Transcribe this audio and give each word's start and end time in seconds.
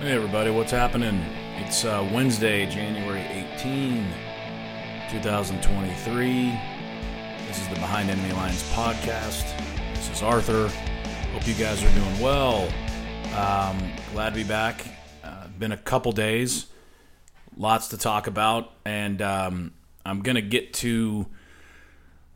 Hey 0.00 0.12
everybody, 0.12 0.52
what's 0.52 0.70
happening? 0.70 1.20
It's 1.56 1.84
uh, 1.84 2.08
Wednesday, 2.14 2.66
January 2.66 3.20
18, 3.56 4.06
2023. 5.10 6.52
This 7.48 7.60
is 7.60 7.66
the 7.66 7.74
Behind 7.74 8.08
Enemy 8.08 8.32
Lines 8.34 8.62
podcast. 8.70 9.58
This 9.96 10.08
is 10.08 10.22
Arthur. 10.22 10.68
Hope 11.32 11.48
you 11.48 11.54
guys 11.54 11.82
are 11.82 11.92
doing 11.96 12.20
well. 12.20 12.68
Um, 13.34 13.92
glad 14.12 14.30
to 14.30 14.36
be 14.36 14.44
back. 14.44 14.86
Uh, 15.24 15.48
been 15.58 15.72
a 15.72 15.76
couple 15.76 16.12
days, 16.12 16.66
lots 17.56 17.88
to 17.88 17.98
talk 17.98 18.28
about, 18.28 18.70
and 18.84 19.20
um, 19.20 19.72
I'm 20.06 20.22
gonna 20.22 20.42
get 20.42 20.74
to 20.74 21.26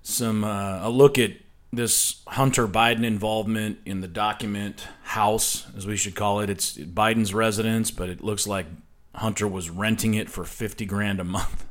some 0.02 0.42
uh, 0.42 0.84
a 0.84 0.90
look 0.90 1.16
at 1.16 1.30
this 1.72 2.22
Hunter 2.26 2.68
Biden 2.68 3.04
involvement 3.04 3.78
in 3.86 4.00
the 4.00 4.08
document 4.08 4.86
house, 5.02 5.66
as 5.76 5.86
we 5.86 5.96
should 5.96 6.14
call 6.14 6.40
it. 6.40 6.50
It's 6.50 6.76
Biden's 6.76 7.32
residence, 7.32 7.90
but 7.90 8.08
it 8.08 8.22
looks 8.22 8.46
like 8.46 8.66
Hunter 9.14 9.48
was 9.48 9.70
renting 9.70 10.14
it 10.14 10.28
for 10.28 10.44
50 10.44 10.84
grand 10.86 11.20
a 11.20 11.24
month. 11.24 11.64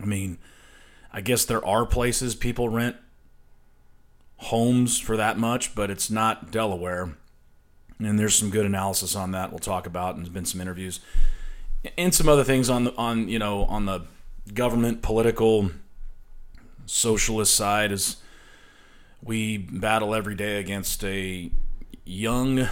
I 0.00 0.04
mean, 0.04 0.38
I 1.12 1.20
guess 1.20 1.44
there 1.44 1.64
are 1.64 1.84
places 1.84 2.34
people 2.34 2.68
rent 2.68 2.96
homes 4.36 4.98
for 4.98 5.16
that 5.16 5.38
much, 5.38 5.74
but 5.74 5.90
it's 5.90 6.10
not 6.10 6.50
Delaware. 6.50 7.14
And 7.98 8.18
there's 8.18 8.34
some 8.34 8.50
good 8.50 8.66
analysis 8.66 9.14
on 9.14 9.30
that 9.32 9.50
we'll 9.50 9.60
talk 9.60 9.86
about, 9.86 10.14
and 10.14 10.24
there's 10.24 10.32
been 10.32 10.44
some 10.44 10.60
interviews 10.60 11.00
and 11.96 12.14
some 12.14 12.28
other 12.28 12.44
things 12.44 12.70
on 12.70 12.84
the 12.84 12.94
on 12.96 13.28
you 13.28 13.38
know 13.38 13.64
on 13.64 13.86
the 13.86 14.02
government 14.54 15.02
political 15.02 15.70
socialist 16.86 17.54
side 17.54 17.92
is 17.92 18.16
we 19.22 19.56
battle 19.56 20.14
every 20.14 20.34
day 20.34 20.58
against 20.58 21.04
a 21.04 21.50
young 22.04 22.68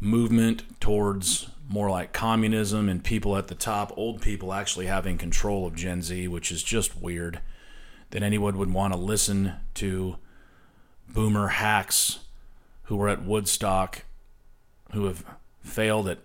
movement 0.00 0.80
towards 0.80 1.48
more 1.68 1.90
like 1.90 2.12
communism 2.12 2.88
and 2.88 3.04
people 3.04 3.36
at 3.36 3.48
the 3.48 3.54
top, 3.54 3.92
old 3.96 4.22
people 4.22 4.52
actually 4.52 4.86
having 4.86 5.18
control 5.18 5.66
of 5.66 5.74
Gen 5.74 6.02
Z, 6.02 6.28
which 6.28 6.50
is 6.50 6.62
just 6.62 6.96
weird 6.96 7.40
that 8.10 8.22
anyone 8.22 8.56
would 8.56 8.72
want 8.72 8.92
to 8.92 8.98
listen 8.98 9.54
to 9.74 10.16
boomer 11.08 11.48
hacks 11.48 12.20
who 12.84 12.96
were 12.96 13.08
at 13.08 13.22
Woodstock 13.22 14.04
who 14.92 15.04
have 15.06 15.24
failed 15.62 16.08
at 16.08 16.18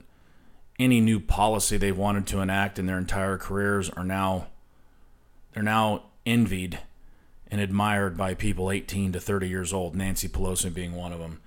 any 0.80 1.02
new 1.02 1.20
policy 1.20 1.78
they 1.78 1.92
wanted 1.92 2.26
to 2.28 2.40
enact 2.40 2.80
in 2.80 2.86
their 2.86 2.98
entire 2.98 3.38
careers 3.38 3.90
are 3.92 4.04
now 4.04 4.48
they're 5.54 5.64
now 5.64 6.04
envied 6.26 6.80
and 7.54 7.62
admired 7.62 8.18
by 8.18 8.34
people 8.34 8.72
18 8.72 9.12
to 9.12 9.20
30 9.20 9.48
years 9.48 9.72
old, 9.72 9.96
Nancy 9.96 10.28
Pelosi 10.28 10.74
being 10.74 10.96
one 10.96 11.14
of 11.14 11.20
them. 11.20 11.40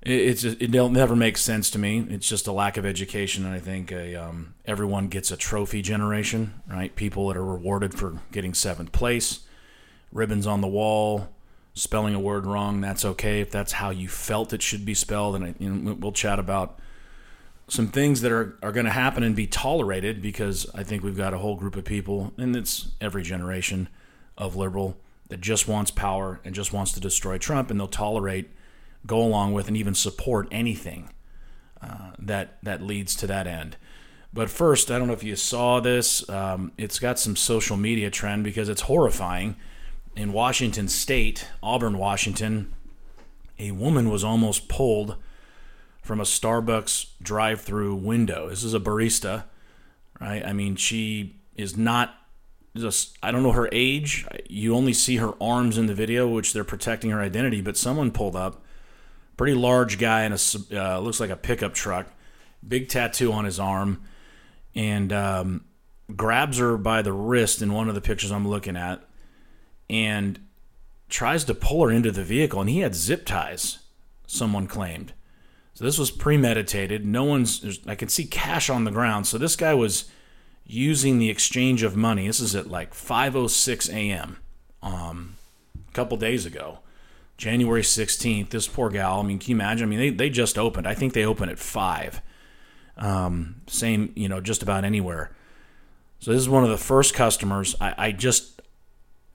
It's 0.00 0.40
just, 0.40 0.62
it 0.62 0.70
never 0.70 1.14
makes 1.14 1.42
sense 1.42 1.70
to 1.72 1.78
me. 1.78 2.06
It's 2.08 2.26
just 2.26 2.46
a 2.46 2.52
lack 2.52 2.78
of 2.78 2.86
education, 2.86 3.44
and 3.44 3.52
I 3.52 3.58
think 3.58 3.92
a, 3.92 4.16
um, 4.16 4.54
everyone 4.64 5.08
gets 5.08 5.30
a 5.30 5.36
trophy 5.36 5.82
generation, 5.82 6.62
right? 6.66 6.96
People 6.96 7.28
that 7.28 7.36
are 7.36 7.44
rewarded 7.44 7.92
for 7.92 8.20
getting 8.32 8.54
seventh 8.54 8.92
place, 8.92 9.40
ribbons 10.10 10.46
on 10.46 10.62
the 10.62 10.66
wall, 10.66 11.28
spelling 11.74 12.14
a 12.14 12.18
word 12.18 12.46
wrong. 12.46 12.80
That's 12.80 13.04
okay 13.04 13.42
if 13.42 13.50
that's 13.50 13.72
how 13.72 13.90
you 13.90 14.08
felt 14.08 14.54
it 14.54 14.62
should 14.62 14.86
be 14.86 14.94
spelled, 14.94 15.36
and 15.36 15.44
I, 15.44 15.54
you 15.58 15.68
know, 15.68 15.98
we'll 16.00 16.12
chat 16.12 16.38
about 16.38 16.78
some 17.68 17.88
things 17.88 18.22
that 18.22 18.32
are, 18.32 18.56
are 18.62 18.72
going 18.72 18.86
to 18.86 18.92
happen 18.92 19.22
and 19.22 19.36
be 19.36 19.46
tolerated 19.46 20.22
because 20.22 20.66
I 20.74 20.82
think 20.82 21.04
we've 21.04 21.14
got 21.14 21.34
a 21.34 21.38
whole 21.38 21.56
group 21.56 21.76
of 21.76 21.84
people, 21.84 22.32
and 22.38 22.56
it's 22.56 22.88
every 23.02 23.22
generation 23.22 23.90
of 24.38 24.56
liberal 24.56 24.96
that 25.30 25.40
just 25.40 25.66
wants 25.66 25.90
power 25.90 26.40
and 26.44 26.54
just 26.54 26.72
wants 26.72 26.92
to 26.92 27.00
destroy 27.00 27.38
Trump, 27.38 27.70
and 27.70 27.80
they'll 27.80 27.88
tolerate, 27.88 28.50
go 29.06 29.22
along 29.22 29.54
with, 29.54 29.66
and 29.68 29.76
even 29.76 29.94
support 29.94 30.46
anything 30.50 31.10
uh, 31.82 32.10
that 32.18 32.58
that 32.62 32.82
leads 32.82 33.16
to 33.16 33.26
that 33.26 33.46
end. 33.46 33.76
But 34.32 34.50
first, 34.50 34.90
I 34.90 34.98
don't 34.98 35.08
know 35.08 35.14
if 35.14 35.24
you 35.24 35.34
saw 35.34 35.80
this. 35.80 36.28
Um, 36.28 36.72
it's 36.76 36.98
got 37.00 37.18
some 37.18 37.34
social 37.34 37.76
media 37.76 38.10
trend 38.10 38.44
because 38.44 38.68
it's 38.68 38.82
horrifying. 38.82 39.56
In 40.14 40.32
Washington 40.32 40.88
State, 40.88 41.48
Auburn, 41.62 41.98
Washington, 41.98 42.72
a 43.58 43.70
woman 43.72 44.10
was 44.10 44.22
almost 44.22 44.68
pulled 44.68 45.16
from 46.02 46.20
a 46.20 46.24
Starbucks 46.24 47.10
drive-through 47.22 47.94
window. 47.94 48.48
This 48.48 48.62
is 48.62 48.74
a 48.74 48.80
barista, 48.80 49.44
right? 50.20 50.44
I 50.44 50.52
mean, 50.52 50.76
she 50.76 51.40
is 51.56 51.76
not 51.76 52.14
just 52.76 53.18
I 53.22 53.30
don't 53.30 53.42
know 53.42 53.52
her 53.52 53.68
age. 53.72 54.26
You 54.48 54.74
only 54.74 54.92
see 54.92 55.16
her 55.16 55.32
arms 55.42 55.78
in 55.78 55.86
the 55.86 55.94
video, 55.94 56.28
which 56.28 56.52
they're 56.52 56.64
protecting 56.64 57.10
her 57.10 57.20
identity. 57.20 57.60
But 57.60 57.76
someone 57.76 58.10
pulled 58.10 58.36
up, 58.36 58.62
pretty 59.36 59.54
large 59.54 59.98
guy 59.98 60.22
in 60.24 60.32
a 60.32 60.38
uh, 60.72 61.00
looks 61.00 61.20
like 61.20 61.30
a 61.30 61.36
pickup 61.36 61.74
truck, 61.74 62.06
big 62.66 62.88
tattoo 62.88 63.32
on 63.32 63.44
his 63.44 63.58
arm, 63.58 64.02
and 64.74 65.12
um, 65.12 65.64
grabs 66.14 66.58
her 66.58 66.76
by 66.76 67.02
the 67.02 67.12
wrist 67.12 67.62
in 67.62 67.72
one 67.72 67.88
of 67.88 67.94
the 67.94 68.00
pictures 68.00 68.30
I'm 68.30 68.48
looking 68.48 68.76
at, 68.76 69.02
and 69.88 70.38
tries 71.08 71.44
to 71.44 71.54
pull 71.54 71.84
her 71.84 71.90
into 71.90 72.12
the 72.12 72.24
vehicle. 72.24 72.60
And 72.60 72.70
he 72.70 72.80
had 72.80 72.94
zip 72.94 73.26
ties. 73.26 73.78
Someone 74.26 74.68
claimed. 74.68 75.12
So 75.74 75.84
this 75.84 75.98
was 75.98 76.12
premeditated. 76.12 77.04
No 77.04 77.24
one's. 77.24 77.80
I 77.86 77.96
can 77.96 78.08
see 78.08 78.26
cash 78.26 78.70
on 78.70 78.84
the 78.84 78.90
ground. 78.92 79.26
So 79.26 79.38
this 79.38 79.56
guy 79.56 79.74
was 79.74 80.10
using 80.72 81.18
the 81.18 81.30
exchange 81.30 81.82
of 81.82 81.96
money. 81.96 82.26
This 82.26 82.40
is 82.40 82.54
at 82.54 82.70
like 82.70 82.94
5:06 82.94 83.92
a.m. 83.92 84.38
Um, 84.82 85.36
a 85.88 85.92
couple 85.92 86.16
days 86.16 86.46
ago, 86.46 86.78
January 87.36 87.82
16th. 87.82 88.50
This 88.50 88.68
poor 88.68 88.88
gal. 88.90 89.20
I 89.20 89.22
mean, 89.22 89.38
can 89.38 89.50
you 89.50 89.56
imagine? 89.56 89.88
I 89.88 89.90
mean, 89.90 89.98
they 89.98 90.10
they 90.10 90.30
just 90.30 90.58
opened. 90.58 90.86
I 90.86 90.94
think 90.94 91.12
they 91.12 91.24
opened 91.24 91.50
at 91.50 91.58
five. 91.58 92.22
Um, 92.96 93.62
same, 93.66 94.12
you 94.14 94.28
know, 94.28 94.40
just 94.40 94.62
about 94.62 94.84
anywhere. 94.84 95.30
So 96.20 96.32
this 96.32 96.40
is 96.40 96.48
one 96.48 96.64
of 96.64 96.70
the 96.70 96.76
first 96.76 97.14
customers. 97.14 97.74
I, 97.80 97.94
I 97.96 98.12
just 98.12 98.62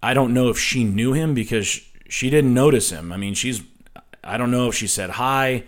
I 0.02 0.14
don't 0.14 0.34
know 0.34 0.50
if 0.50 0.58
she 0.58 0.84
knew 0.84 1.14
him 1.14 1.34
because 1.34 1.82
she 2.08 2.30
didn't 2.30 2.54
notice 2.54 2.92
him. 2.92 3.12
I 3.12 3.18
mean, 3.18 3.34
she's 3.34 3.62
I 4.24 4.38
don't 4.38 4.52
know 4.52 4.70
if 4.70 4.76
she 4.76 4.88
said 4.88 5.12
hi 5.12 5.64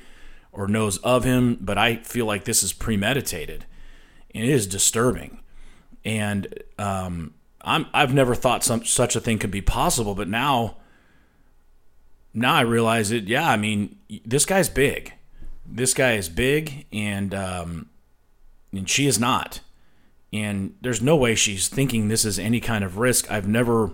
or 0.51 0.67
knows 0.67 0.97
of 0.99 1.23
him, 1.23 1.57
but 1.59 1.77
I 1.77 1.97
feel 1.97 2.25
like 2.25 2.45
this 2.45 2.63
is 2.63 2.71
premeditated. 2.71 3.65
And 4.33 4.43
it 4.43 4.49
is 4.49 4.67
disturbing 4.67 5.39
and 6.07 6.47
um, 6.79 7.33
I'm 7.61 7.85
I've 7.93 8.13
never 8.13 8.33
thought 8.33 8.63
some 8.63 8.85
such 8.85 9.15
a 9.15 9.19
thing 9.19 9.37
could 9.37 9.51
be 9.51 9.61
possible, 9.61 10.15
but 10.15 10.29
now 10.29 10.77
now 12.33 12.55
I 12.55 12.61
realize 12.61 13.11
it. 13.11 13.25
Yeah, 13.25 13.47
I 13.47 13.57
mean 13.57 13.97
this 14.25 14.45
guy's 14.45 14.69
big. 14.69 15.13
This 15.65 15.93
guy 15.93 16.13
is 16.13 16.29
big, 16.29 16.85
and 16.93 17.35
um, 17.35 17.89
and 18.71 18.89
she 18.89 19.05
is 19.05 19.19
not. 19.19 19.59
And 20.31 20.75
there's 20.81 21.01
no 21.01 21.15
way 21.17 21.35
she's 21.35 21.67
thinking 21.67 22.07
this 22.07 22.23
is 22.23 22.39
any 22.39 22.61
kind 22.61 22.83
of 22.85 22.97
risk. 22.97 23.29
I've 23.29 23.47
never 23.47 23.91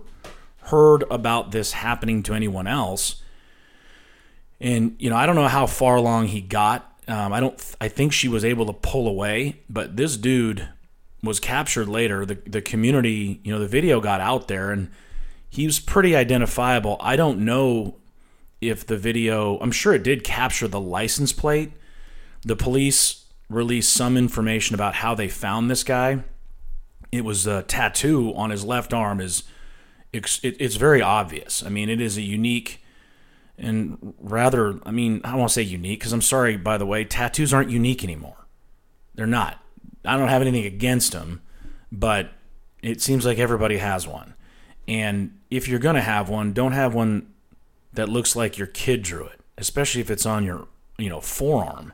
heard 0.66 1.03
about 1.09 1.52
this 1.52 1.73
happening 1.73 2.22
to 2.23 2.34
anyone 2.34 2.68
else. 2.68 3.23
And 4.62 4.96
you 5.00 5.09
know, 5.09 5.16
I 5.16 5.25
don't 5.25 5.35
know 5.35 5.47
how 5.47 5.66
far 5.66 5.96
along 5.96 6.28
he 6.28 6.41
got. 6.41 6.96
Um, 7.07 7.34
I 7.34 7.40
don't. 7.40 7.75
I 7.81 7.88
think 7.88 8.13
she 8.13 8.28
was 8.28 8.46
able 8.46 8.68
to 8.68 8.73
pull 8.73 9.07
away, 9.07 9.62
but 9.68 9.97
this 9.97 10.16
dude 10.16 10.69
was 11.23 11.39
captured 11.39 11.88
later. 11.88 12.25
The 12.25 12.35
the 12.45 12.61
community, 12.61 13.39
you 13.44 13.51
know, 13.53 13.59
the 13.59 13.67
video 13.67 14.01
got 14.01 14.22
out 14.22 14.47
there 14.47 14.72
and 14.72 14.91
he 15.50 15.66
was 15.66 15.79
pretty 15.79 16.16
identifiable. 16.16 16.97
I 17.00 17.16
don't 17.16 17.45
know 17.45 17.95
if 18.59 18.85
the 18.85 18.97
video, 18.97 19.59
I'm 19.59 19.72
sure 19.72 19.94
it 19.94 20.03
did 20.03 20.23
capture 20.23 20.67
the 20.67 20.79
license 20.79 21.31
plate. 21.31 21.73
The 22.41 22.56
police 22.56 23.25
released 23.50 23.94
some 23.94 24.17
information 24.17 24.73
about 24.73 24.95
how 24.95 25.16
they 25.16 25.28
found 25.28 25.69
this 25.69 25.84
guy. 25.84 26.23
It 27.11 27.23
was 27.23 27.45
a 27.45 27.63
tattoo 27.63 28.34
on 28.35 28.50
his 28.50 28.63
left 28.63 28.94
arm 28.94 29.22
is 29.22 29.44
it's 30.11 30.75
very 30.75 31.01
obvious. 31.01 31.63
I 31.63 31.69
mean, 31.69 31.90
it 31.90 32.00
is 32.00 32.17
a 32.17 32.22
unique 32.22 32.84
and 33.57 34.16
rather, 34.19 34.79
I 34.85 34.91
mean, 34.91 35.22
I 35.23 35.35
won't 35.35 35.51
say 35.51 35.61
unique 35.61 36.00
because 36.00 36.14
I'm 36.14 36.22
sorry, 36.22 36.58
by 36.58 36.78
the 36.78 36.85
way, 36.85 37.05
tattoos 37.05 37.53
aren't 37.53 37.69
unique 37.69 38.03
anymore. 38.03 38.47
They're 39.16 39.28
not. 39.28 39.63
I 40.05 40.17
don't 40.17 40.29
have 40.29 40.41
anything 40.41 40.66
against 40.66 41.11
them, 41.11 41.41
but 41.91 42.32
it 42.82 43.02
seems 43.02 43.26
like 43.26 43.40
everybody 43.40 43.78
has 43.78 44.08
one. 44.08 44.34
And 44.88 45.40
if 45.50 45.67
you're 45.67 45.79
going 45.79 45.96
to 45.96 46.02
have 46.02 46.29
one, 46.29 46.53
don't 46.53 46.73
have 46.73 46.94
one 46.94 47.32
that 47.94 48.09
looks 48.09 48.35
like 48.35 48.58
your 48.58 48.67
kid 48.67 49.02
drew 49.03 49.26
it, 49.26 49.40
especially 49.58 50.02
if 50.02 50.11
it's 50.11 50.26
on 50.26 50.44
your, 50.44 50.67
you 50.97 51.09
know, 51.09 51.22
forearm. 51.22 51.94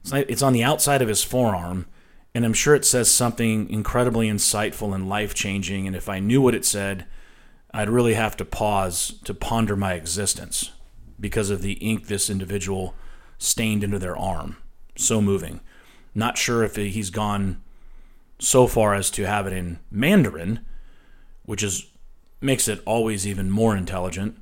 It's 0.00 0.12
like 0.12 0.26
it's 0.28 0.42
on 0.42 0.52
the 0.52 0.62
outside 0.62 1.02
of 1.02 1.08
his 1.08 1.24
forearm, 1.24 1.86
and 2.34 2.44
I'm 2.44 2.52
sure 2.52 2.76
it 2.76 2.84
says 2.84 3.10
something 3.10 3.68
incredibly 3.70 4.28
insightful 4.28 4.94
and 4.94 5.08
life-changing, 5.08 5.86
and 5.86 5.96
if 5.96 6.08
I 6.08 6.20
knew 6.20 6.40
what 6.40 6.54
it 6.54 6.64
said, 6.64 7.06
I'd 7.72 7.88
really 7.90 8.14
have 8.14 8.36
to 8.36 8.44
pause 8.44 9.14
to 9.24 9.34
ponder 9.34 9.74
my 9.74 9.94
existence 9.94 10.70
because 11.18 11.50
of 11.50 11.62
the 11.62 11.72
ink 11.72 12.06
this 12.06 12.30
individual 12.30 12.94
stained 13.38 13.82
into 13.82 13.98
their 13.98 14.16
arm. 14.16 14.58
So 14.96 15.20
moving. 15.20 15.60
Not 16.16 16.38
sure 16.38 16.64
if 16.64 16.76
he's 16.76 17.10
gone 17.10 17.60
so 18.38 18.66
far 18.66 18.94
as 18.94 19.10
to 19.10 19.26
have 19.26 19.46
it 19.46 19.52
in 19.52 19.80
Mandarin, 19.90 20.60
which 21.44 21.62
is 21.62 21.86
makes 22.40 22.68
it 22.68 22.80
always 22.86 23.26
even 23.26 23.50
more 23.50 23.76
intelligent, 23.76 24.38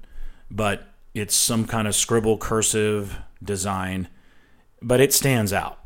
but 0.48 0.86
it's 1.14 1.34
some 1.34 1.66
kind 1.66 1.88
of 1.88 1.94
scribble 1.96 2.38
cursive 2.38 3.18
design, 3.42 4.06
but 4.80 5.00
it 5.00 5.12
stands 5.12 5.52
out. 5.52 5.80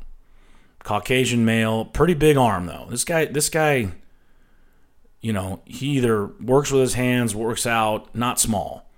Caucasian 0.85 1.47
male, 1.47 1.87
pretty 1.87 2.15
big 2.15 2.37
arm 2.37 2.67
though. 2.67 2.87
This 2.91 3.05
guy, 3.05 3.25
this 3.25 3.49
guy, 3.49 3.93
you 5.23 5.33
know, 5.33 5.63
he 5.65 5.87
either 5.97 6.27
works 6.27 6.71
with 6.71 6.83
his 6.83 6.95
hands, 6.95 7.35
works 7.35 7.67
out, 7.67 8.15
not 8.15 8.39
small, 8.39 8.91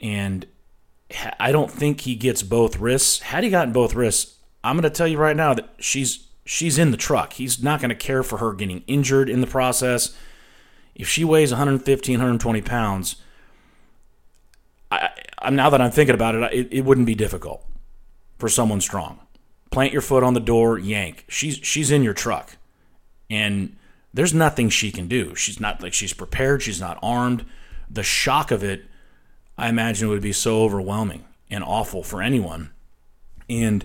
and 0.00 0.46
I 1.40 1.50
don't 1.50 1.70
think 1.70 2.02
he 2.02 2.14
gets 2.14 2.44
both 2.44 2.78
wrists. 2.78 3.18
Had 3.20 3.42
he 3.42 3.50
gotten 3.50 3.72
both 3.72 3.94
wrists, 3.94 4.36
I'm 4.64 4.76
going 4.76 4.82
to 4.84 4.90
tell 4.90 5.08
you 5.08 5.18
right 5.18 5.36
now 5.36 5.54
that 5.54 5.70
she's 5.78 6.26
she's 6.44 6.78
in 6.78 6.90
the 6.90 6.96
truck. 6.96 7.34
He's 7.34 7.62
not 7.62 7.80
going 7.80 7.90
to 7.90 7.94
care 7.94 8.22
for 8.22 8.38
her 8.38 8.52
getting 8.52 8.84
injured 8.86 9.28
in 9.28 9.40
the 9.40 9.46
process. 9.46 10.16
If 10.94 11.08
she 11.08 11.24
weighs 11.24 11.50
115, 11.50 12.14
120 12.14 12.62
pounds, 12.62 13.16
I, 14.90 15.08
I 15.38 15.50
now 15.50 15.70
that 15.70 15.80
I'm 15.80 15.90
thinking 15.90 16.14
about 16.14 16.34
it, 16.34 16.52
it, 16.52 16.68
it 16.70 16.84
wouldn't 16.84 17.06
be 17.06 17.14
difficult 17.14 17.64
for 18.38 18.48
someone 18.48 18.80
strong. 18.80 19.20
Plant 19.70 19.92
your 19.92 20.02
foot 20.02 20.22
on 20.22 20.34
the 20.34 20.40
door, 20.40 20.78
yank. 20.78 21.24
She's 21.28 21.56
she's 21.56 21.90
in 21.90 22.02
your 22.02 22.12
truck, 22.12 22.56
and 23.30 23.74
there's 24.12 24.34
nothing 24.34 24.68
she 24.68 24.92
can 24.92 25.08
do. 25.08 25.34
She's 25.34 25.58
not 25.58 25.82
like 25.82 25.94
she's 25.94 26.12
prepared. 26.12 26.62
She's 26.62 26.80
not 26.80 26.98
armed. 27.02 27.46
The 27.90 28.02
shock 28.02 28.50
of 28.50 28.62
it, 28.62 28.84
I 29.56 29.68
imagine, 29.68 30.08
would 30.08 30.22
be 30.22 30.32
so 30.32 30.62
overwhelming 30.62 31.24
and 31.50 31.64
awful 31.64 32.02
for 32.02 32.20
anyone. 32.20 32.70
And 33.48 33.84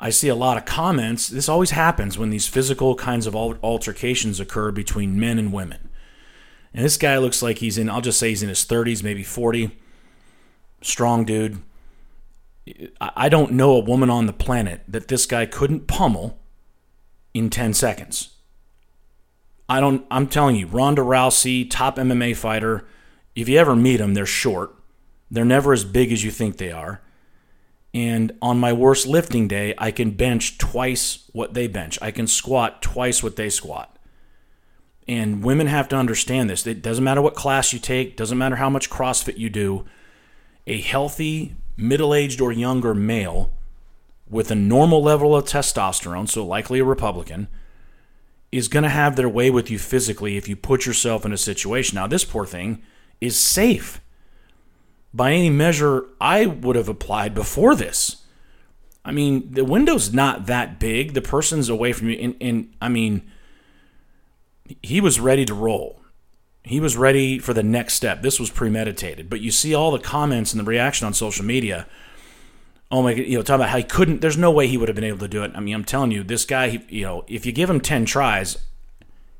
I 0.00 0.10
see 0.10 0.28
a 0.28 0.34
lot 0.34 0.56
of 0.56 0.64
comments. 0.64 1.28
This 1.28 1.48
always 1.48 1.72
happens 1.72 2.16
when 2.16 2.30
these 2.30 2.46
physical 2.46 2.94
kinds 2.94 3.26
of 3.26 3.34
altercations 3.34 4.38
occur 4.38 4.70
between 4.70 5.18
men 5.18 5.38
and 5.38 5.52
women. 5.52 5.88
And 6.72 6.84
this 6.84 6.96
guy 6.96 7.18
looks 7.18 7.42
like 7.42 7.58
he's 7.58 7.78
in, 7.78 7.90
I'll 7.90 8.00
just 8.00 8.18
say 8.18 8.28
he's 8.28 8.42
in 8.42 8.48
his 8.48 8.64
30s, 8.64 9.02
maybe 9.02 9.24
40. 9.24 9.76
Strong 10.82 11.24
dude. 11.24 11.60
I 13.00 13.28
don't 13.28 13.52
know 13.52 13.72
a 13.72 13.80
woman 13.80 14.10
on 14.10 14.26
the 14.26 14.32
planet 14.32 14.82
that 14.86 15.08
this 15.08 15.26
guy 15.26 15.46
couldn't 15.46 15.86
pummel 15.86 16.38
in 17.34 17.50
10 17.50 17.74
seconds. 17.74 18.36
I 19.68 19.80
don't 19.80 20.06
I'm 20.10 20.28
telling 20.28 20.56
you, 20.56 20.66
Ronda 20.66 21.02
Rousey, 21.02 21.68
top 21.68 21.96
MMA 21.96 22.36
fighter, 22.36 22.86
if 23.34 23.48
you 23.48 23.58
ever 23.58 23.76
meet 23.76 23.98
them, 23.98 24.14
they're 24.14 24.26
short. 24.26 24.74
They're 25.30 25.44
never 25.44 25.72
as 25.72 25.84
big 25.84 26.10
as 26.12 26.24
you 26.24 26.30
think 26.30 26.56
they 26.56 26.72
are. 26.72 27.02
And 27.94 28.32
on 28.42 28.58
my 28.58 28.72
worst 28.72 29.06
lifting 29.06 29.48
day, 29.48 29.74
I 29.78 29.90
can 29.90 30.10
bench 30.10 30.58
twice 30.58 31.28
what 31.32 31.54
they 31.54 31.66
bench. 31.66 31.98
I 32.02 32.10
can 32.10 32.26
squat 32.26 32.82
twice 32.82 33.22
what 33.22 33.36
they 33.36 33.48
squat. 33.48 33.96
And 35.06 35.42
women 35.42 35.68
have 35.68 35.88
to 35.88 35.96
understand 35.96 36.50
this. 36.50 36.66
It 36.66 36.82
doesn't 36.82 37.02
matter 37.02 37.22
what 37.22 37.34
class 37.34 37.72
you 37.72 37.78
take, 37.78 38.16
doesn't 38.16 38.36
matter 38.36 38.56
how 38.56 38.68
much 38.68 38.90
CrossFit 38.90 39.38
you 39.38 39.48
do. 39.48 39.86
A 40.66 40.80
healthy, 40.82 41.56
middle 41.78 42.14
aged 42.14 42.42
or 42.42 42.52
younger 42.52 42.94
male 42.94 43.50
with 44.28 44.50
a 44.50 44.54
normal 44.54 45.02
level 45.02 45.34
of 45.34 45.44
testosterone, 45.44 46.28
so 46.28 46.44
likely 46.44 46.80
a 46.80 46.84
Republican, 46.84 47.48
is 48.52 48.68
going 48.68 48.82
to 48.82 48.90
have 48.90 49.16
their 49.16 49.28
way 49.28 49.50
with 49.50 49.70
you 49.70 49.78
physically 49.78 50.36
if 50.36 50.46
you 50.46 50.56
put 50.56 50.84
yourself 50.84 51.24
in 51.24 51.32
a 51.32 51.38
situation. 51.38 51.96
Now, 51.96 52.06
this 52.06 52.24
poor 52.24 52.44
thing 52.44 52.82
is 53.20 53.38
safe 53.38 54.02
by 55.12 55.32
any 55.32 55.50
measure 55.50 56.06
I 56.20 56.46
would 56.46 56.76
have 56.76 56.88
applied 56.88 57.34
before 57.34 57.74
this. 57.74 58.24
I 59.04 59.12
mean, 59.12 59.52
the 59.52 59.64
window's 59.64 60.12
not 60.12 60.46
that 60.46 60.78
big. 60.78 61.14
The 61.14 61.22
person's 61.22 61.68
away 61.68 61.92
from 61.92 62.10
you. 62.10 62.18
And, 62.18 62.36
and, 62.40 62.74
I 62.80 62.88
mean, 62.88 63.30
he 64.82 65.00
was 65.00 65.18
ready 65.18 65.44
to 65.46 65.54
roll. 65.54 66.02
He 66.62 66.78
was 66.78 66.96
ready 66.96 67.38
for 67.38 67.54
the 67.54 67.62
next 67.62 67.94
step. 67.94 68.20
This 68.20 68.38
was 68.38 68.50
premeditated. 68.50 69.30
But 69.30 69.40
you 69.40 69.50
see 69.50 69.74
all 69.74 69.90
the 69.90 69.98
comments 69.98 70.52
and 70.52 70.60
the 70.60 70.64
reaction 70.64 71.06
on 71.06 71.14
social 71.14 71.44
media. 71.44 71.86
Oh 72.90 73.02
my, 73.02 73.12
you 73.12 73.38
know, 73.38 73.42
talking 73.42 73.62
about 73.62 73.70
how 73.70 73.78
he 73.78 73.84
couldn't. 73.84 74.20
There's 74.20 74.36
no 74.36 74.50
way 74.50 74.66
he 74.66 74.76
would 74.76 74.88
have 74.88 74.94
been 74.96 75.04
able 75.04 75.18
to 75.18 75.28
do 75.28 75.42
it. 75.42 75.52
I 75.54 75.60
mean, 75.60 75.74
I'm 75.74 75.84
telling 75.84 76.10
you, 76.10 76.22
this 76.22 76.44
guy. 76.44 76.68
He, 76.68 76.84
you 76.88 77.04
know, 77.04 77.24
if 77.28 77.46
you 77.46 77.52
give 77.52 77.70
him 77.70 77.80
ten 77.80 78.04
tries, 78.04 78.58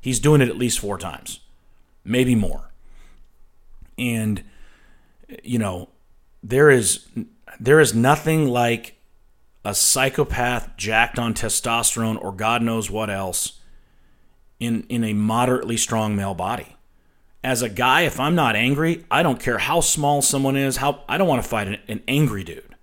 he's 0.01 0.19
doing 0.19 0.41
it 0.41 0.49
at 0.49 0.57
least 0.57 0.79
four 0.79 0.97
times, 0.97 1.39
maybe 2.03 2.33
more. 2.33 2.71
And 3.97 4.43
you 5.43 5.59
know, 5.59 5.89
there 6.43 6.69
is 6.69 7.07
there 7.59 7.79
is 7.79 7.93
nothing 7.93 8.47
like 8.47 8.95
a 9.65 9.75
psychopath 9.75 10.75
jacked 10.77 11.19
on 11.19 11.33
testosterone 11.33 12.21
or 12.21 12.31
God 12.31 12.61
knows 12.61 12.89
what 12.89 13.09
else 13.09 13.59
in 14.59 14.83
in 14.89 15.03
a 15.03 15.13
moderately 15.13 15.77
strong 15.77 16.15
male 16.15 16.35
body. 16.35 16.75
As 17.43 17.61
a 17.61 17.69
guy, 17.69 18.01
if 18.01 18.19
I'm 18.19 18.35
not 18.35 18.55
angry, 18.55 19.05
I 19.09 19.23
don't 19.23 19.39
care 19.39 19.59
how 19.59 19.79
small 19.79 20.21
someone 20.21 20.57
is. 20.57 20.77
How 20.77 21.03
I 21.07 21.17
don't 21.17 21.27
want 21.27 21.41
to 21.41 21.47
fight 21.47 21.67
an, 21.67 21.77
an 21.87 22.03
angry 22.07 22.43
dude. 22.43 22.75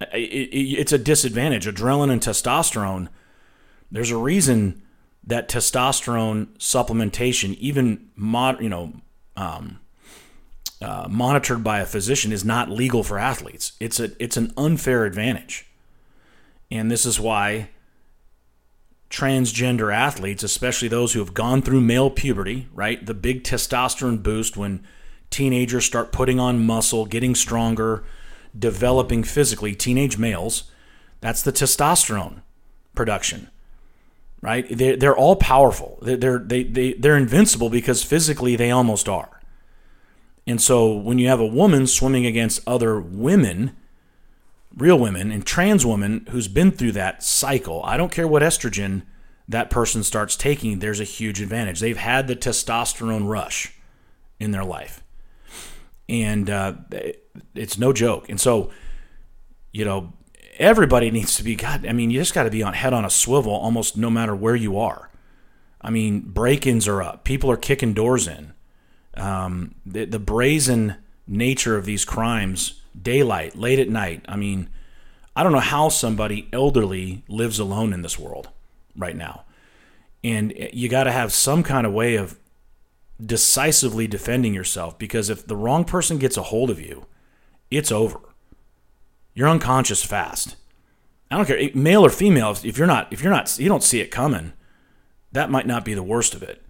It, 0.00 0.16
it, 0.16 0.56
it's 0.56 0.92
a 0.92 0.98
disadvantage. 0.98 1.66
Adrenaline 1.66 2.10
and 2.10 2.20
testosterone. 2.20 3.08
There's 3.90 4.10
a 4.10 4.16
reason 4.16 4.82
that 5.24 5.48
testosterone 5.48 6.46
supplementation, 6.58 7.54
even 7.58 8.08
mod, 8.16 8.60
you 8.60 8.68
know, 8.68 8.94
um, 9.36 9.78
uh, 10.82 11.06
monitored 11.10 11.62
by 11.62 11.80
a 11.80 11.86
physician 11.86 12.32
is 12.32 12.44
not 12.44 12.70
legal 12.70 13.02
for 13.02 13.18
athletes. 13.18 13.72
It's 13.80 14.00
a 14.00 14.10
it's 14.22 14.36
an 14.36 14.52
unfair 14.56 15.04
advantage, 15.04 15.66
and 16.70 16.90
this 16.90 17.04
is 17.04 17.20
why 17.20 17.70
transgender 19.10 19.92
athletes, 19.92 20.42
especially 20.42 20.88
those 20.88 21.12
who 21.12 21.18
have 21.18 21.34
gone 21.34 21.62
through 21.62 21.80
male 21.80 22.10
puberty, 22.10 22.68
right, 22.72 23.04
the 23.04 23.14
big 23.14 23.42
testosterone 23.42 24.22
boost 24.22 24.56
when 24.56 24.84
teenagers 25.30 25.84
start 25.84 26.12
putting 26.12 26.38
on 26.38 26.64
muscle, 26.64 27.06
getting 27.06 27.34
stronger, 27.34 28.04
developing 28.56 29.24
physically, 29.24 29.74
teenage 29.74 30.16
males, 30.16 30.70
that's 31.20 31.42
the 31.42 31.52
testosterone 31.52 32.42
production 32.94 33.50
right? 34.42 34.66
They're, 34.70 34.96
they're 34.96 35.16
all 35.16 35.36
powerful. 35.36 35.98
They're, 36.02 36.16
they're, 36.16 36.38
they, 36.38 36.62
they, 36.62 36.92
they're 36.94 37.16
invincible 37.16 37.70
because 37.70 38.02
physically 38.02 38.56
they 38.56 38.70
almost 38.70 39.08
are. 39.08 39.39
And 40.46 40.60
so 40.60 40.92
when 40.92 41.18
you 41.18 41.28
have 41.28 41.40
a 41.40 41.46
woman 41.46 41.86
swimming 41.86 42.26
against 42.26 42.66
other 42.66 43.00
women, 43.00 43.76
real 44.76 44.98
women, 44.98 45.30
and 45.30 45.44
trans 45.44 45.84
women 45.84 46.26
who's 46.30 46.48
been 46.48 46.70
through 46.70 46.92
that 46.92 47.22
cycle, 47.22 47.82
I 47.84 47.96
don't 47.96 48.12
care 48.12 48.26
what 48.26 48.42
estrogen 48.42 49.02
that 49.48 49.68
person 49.68 50.02
starts 50.02 50.36
taking, 50.36 50.78
there's 50.78 51.00
a 51.00 51.04
huge 51.04 51.40
advantage. 51.40 51.80
They've 51.80 51.96
had 51.96 52.28
the 52.28 52.36
testosterone 52.36 53.28
rush 53.28 53.74
in 54.38 54.52
their 54.52 54.64
life. 54.64 55.02
And 56.08 56.48
uh, 56.48 56.74
it's 57.54 57.76
no 57.76 57.92
joke. 57.92 58.28
And 58.28 58.40
so, 58.40 58.70
you 59.72 59.84
know, 59.84 60.12
everybody 60.58 61.10
needs 61.10 61.36
to 61.36 61.42
be, 61.42 61.56
God, 61.56 61.84
I 61.84 61.92
mean, 61.92 62.10
you 62.10 62.20
just 62.20 62.34
got 62.34 62.44
to 62.44 62.50
be 62.50 62.62
on 62.62 62.74
head 62.74 62.92
on 62.92 63.04
a 63.04 63.10
swivel 63.10 63.52
almost 63.52 63.96
no 63.96 64.08
matter 64.08 64.34
where 64.36 64.56
you 64.56 64.78
are. 64.78 65.10
I 65.80 65.90
mean, 65.90 66.20
break 66.20 66.66
ins 66.66 66.86
are 66.86 67.02
up, 67.02 67.24
people 67.24 67.50
are 67.50 67.56
kicking 67.56 67.92
doors 67.92 68.28
in 68.28 68.52
um, 69.14 69.74
the, 69.84 70.04
the 70.04 70.18
brazen 70.18 70.96
nature 71.26 71.76
of 71.76 71.84
these 71.84 72.04
crimes, 72.04 72.80
daylight, 73.00 73.56
late 73.56 73.78
at 73.78 73.88
night. 73.88 74.24
I 74.28 74.36
mean, 74.36 74.68
I 75.34 75.42
don't 75.42 75.52
know 75.52 75.60
how 75.60 75.88
somebody 75.88 76.48
elderly 76.52 77.22
lives 77.28 77.58
alone 77.58 77.92
in 77.92 78.02
this 78.02 78.18
world 78.18 78.48
right 78.96 79.16
now. 79.16 79.44
And 80.22 80.52
you 80.72 80.88
got 80.88 81.04
to 81.04 81.12
have 81.12 81.32
some 81.32 81.62
kind 81.62 81.86
of 81.86 81.92
way 81.92 82.16
of 82.16 82.38
decisively 83.24 84.06
defending 84.06 84.54
yourself 84.54 84.98
because 84.98 85.30
if 85.30 85.46
the 85.46 85.56
wrong 85.56 85.84
person 85.84 86.18
gets 86.18 86.36
a 86.36 86.42
hold 86.42 86.70
of 86.70 86.80
you, 86.80 87.06
it's 87.70 87.92
over. 87.92 88.20
You're 89.34 89.48
unconscious 89.48 90.04
fast. 90.04 90.56
I 91.30 91.36
don't 91.36 91.46
care, 91.46 91.70
male 91.74 92.04
or 92.04 92.10
female. 92.10 92.56
If 92.62 92.76
you're 92.76 92.86
not, 92.86 93.12
if 93.12 93.22
you're 93.22 93.32
not, 93.32 93.56
you 93.58 93.68
don't 93.68 93.84
see 93.84 94.00
it 94.00 94.10
coming. 94.10 94.52
That 95.32 95.50
might 95.50 95.66
not 95.66 95.84
be 95.84 95.94
the 95.94 96.02
worst 96.02 96.34
of 96.34 96.42
it. 96.42 96.62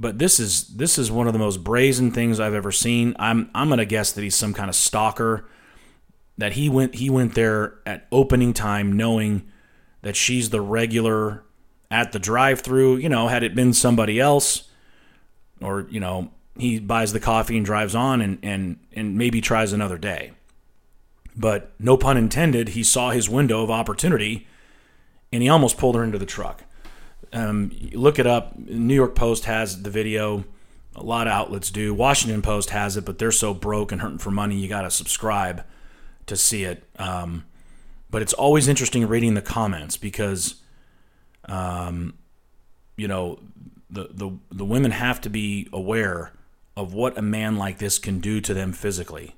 But 0.00 0.18
this 0.18 0.40
is 0.40 0.68
this 0.68 0.98
is 0.98 1.10
one 1.10 1.26
of 1.26 1.34
the 1.34 1.38
most 1.38 1.62
brazen 1.62 2.10
things 2.10 2.40
I've 2.40 2.54
ever 2.54 2.72
seen. 2.72 3.14
I'm 3.18 3.50
I'm 3.54 3.68
gonna 3.68 3.84
guess 3.84 4.12
that 4.12 4.22
he's 4.22 4.34
some 4.34 4.54
kind 4.54 4.70
of 4.70 4.74
stalker. 4.74 5.46
That 6.38 6.54
he 6.54 6.70
went 6.70 6.94
he 6.94 7.10
went 7.10 7.34
there 7.34 7.74
at 7.84 8.08
opening 8.10 8.54
time 8.54 8.96
knowing 8.96 9.46
that 10.00 10.16
she's 10.16 10.48
the 10.48 10.62
regular 10.62 11.44
at 11.90 12.12
the 12.12 12.18
drive-through. 12.18 12.96
You 12.96 13.10
know, 13.10 13.28
had 13.28 13.42
it 13.42 13.54
been 13.54 13.74
somebody 13.74 14.18
else, 14.18 14.70
or 15.60 15.86
you 15.90 16.00
know, 16.00 16.30
he 16.56 16.80
buys 16.80 17.12
the 17.12 17.20
coffee 17.20 17.58
and 17.58 17.66
drives 17.66 17.94
on 17.94 18.22
and 18.22 18.38
and 18.42 18.78
and 18.94 19.18
maybe 19.18 19.42
tries 19.42 19.74
another 19.74 19.98
day. 19.98 20.32
But 21.36 21.72
no 21.78 21.98
pun 21.98 22.16
intended, 22.16 22.70
he 22.70 22.82
saw 22.82 23.10
his 23.10 23.28
window 23.28 23.62
of 23.62 23.70
opportunity 23.70 24.46
and 25.30 25.42
he 25.42 25.48
almost 25.48 25.76
pulled 25.78 25.94
her 25.94 26.02
into 26.02 26.18
the 26.18 26.26
truck. 26.26 26.64
Um, 27.32 27.70
look 27.92 28.18
it 28.18 28.26
up. 28.26 28.58
New 28.58 28.94
York 28.94 29.14
Post 29.14 29.44
has 29.44 29.82
the 29.82 29.90
video. 29.90 30.44
A 30.96 31.02
lot 31.02 31.26
of 31.26 31.32
outlets 31.32 31.70
do. 31.70 31.94
Washington 31.94 32.42
Post 32.42 32.70
has 32.70 32.96
it, 32.96 33.04
but 33.04 33.18
they're 33.18 33.30
so 33.30 33.54
broke 33.54 33.92
and 33.92 34.00
hurting 34.00 34.18
for 34.18 34.30
money, 34.30 34.56
you 34.56 34.68
got 34.68 34.82
to 34.82 34.90
subscribe 34.90 35.64
to 36.26 36.36
see 36.36 36.64
it. 36.64 36.84
Um, 36.98 37.44
but 38.10 38.22
it's 38.22 38.32
always 38.32 38.66
interesting 38.66 39.06
reading 39.06 39.34
the 39.34 39.42
comments 39.42 39.96
because, 39.96 40.56
um, 41.44 42.14
you 42.96 43.06
know, 43.06 43.38
the, 43.88 44.08
the 44.12 44.30
the 44.50 44.64
women 44.64 44.90
have 44.90 45.20
to 45.22 45.30
be 45.30 45.68
aware 45.72 46.32
of 46.76 46.94
what 46.94 47.18
a 47.18 47.22
man 47.22 47.56
like 47.56 47.78
this 47.78 47.98
can 47.98 48.20
do 48.20 48.40
to 48.40 48.54
them 48.54 48.72
physically. 48.72 49.36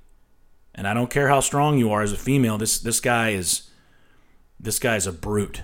And 0.74 0.86
I 0.86 0.94
don't 0.94 1.10
care 1.10 1.28
how 1.28 1.40
strong 1.40 1.78
you 1.78 1.90
are 1.90 2.02
as 2.02 2.12
a 2.12 2.16
female. 2.16 2.58
This 2.58 2.78
this 2.78 3.00
guy 3.00 3.30
is 3.30 3.70
this 4.58 4.78
guy 4.78 4.96
is 4.96 5.06
a 5.06 5.12
brute 5.12 5.62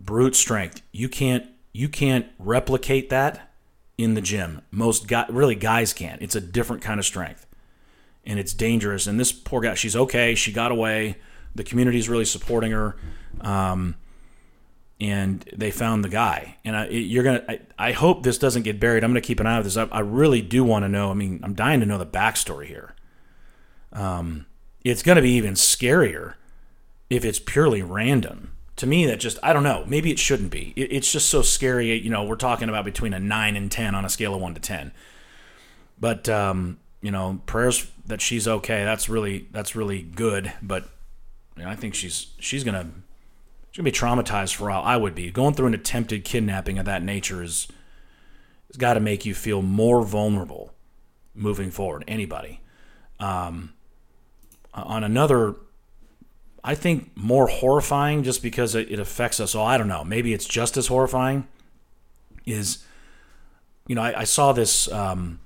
brute 0.00 0.36
strength. 0.36 0.82
You 0.92 1.08
can't 1.08 1.46
you 1.72 1.88
can't 1.88 2.26
replicate 2.38 3.10
that 3.10 3.52
in 3.96 4.14
the 4.14 4.20
gym. 4.20 4.62
Most 4.70 5.06
guy, 5.06 5.26
really 5.28 5.54
guys 5.54 5.92
can't. 5.92 6.22
It's 6.22 6.34
a 6.34 6.40
different 6.40 6.82
kind 6.82 6.98
of 6.98 7.06
strength, 7.06 7.46
and 8.24 8.38
it's 8.38 8.54
dangerous. 8.54 9.06
And 9.06 9.18
this 9.18 9.32
poor 9.32 9.60
guy, 9.60 9.74
she's 9.74 9.96
okay. 9.96 10.34
She 10.34 10.52
got 10.52 10.72
away. 10.72 11.16
The 11.54 11.64
community 11.64 11.98
is 11.98 12.08
really 12.08 12.24
supporting 12.24 12.72
her. 12.72 12.96
Um, 13.40 13.96
and 15.00 15.48
they 15.56 15.70
found 15.70 16.04
the 16.04 16.08
guy. 16.08 16.56
And 16.64 16.76
I, 16.76 16.88
you're 16.88 17.24
gonna. 17.24 17.44
I, 17.48 17.60
I, 17.78 17.92
hope 17.92 18.22
this 18.22 18.38
doesn't 18.38 18.62
get 18.62 18.80
buried. 18.80 19.04
I'm 19.04 19.10
gonna 19.10 19.20
keep 19.20 19.40
an 19.40 19.46
eye 19.46 19.56
on 19.56 19.62
this. 19.62 19.76
I, 19.76 19.84
I 19.84 20.00
really 20.00 20.42
do 20.42 20.64
want 20.64 20.84
to 20.84 20.88
know. 20.88 21.10
I 21.10 21.14
mean, 21.14 21.40
I'm 21.42 21.54
dying 21.54 21.80
to 21.80 21.86
know 21.86 21.98
the 21.98 22.06
backstory 22.06 22.66
here. 22.66 22.94
Um, 23.92 24.46
it's 24.84 25.02
gonna 25.02 25.22
be 25.22 25.30
even 25.32 25.54
scarier 25.54 26.34
if 27.10 27.24
it's 27.24 27.38
purely 27.38 27.82
random. 27.82 28.52
To 28.78 28.86
me, 28.86 29.06
that 29.06 29.20
just 29.20 29.38
I 29.42 29.52
don't 29.52 29.62
know. 29.62 29.84
Maybe 29.86 30.10
it 30.10 30.18
shouldn't 30.18 30.50
be. 30.50 30.72
It, 30.76 30.92
it's 30.92 31.12
just 31.12 31.28
so 31.28 31.42
scary. 31.42 31.98
You 31.98 32.10
know, 32.10 32.24
we're 32.24 32.36
talking 32.36 32.68
about 32.68 32.84
between 32.84 33.12
a 33.12 33.20
nine 33.20 33.56
and 33.56 33.70
ten 33.70 33.94
on 33.94 34.04
a 34.04 34.08
scale 34.08 34.34
of 34.34 34.40
one 34.40 34.54
to 34.54 34.60
ten. 34.60 34.92
But 36.00 36.28
um, 36.28 36.78
you 37.00 37.10
know, 37.10 37.40
prayers 37.46 37.90
that 38.06 38.20
she's 38.20 38.48
okay. 38.48 38.84
That's 38.84 39.08
really 39.08 39.46
that's 39.50 39.76
really 39.76 40.02
good. 40.02 40.52
But 40.62 40.88
you 41.56 41.64
know, 41.64 41.68
I 41.68 41.76
think 41.76 41.94
she's 41.94 42.28
she's 42.38 42.64
gonna 42.64 42.88
she's 43.70 43.78
gonna 43.78 43.84
be 43.84 43.92
traumatized 43.92 44.54
for 44.54 44.68
a 44.68 44.72
while. 44.72 44.82
I 44.82 44.96
would 44.96 45.14
be 45.14 45.30
going 45.30 45.54
through 45.54 45.66
an 45.68 45.74
attempted 45.74 46.24
kidnapping 46.24 46.78
of 46.78 46.86
that 46.86 47.02
nature 47.02 47.42
is 47.42 47.68
has 48.68 48.76
got 48.76 48.94
to 48.94 49.00
make 49.00 49.26
you 49.26 49.34
feel 49.34 49.62
more 49.62 50.02
vulnerable 50.04 50.72
moving 51.34 51.70
forward. 51.70 52.04
Anybody. 52.06 52.60
Um, 53.18 53.74
on 54.72 55.02
another, 55.02 55.56
I 56.68 56.74
think 56.74 57.12
more 57.16 57.46
horrifying, 57.46 58.24
just 58.24 58.42
because 58.42 58.74
it, 58.74 59.00
affects 59.00 59.40
us 59.40 59.54
all. 59.54 59.66
I 59.66 59.78
don't 59.78 59.88
know. 59.88 60.04
Maybe 60.04 60.34
it's 60.34 60.44
just 60.44 60.76
as 60.76 60.88
horrifying. 60.88 61.48
Is 62.44 62.84
you 63.86 63.94
know 63.94 64.02
I, 64.02 64.20
I 64.20 64.24
saw 64.24 64.52
this 64.52 64.86
um, 64.92 65.40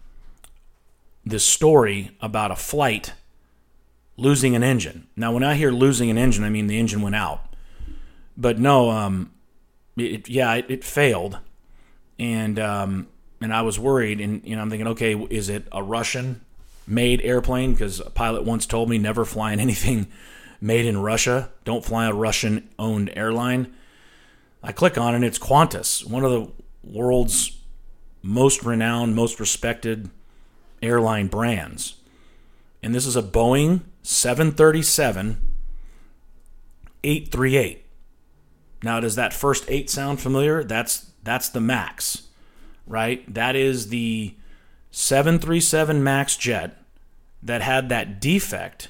this 1.24 1.44
story 1.44 2.10
about 2.20 2.50
a 2.50 2.56
flight 2.56 3.12
losing 4.16 4.56
an 4.56 4.64
engine. 4.64 5.06
Now, 5.14 5.32
when 5.32 5.44
I 5.44 5.54
hear 5.54 5.70
losing 5.70 6.10
an 6.10 6.18
engine, 6.18 6.42
I 6.42 6.50
mean 6.50 6.66
the 6.66 6.80
engine 6.80 7.02
went 7.02 7.14
out. 7.14 7.54
But 8.36 8.58
no, 8.58 8.90
um, 8.90 9.30
it, 9.96 10.28
yeah, 10.28 10.54
it, 10.54 10.66
it, 10.68 10.82
failed, 10.82 11.38
and 12.18 12.58
um, 12.58 13.06
and 13.40 13.54
I 13.54 13.62
was 13.62 13.78
worried, 13.78 14.20
and 14.20 14.44
you 14.44 14.56
know, 14.56 14.62
I'm 14.62 14.70
thinking, 14.70 14.88
okay, 14.88 15.14
is 15.30 15.48
it 15.48 15.68
a 15.70 15.84
Russian-made 15.84 17.20
airplane? 17.20 17.74
Because 17.74 18.00
a 18.00 18.10
pilot 18.10 18.42
once 18.42 18.66
told 18.66 18.90
me 18.90 18.98
never 18.98 19.24
fly 19.24 19.52
in 19.52 19.60
anything 19.68 20.08
made 20.62 20.86
in 20.86 20.96
Russia. 20.98 21.50
Don't 21.64 21.84
fly 21.84 22.06
a 22.06 22.14
Russian-owned 22.14 23.12
airline. 23.16 23.74
I 24.62 24.72
click 24.72 24.96
on 24.96 25.14
it, 25.14 25.26
it's 25.26 25.38
Qantas, 25.38 26.08
one 26.08 26.24
of 26.24 26.30
the 26.30 26.50
world's 26.84 27.58
most 28.22 28.62
renowned, 28.62 29.16
most 29.16 29.40
respected 29.40 30.08
airline 30.80 31.26
brands. 31.26 31.96
And 32.82 32.94
this 32.94 33.06
is 33.06 33.16
a 33.16 33.22
Boeing 33.22 33.82
737 34.02 35.38
838. 37.04 37.84
Now, 38.84 39.00
does 39.00 39.16
that 39.16 39.32
first 39.32 39.64
8 39.68 39.90
sound 39.90 40.20
familiar? 40.20 40.62
That's 40.62 41.10
that's 41.24 41.48
the 41.48 41.60
Max, 41.60 42.28
right? 42.86 43.32
That 43.32 43.54
is 43.54 43.88
the 43.88 44.34
737 44.90 46.02
Max 46.02 46.36
jet 46.36 46.78
that 47.42 47.62
had 47.62 47.88
that 47.88 48.20
defect 48.20 48.88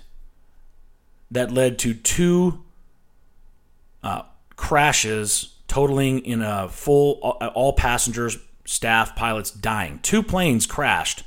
that 1.32 1.50
led 1.50 1.78
to 1.80 1.94
two 1.94 2.62
uh, 4.02 4.22
crashes, 4.56 5.56
totaling 5.66 6.20
in 6.20 6.42
a 6.42 6.68
full 6.68 7.14
all 7.54 7.72
passengers, 7.72 8.38
staff, 8.64 9.16
pilots 9.16 9.50
dying. 9.50 9.98
Two 10.02 10.22
planes 10.22 10.66
crashed 10.66 11.24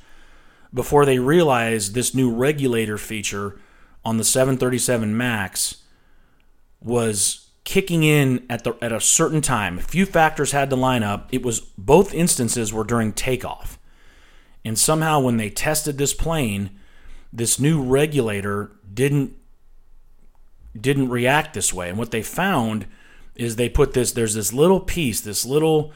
before 0.73 1.05
they 1.05 1.19
realized 1.19 1.93
this 1.93 2.13
new 2.13 2.31
regulator 2.31 2.97
feature 2.97 3.59
on 4.03 4.17
the 4.17 4.23
737 4.23 5.17
Max 5.17 5.77
was 6.79 7.49
kicking 7.63 8.03
in 8.03 8.45
at 8.49 8.63
the 8.63 8.77
at 8.81 8.91
a 8.91 9.01
certain 9.01 9.41
time. 9.41 9.79
A 9.79 9.81
few 9.81 10.05
factors 10.05 10.51
had 10.51 10.69
to 10.69 10.75
line 10.75 11.01
up. 11.01 11.27
It 11.33 11.43
was 11.43 11.59
both 11.59 12.13
instances 12.13 12.71
were 12.71 12.83
during 12.83 13.11
takeoff. 13.11 13.79
And 14.63 14.77
somehow 14.77 15.19
when 15.19 15.37
they 15.37 15.49
tested 15.49 15.97
this 15.97 16.13
plane, 16.13 16.71
this 17.33 17.59
new 17.59 17.81
regulator 17.81 18.71
didn't 18.93 19.35
didn't 20.79 21.09
react 21.09 21.53
this 21.53 21.73
way. 21.73 21.89
And 21.89 21.97
what 21.97 22.11
they 22.11 22.21
found 22.21 22.85
is 23.35 23.55
they 23.55 23.69
put 23.69 23.93
this 23.93 24.11
there's 24.11 24.33
this 24.33 24.53
little 24.53 24.79
piece, 24.79 25.21
this 25.21 25.45
little 25.45 25.93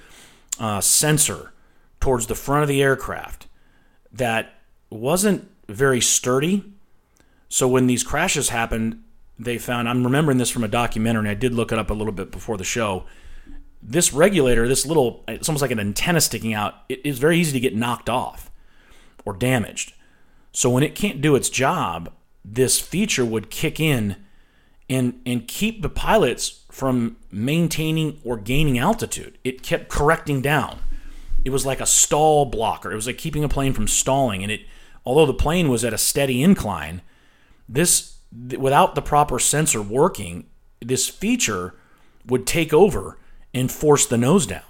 uh, 0.59 0.81
sensor 0.81 1.53
towards 1.99 2.27
the 2.27 2.35
front 2.35 2.63
of 2.63 2.69
the 2.69 2.81
aircraft 2.81 3.47
that 4.11 4.55
wasn't 4.89 5.49
very 5.67 6.01
sturdy 6.01 6.63
so 7.49 7.67
when 7.67 7.87
these 7.87 8.03
crashes 8.03 8.49
happened, 8.49 9.03
they 9.37 9.57
found 9.57 9.89
I'm 9.89 10.03
remembering 10.03 10.37
this 10.37 10.51
from 10.51 10.63
a 10.63 10.67
documentary, 10.67 11.21
and 11.21 11.29
I 11.29 11.33
did 11.33 11.53
look 11.53 11.71
it 11.71 11.79
up 11.79 11.89
a 11.89 11.95
little 11.95 12.13
bit 12.13 12.31
before 12.31 12.57
the 12.57 12.63
show. 12.63 13.05
This 13.81 14.13
regulator, 14.13 14.67
this 14.67 14.85
little, 14.85 15.23
it's 15.27 15.49
almost 15.49 15.61
like 15.61 15.71
an 15.71 15.79
antenna 15.79 16.21
sticking 16.21 16.53
out. 16.53 16.75
It 16.87 17.01
is 17.03 17.17
very 17.17 17.39
easy 17.39 17.53
to 17.53 17.59
get 17.59 17.75
knocked 17.75 18.09
off 18.09 18.51
or 19.25 19.33
damaged. 19.33 19.93
So 20.51 20.69
when 20.69 20.83
it 20.83 20.95
can't 20.95 21.21
do 21.21 21.35
its 21.35 21.49
job, 21.49 22.11
this 22.45 22.79
feature 22.79 23.25
would 23.25 23.49
kick 23.49 23.79
in 23.79 24.15
and 24.89 25.21
and 25.25 25.47
keep 25.47 25.81
the 25.81 25.89
pilots 25.89 26.65
from 26.71 27.17
maintaining 27.31 28.19
or 28.23 28.37
gaining 28.37 28.77
altitude. 28.77 29.37
It 29.43 29.61
kept 29.61 29.89
correcting 29.89 30.41
down. 30.41 30.79
It 31.45 31.51
was 31.51 31.65
like 31.65 31.79
a 31.79 31.85
stall 31.85 32.45
blocker. 32.45 32.91
It 32.91 32.95
was 32.95 33.07
like 33.07 33.17
keeping 33.17 33.43
a 33.43 33.49
plane 33.49 33.73
from 33.73 33.87
stalling. 33.87 34.43
And 34.43 34.51
it, 34.51 34.61
although 35.05 35.25
the 35.25 35.33
plane 35.33 35.69
was 35.69 35.83
at 35.83 35.93
a 35.93 35.97
steady 35.97 36.43
incline, 36.43 37.01
this 37.67 38.17
without 38.31 38.95
the 38.95 39.01
proper 39.01 39.39
sensor 39.39 39.81
working, 39.81 40.47
this 40.81 41.07
feature 41.07 41.75
would 42.25 42.45
take 42.45 42.73
over 42.73 43.17
and 43.53 43.71
force 43.71 44.05
the 44.05 44.17
nose 44.17 44.45
down. 44.45 44.61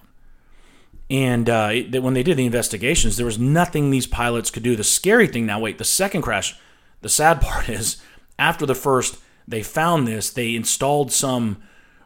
And 1.09 1.49
uh, 1.49 1.69
it, 1.73 2.03
when 2.03 2.13
they 2.13 2.23
did 2.23 2.37
the 2.37 2.45
investigations, 2.45 3.17
there 3.17 3.25
was 3.25 3.39
nothing 3.39 3.89
these 3.89 4.07
pilots 4.07 4.51
could 4.51 4.63
do. 4.63 4.75
The 4.75 4.83
scary 4.83 5.27
thing 5.27 5.45
now, 5.45 5.59
wait, 5.59 5.77
the 5.77 5.83
second 5.83 6.21
crash, 6.21 6.57
the 7.01 7.09
sad 7.09 7.41
part 7.41 7.67
is 7.67 8.01
after 8.37 8.65
the 8.65 8.75
first, 8.75 9.17
they 9.49 9.63
found 9.63 10.07
this, 10.07 10.29
they 10.29 10.55
installed 10.55 11.11
some, 11.11 11.57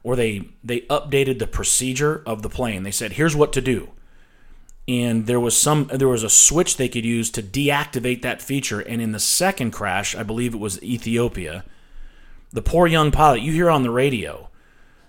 or 0.01 0.15
they 0.15 0.49
they 0.63 0.81
updated 0.81 1.39
the 1.39 1.47
procedure 1.47 2.23
of 2.25 2.41
the 2.41 2.49
plane. 2.49 2.83
They 2.83 2.91
said, 2.91 3.13
here's 3.13 3.35
what 3.35 3.53
to 3.53 3.61
do. 3.61 3.89
And 4.87 5.27
there 5.27 5.39
was 5.39 5.55
some 5.55 5.89
there 5.93 6.07
was 6.07 6.23
a 6.23 6.29
switch 6.29 6.77
they 6.77 6.89
could 6.89 7.05
use 7.05 7.29
to 7.31 7.43
deactivate 7.43 8.21
that 8.21 8.41
feature. 8.41 8.79
And 8.79 9.01
in 9.01 9.11
the 9.11 9.19
second 9.19 9.71
crash 9.71 10.15
i 10.15 10.23
believe 10.23 10.53
it 10.53 10.59
was 10.59 10.81
ethiopia 10.81 11.63
the 12.51 12.61
poor 12.61 12.87
young 12.87 13.11
pilot 13.11 13.41
you 13.41 13.51
hear 13.51 13.69
on 13.69 13.83
the 13.83 13.89
radio 13.89 14.49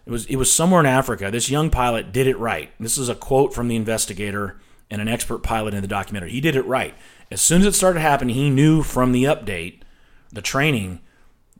it 0.07 0.11
was 0.11 0.27
it 0.27 0.37
was 0.37 0.53
somewhere 0.53 0.81
in 0.81 0.87
africa 0.87 1.31
this 1.31 1.51
young 1.51 1.71
pilot 1.71 2.13
did 2.13 2.27
it 2.27 2.39
right. 2.39 2.71
This 2.79 2.99
is 2.99 3.09
a 3.09 3.15
quote 3.15 3.55
from 3.55 3.69
the 3.69 3.77
investigator 3.77 4.61
and 4.91 5.01
an 5.01 5.09
expert 5.09 5.43
pilot 5.43 5.75
in 5.75 5.83
the 5.83 5.89
documentary. 5.89 6.31
He 6.31 6.41
did 6.41 6.57
it 6.57 6.67
right. 6.67 6.95
As 7.31 7.41
soon 7.41 7.63
as 7.63 7.67
it 7.67 7.75
started 7.75 8.01
happening 8.01 8.35
he 8.35 8.51
knew 8.51 8.83
from 8.83 9.13
the 9.13 9.25
update 9.25 9.81
the 10.33 10.43
training 10.43 11.01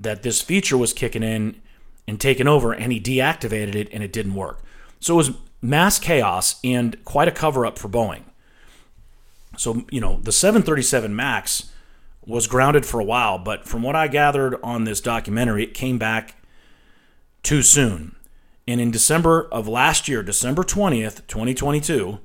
that 0.05 0.23
this 0.23 0.41
feature 0.41 0.79
was 0.79 0.93
kicking 0.93 1.23
in 1.23 1.61
and 2.07 2.21
taking 2.21 2.47
over 2.47 2.73
and 2.73 2.93
he 2.93 3.01
deactivated 3.01 3.75
it 3.75 3.89
and 3.93 4.03
it 4.03 4.13
didn't 4.13 4.35
work 4.35 4.63
so 5.01 5.15
it 5.15 5.17
was 5.17 5.33
mass 5.65 5.99
chaos 5.99 6.57
and 6.63 7.03
quite 7.05 7.29
a 7.29 7.33
cover 7.33 7.65
up 7.67 7.79
for 7.79 7.89
Boeing. 7.89 8.23
So, 9.57 9.85
you 9.91 10.01
know, 10.01 10.19
the 10.23 10.33
737 10.33 11.15
MAX 11.15 11.71
was 12.27 12.47
grounded 12.47 12.85
for 12.87 13.01
a 13.01 13.05
while, 13.05 13.39
but 13.39 13.67
from 13.67 13.83
what 13.83 13.97
I 13.97 14.09
gathered 14.09 14.57
on 14.63 14.85
this 14.85 15.01
documentary, 15.01 15.65
it 15.65 15.75
came 15.75 15.99
back 15.99 16.37
too 17.43 17.63
soon. 17.63 18.17
And 18.67 18.81
in 18.81 18.91
December 18.91 19.47
of 19.53 19.69
last 19.69 20.09
year, 20.09 20.23
December 20.23 20.63
20th, 20.63 21.27
2022, 21.27 22.19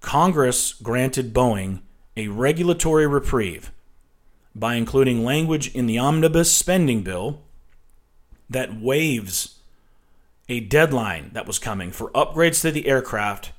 Congress 0.00 0.74
granted 0.74 1.32
Boeing 1.32 1.80
a 2.16 2.28
regulatory 2.28 3.06
reprieve 3.06 3.72
by 4.58 4.74
including 4.74 5.22
language 5.22 5.74
in 5.74 5.86
the 5.86 5.98
omnibus 5.98 6.50
spending 6.50 7.02
bill 7.02 7.42
that 8.48 8.80
waives 8.80 9.58
a 10.48 10.60
deadline 10.60 11.30
that 11.34 11.46
was 11.46 11.58
coming 11.58 11.92
for 11.92 12.10
upgrades 12.12 12.62
to 12.62 12.70
the 12.70 12.88
aircraft, 12.88 13.52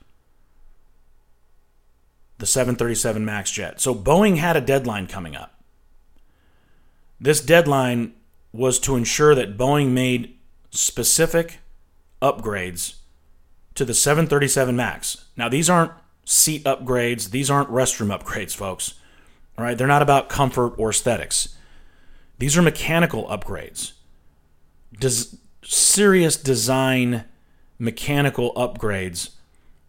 the 2.39 2.48
737 2.48 3.24
MAX 3.24 3.51
jet. 3.51 3.80
So 3.80 3.94
Boeing 3.94 4.38
had 4.38 4.58
a 4.58 4.62
deadline 4.62 5.06
coming 5.06 5.36
up. 5.36 5.62
This 7.20 7.42
deadline 7.42 8.13
was 8.51 8.80
to 8.80 8.96
ensure 8.96 9.36
that 9.36 9.58
Boeing 9.58 9.92
made 9.92 10.36
specific 10.72 11.60
upgrades 12.22 12.96
to 13.75 13.86
the 13.86 13.94
737 13.94 14.75
MAX. 14.75 15.25
Now, 15.36 15.48
these 15.48 15.70
aren't 15.70 15.92
seat 16.25 16.63
upgrades, 16.63 17.30
these 17.30 17.51
aren't 17.51 17.70
restroom 17.70 18.18
upgrades, 18.18 18.56
folks. 18.56 18.96
All 19.58 19.64
right, 19.64 19.78
they're 19.78 19.88
not 19.88 20.02
about 20.02 20.30
comfort 20.30 20.74
or 20.78 20.90
aesthetics. 20.92 21.56
These 22.38 22.58
are 22.58 22.62
mechanical 22.62 23.26
upgrades. 23.28 23.94
Does 25.00 25.38
serious 25.64 26.38
design 26.38 27.26
mechanical 27.80 28.54
upgrades, 28.54 29.32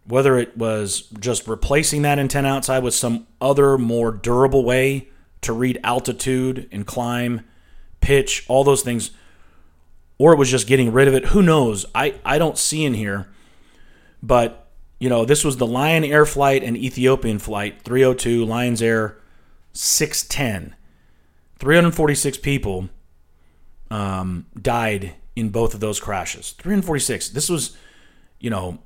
whether 0.05 0.37
it 0.37 0.57
was 0.57 1.01
just 1.19 1.47
replacing 1.47 2.01
that 2.01 2.19
antenna 2.19 2.49
outside 2.49 2.83
with 2.83 2.93
some 2.93 3.27
other 3.39 3.77
more 3.77 4.11
durable 4.11 4.63
way 4.65 5.07
to 5.41 5.53
read 5.53 5.79
altitude 5.83 6.67
and 6.71 6.85
climb, 6.85 7.45
pitch, 8.01 8.45
all 8.47 8.63
those 8.63 8.81
things, 8.81 9.11
or 10.17 10.33
it 10.33 10.37
was 10.37 10.49
just 10.49 10.67
getting 10.67 10.91
rid 10.91 11.07
of 11.07 11.13
it. 11.13 11.25
Who 11.27 11.41
knows? 11.41 11.85
I, 11.95 12.15
I 12.25 12.37
don't 12.37 12.57
see 12.57 12.83
in 12.83 12.93
here. 12.95 13.29
But, 14.21 14.67
you 14.99 15.09
know, 15.09 15.23
this 15.23 15.45
was 15.45 15.57
the 15.57 15.67
Lion 15.67 16.03
Air 16.03 16.25
flight 16.25 16.63
and 16.63 16.75
Ethiopian 16.75 17.39
flight 17.39 17.83
302, 17.83 18.43
Lions 18.43 18.81
Air 18.81 19.15
610. 19.73 20.75
346 21.59 22.37
people 22.37 22.89
um, 23.91 24.45
died 24.59 25.13
in 25.35 25.49
both 25.49 25.73
of 25.73 25.79
those 25.79 25.99
crashes. 25.99 26.51
346. 26.51 27.29
This 27.29 27.49
was, 27.49 27.77
you 28.39 28.49
know, 28.49 28.79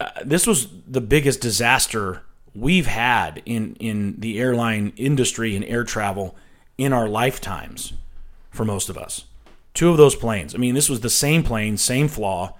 uh, 0.00 0.10
this 0.24 0.46
was 0.46 0.68
the 0.86 1.00
biggest 1.00 1.40
disaster 1.40 2.22
we've 2.54 2.86
had 2.86 3.42
in 3.44 3.74
in 3.76 4.16
the 4.18 4.38
airline 4.38 4.92
industry 4.96 5.54
and 5.54 5.64
air 5.64 5.84
travel 5.84 6.36
in 6.76 6.92
our 6.92 7.08
lifetimes 7.08 7.92
for 8.50 8.64
most 8.64 8.88
of 8.88 8.96
us. 8.96 9.24
Two 9.74 9.90
of 9.90 9.96
those 9.96 10.14
planes. 10.14 10.54
I 10.54 10.58
mean, 10.58 10.74
this 10.74 10.88
was 10.88 11.00
the 11.00 11.10
same 11.10 11.42
plane, 11.42 11.76
same 11.76 12.08
flaw, 12.08 12.56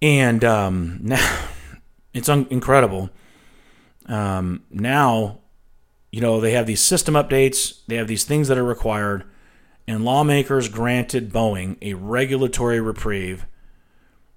and 0.00 0.44
um, 0.44 0.98
now 1.02 1.48
it's 2.14 2.28
un- 2.28 2.46
incredible. 2.50 3.10
Um, 4.06 4.64
now, 4.70 5.38
you 6.12 6.20
know, 6.20 6.40
they 6.40 6.52
have 6.52 6.66
these 6.66 6.80
system 6.80 7.14
updates. 7.14 7.80
They 7.88 7.96
have 7.96 8.06
these 8.06 8.24
things 8.24 8.46
that 8.48 8.58
are 8.58 8.64
required 8.64 9.24
and 9.86 10.04
lawmakers 10.04 10.68
granted 10.68 11.32
Boeing 11.32 11.76
a 11.82 11.94
regulatory 11.94 12.80
reprieve 12.80 13.46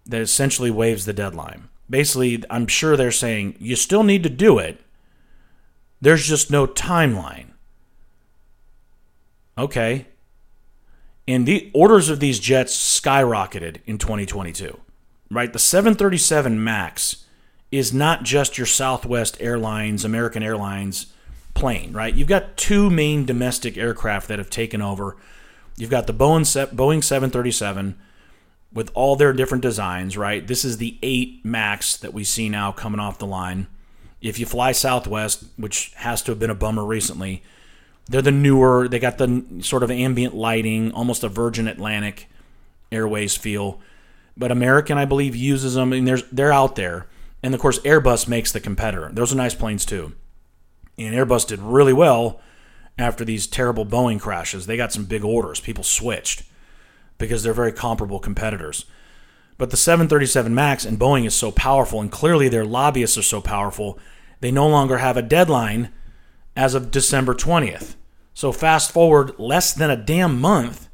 that 0.06 0.22
essentially 0.22 0.72
waives 0.72 1.06
the 1.06 1.14
deadline. 1.14 1.70
Basically, 1.90 2.44
I'm 2.50 2.68
sure 2.68 2.98
they're 2.98 3.12
saying 3.12 3.56
you 3.60 3.76
still 3.76 4.04
need 4.04 4.24
to 4.24 4.30
do 4.30 4.58
it. 4.58 4.82
There's 6.02 6.26
just 6.26 6.50
no 6.50 6.66
timeline. 6.66 7.52
Okay. 9.58 10.08
And 11.28 11.46
the 11.46 11.72
orders 11.74 12.10
of 12.10 12.20
these 12.20 12.40
jets 12.40 12.76
skyrocketed 12.76 13.78
in 13.86 13.98
2022. 13.98 14.80
Right? 15.32 15.52
The 15.52 15.60
737 15.60 16.64
MAX 16.64 17.26
is 17.72 17.94
not 17.94 18.24
just 18.24 18.58
your 18.58 18.68
Southwest 18.68 19.38
Airlines, 19.40 20.06
American 20.06 20.44
Airlines 20.44 21.08
plane, 21.56 21.92
right? 21.94 22.14
You've 22.14 22.28
got 22.28 22.56
two 22.56 22.92
main 22.92 23.26
domestic 23.26 23.78
aircraft 23.78 24.28
that 24.28 24.38
have 24.38 24.52
taken 24.52 24.82
over 24.82 25.18
You've 25.78 25.90
got 25.90 26.08
the 26.08 26.14
Boeing 26.14 26.46
737 26.46 27.98
with 28.74 28.92
all 28.94 29.16
their 29.16 29.34
different 29.34 29.62
designs, 29.62 30.18
right? 30.18 30.46
This 30.46 30.64
is 30.64 30.78
the 30.78 30.98
8 31.02 31.44
Max 31.44 31.98
that 31.98 32.14
we 32.14 32.24
see 32.24 32.50
now 32.50 32.72
coming 32.72 33.00
off 33.00 33.20
the 33.20 33.26
line. 33.26 33.68
If 34.22 34.40
you 34.40 34.46
fly 34.46 34.72
Southwest, 34.72 35.44
which 35.58 35.92
has 35.98 36.22
to 36.24 36.32
have 36.32 36.40
been 36.40 36.50
a 36.50 36.56
bummer 36.56 36.86
recently, 36.86 37.44
they're 38.08 38.22
the 38.22 38.32
newer, 38.32 38.88
they 38.88 39.00
got 39.00 39.18
the 39.18 39.44
sort 39.62 39.84
of 39.84 39.92
ambient 39.92 40.34
lighting, 40.34 40.92
almost 40.92 41.24
a 41.24 41.30
Virgin 41.30 41.68
Atlantic 41.68 42.28
Airways 42.92 43.36
feel. 43.36 43.80
But 44.38 44.52
American, 44.52 44.98
I 44.98 45.06
believe, 45.06 45.36
uses 45.36 45.74
them, 45.74 45.92
and 45.92 46.08
they're, 46.08 46.18
they're 46.32 46.54
out 46.54 46.76
there. 46.76 47.08
And 47.44 47.54
of 47.54 47.60
course, 47.60 47.80
Airbus 47.80 48.28
makes 48.28 48.52
the 48.52 48.60
competitor. 48.60 49.10
Those 49.12 49.34
are 49.34 49.38
nice 49.38 49.56
planes 49.56 49.86
too. 49.86 50.14
And 50.98 51.14
Airbus 51.14 51.48
did 51.48 51.60
really 51.60 51.94
well 51.94 52.42
after 52.98 53.26
these 53.26 53.48
terrible 53.48 53.86
Boeing 53.86 54.20
crashes. 54.20 54.66
They 54.66 54.78
got 54.78 54.94
some 54.94 55.06
big 55.06 55.24
orders. 55.24 55.60
People 55.60 55.84
switched 55.84 56.44
because 57.18 57.44
they're 57.44 57.54
very 57.54 57.72
comparable 57.72 58.20
competitors. 58.20 58.86
But 59.58 59.72
the 59.72 59.78
737 59.78 60.54
MAX 60.54 60.86
and 60.86 61.00
Boeing 61.00 61.26
is 61.26 61.34
so 61.34 61.52
powerful, 61.52 62.02
and 62.02 62.12
clearly 62.12 62.50
their 62.50 62.66
lobbyists 62.66 63.18
are 63.18 63.24
so 63.24 63.40
powerful, 63.40 63.98
they 64.42 64.52
no 64.52 64.68
longer 64.68 64.98
have 64.98 65.16
a 65.16 65.22
deadline 65.22 65.92
as 66.56 66.76
of 66.76 66.92
December 66.92 67.34
20th. 67.34 67.96
So 68.34 68.52
fast 68.52 68.92
forward 68.92 69.34
less 69.40 69.74
than 69.74 69.90
a 69.90 69.96
damn 69.96 70.40
month. 70.40 70.90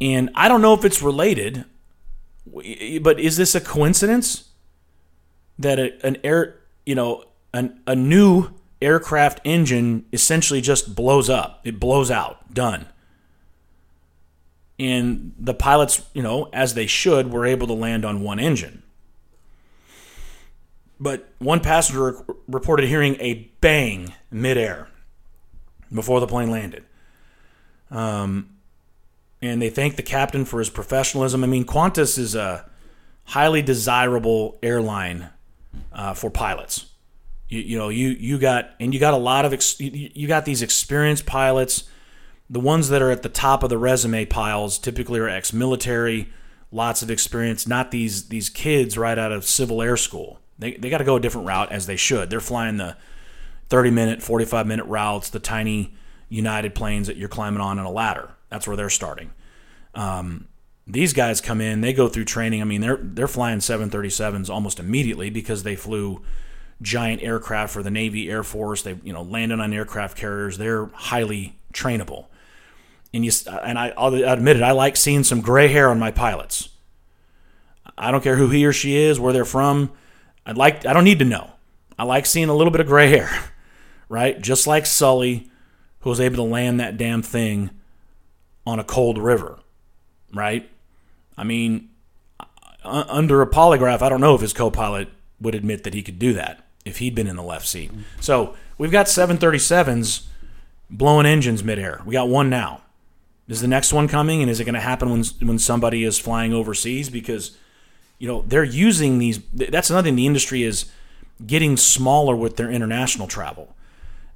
And 0.00 0.30
I 0.34 0.48
don't 0.48 0.62
know 0.62 0.74
if 0.74 0.84
it's 0.84 1.02
related, 1.02 1.64
but 3.02 3.20
is 3.20 3.36
this 3.36 3.54
a 3.54 3.60
coincidence 3.60 4.48
that 5.58 5.78
an 5.78 6.16
air, 6.24 6.60
you 6.86 6.94
know, 6.94 7.24
an, 7.52 7.80
a 7.86 7.94
new 7.94 8.50
aircraft 8.80 9.40
engine 9.44 10.04
essentially 10.12 10.60
just 10.60 10.94
blows 10.94 11.28
up. 11.28 11.60
It 11.64 11.80
blows 11.80 12.10
out. 12.10 12.52
Done. 12.52 12.86
And 14.78 15.32
the 15.38 15.54
pilots, 15.54 16.02
you 16.12 16.22
know, 16.22 16.48
as 16.52 16.74
they 16.74 16.86
should, 16.86 17.32
were 17.32 17.44
able 17.44 17.66
to 17.66 17.72
land 17.72 18.04
on 18.04 18.20
one 18.20 18.38
engine. 18.38 18.82
But 21.00 21.32
one 21.38 21.60
passenger 21.60 22.24
reported 22.46 22.88
hearing 22.88 23.16
a 23.20 23.50
bang 23.60 24.14
midair 24.30 24.88
before 25.92 26.20
the 26.20 26.26
plane 26.26 26.50
landed. 26.50 26.84
Um, 27.90 28.50
and 29.40 29.62
they 29.62 29.70
thanked 29.70 29.96
the 29.96 30.02
captain 30.02 30.44
for 30.44 30.58
his 30.58 30.70
professionalism. 30.70 31.44
I 31.44 31.46
mean, 31.46 31.64
Qantas 31.64 32.18
is 32.18 32.34
a 32.34 32.68
highly 33.24 33.62
desirable 33.62 34.58
airline 34.62 35.30
uh, 35.92 36.14
for 36.14 36.30
pilots. 36.30 36.86
You, 37.48 37.60
you 37.60 37.78
know, 37.78 37.88
you 37.88 38.08
you 38.08 38.38
got 38.38 38.70
and 38.80 38.92
you 38.92 39.00
got 39.00 39.14
a 39.14 39.18
lot 39.18 39.44
of 39.44 39.52
ex, 39.52 39.78
you, 39.80 40.10
you 40.14 40.28
got 40.28 40.44
these 40.44 40.62
experienced 40.62 41.26
pilots. 41.26 41.84
The 42.50 42.60
ones 42.60 42.88
that 42.88 43.02
are 43.02 43.10
at 43.10 43.22
the 43.22 43.28
top 43.28 43.62
of 43.62 43.68
the 43.68 43.78
resume 43.78 44.24
piles 44.24 44.78
typically 44.78 45.20
are 45.20 45.28
ex-military, 45.28 46.30
lots 46.72 47.02
of 47.02 47.10
experience. 47.10 47.66
Not 47.66 47.90
these 47.90 48.28
these 48.28 48.48
kids 48.48 48.96
right 48.96 49.18
out 49.18 49.32
of 49.32 49.44
civil 49.44 49.82
air 49.82 49.96
school. 49.96 50.40
They 50.58 50.72
they 50.74 50.90
got 50.90 50.98
to 50.98 51.04
go 51.04 51.16
a 51.16 51.20
different 51.20 51.46
route 51.46 51.72
as 51.72 51.86
they 51.86 51.96
should. 51.96 52.30
They're 52.30 52.40
flying 52.40 52.78
the 52.78 52.96
30 53.68 53.90
minute, 53.90 54.22
45 54.22 54.66
minute 54.66 54.86
routes, 54.86 55.30
the 55.30 55.38
tiny 55.38 55.94
United 56.28 56.74
planes 56.74 57.06
that 57.06 57.16
you're 57.16 57.28
climbing 57.28 57.60
on 57.60 57.78
in 57.78 57.84
a 57.84 57.90
ladder. 57.90 58.30
That's 58.50 58.66
where 58.66 58.76
they're 58.76 58.90
starting. 58.90 59.30
Um, 59.94 60.48
these 60.86 61.12
guys 61.12 61.40
come 61.40 61.60
in, 61.60 61.80
they 61.82 61.92
go 61.92 62.08
through 62.08 62.24
training. 62.24 62.62
I 62.62 62.64
mean, 62.64 62.80
they're 62.80 62.98
they're 63.00 63.28
flying 63.28 63.58
737s 63.58 64.48
almost 64.48 64.80
immediately 64.80 65.30
because 65.30 65.62
they 65.62 65.76
flew 65.76 66.22
giant 66.80 67.22
aircraft 67.22 67.72
for 67.72 67.82
the 67.82 67.90
Navy, 67.90 68.30
Air 68.30 68.42
Force. 68.42 68.82
They 68.82 68.96
you 69.02 69.12
know 69.12 69.22
landed 69.22 69.60
on 69.60 69.72
aircraft 69.72 70.16
carriers. 70.16 70.58
They're 70.58 70.86
highly 70.86 71.56
trainable. 71.72 72.26
And 73.12 73.24
you 73.24 73.32
and 73.62 73.78
I, 73.78 73.92
I'll 73.96 74.14
admit 74.14 74.56
it. 74.56 74.62
I 74.62 74.72
like 74.72 74.96
seeing 74.96 75.24
some 75.24 75.40
gray 75.40 75.68
hair 75.68 75.90
on 75.90 75.98
my 75.98 76.10
pilots. 76.10 76.68
I 77.96 78.10
don't 78.10 78.22
care 78.22 78.36
who 78.36 78.48
he 78.48 78.64
or 78.66 78.72
she 78.72 78.96
is, 78.96 79.18
where 79.18 79.32
they're 79.32 79.44
from. 79.44 79.90
I'd 80.46 80.56
like. 80.56 80.86
I 80.86 80.92
don't 80.92 81.04
need 81.04 81.18
to 81.20 81.24
know. 81.24 81.50
I 81.98 82.04
like 82.04 82.26
seeing 82.26 82.48
a 82.48 82.54
little 82.54 82.70
bit 82.70 82.80
of 82.80 82.86
gray 82.86 83.10
hair, 83.10 83.30
right? 84.08 84.40
Just 84.40 84.66
like 84.66 84.86
Sully, 84.86 85.50
who 86.00 86.10
was 86.10 86.20
able 86.20 86.36
to 86.36 86.42
land 86.42 86.78
that 86.80 86.96
damn 86.96 87.22
thing 87.22 87.70
on 88.66 88.78
a 88.78 88.84
cold 88.84 89.18
river, 89.18 89.58
right? 90.32 90.68
I 91.36 91.44
mean, 91.44 91.88
under 92.84 93.40
a 93.42 93.46
polygraph, 93.46 94.02
I 94.02 94.08
don't 94.08 94.20
know 94.20 94.34
if 94.34 94.40
his 94.42 94.52
co-pilot 94.52 95.08
would 95.40 95.54
admit 95.54 95.84
that 95.84 95.94
he 95.94 96.02
could 96.02 96.18
do 96.18 96.34
that 96.34 96.67
if 96.88 96.98
he'd 96.98 97.14
been 97.14 97.26
in 97.26 97.36
the 97.36 97.42
left 97.42 97.66
seat. 97.66 97.90
So 98.20 98.54
we've 98.78 98.90
got 98.90 99.06
737s 99.06 100.24
blowing 100.90 101.26
engines 101.26 101.62
midair. 101.62 102.02
We 102.04 102.14
got 102.14 102.28
one 102.28 102.50
now. 102.50 102.82
Is 103.48 103.60
the 103.62 103.68
next 103.68 103.92
one 103.92 104.08
coming, 104.08 104.42
and 104.42 104.50
is 104.50 104.60
it 104.60 104.64
going 104.64 104.74
to 104.74 104.80
happen 104.80 105.10
when 105.10 105.24
when 105.40 105.58
somebody 105.58 106.04
is 106.04 106.18
flying 106.18 106.52
overseas? 106.52 107.08
Because 107.08 107.56
you 108.18 108.28
know 108.28 108.44
they're 108.46 108.62
using 108.62 109.18
these. 109.18 109.40
That's 109.54 109.88
another 109.88 110.06
thing. 110.06 110.16
The 110.16 110.26
industry 110.26 110.62
is 110.64 110.90
getting 111.46 111.78
smaller 111.78 112.36
with 112.36 112.56
their 112.56 112.70
international 112.70 113.26
travel. 113.26 113.74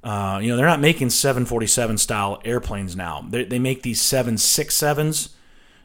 Uh, 0.03 0.39
you 0.41 0.49
know 0.49 0.57
they're 0.57 0.65
not 0.65 0.81
making 0.81 1.11
747 1.11 1.99
style 1.99 2.41
airplanes 2.43 2.95
now. 2.95 3.23
They, 3.29 3.45
they 3.45 3.59
make 3.59 3.83
these 3.83 4.01
767s, 4.01 5.29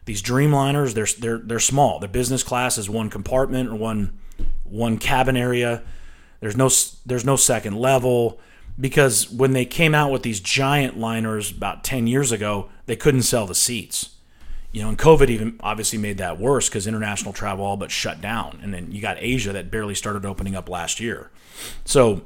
these 0.06 0.22
Dreamliners. 0.22 0.94
They're 0.94 1.06
they're 1.18 1.38
they're 1.38 1.60
small. 1.60 1.98
The 1.98 2.08
business 2.08 2.42
class 2.42 2.78
is 2.78 2.88
one 2.88 3.10
compartment 3.10 3.68
or 3.68 3.74
one 3.74 4.18
one 4.64 4.96
cabin 4.96 5.36
area. 5.36 5.82
There's 6.40 6.56
no 6.56 6.70
there's 7.04 7.24
no 7.24 7.36
second 7.36 7.76
level 7.76 8.38
because 8.78 9.30
when 9.30 9.52
they 9.52 9.64
came 9.64 9.94
out 9.94 10.12
with 10.12 10.22
these 10.22 10.40
giant 10.40 10.98
liners 10.98 11.50
about 11.50 11.82
10 11.82 12.06
years 12.06 12.30
ago, 12.30 12.68
they 12.86 12.96
couldn't 12.96 13.22
sell 13.22 13.46
the 13.46 13.54
seats. 13.54 14.10
You 14.70 14.82
know, 14.82 14.90
and 14.90 14.98
COVID 14.98 15.30
even 15.30 15.58
obviously 15.60 15.98
made 15.98 16.18
that 16.18 16.38
worse 16.38 16.68
because 16.68 16.86
international 16.86 17.32
travel 17.32 17.64
all 17.64 17.76
but 17.76 17.90
shut 17.90 18.20
down. 18.20 18.60
And 18.62 18.72
then 18.72 18.92
you 18.92 19.00
got 19.00 19.16
Asia 19.18 19.52
that 19.52 19.70
barely 19.70 19.94
started 19.94 20.24
opening 20.24 20.54
up 20.54 20.68
last 20.68 21.00
year. 21.00 21.30
So 21.84 22.22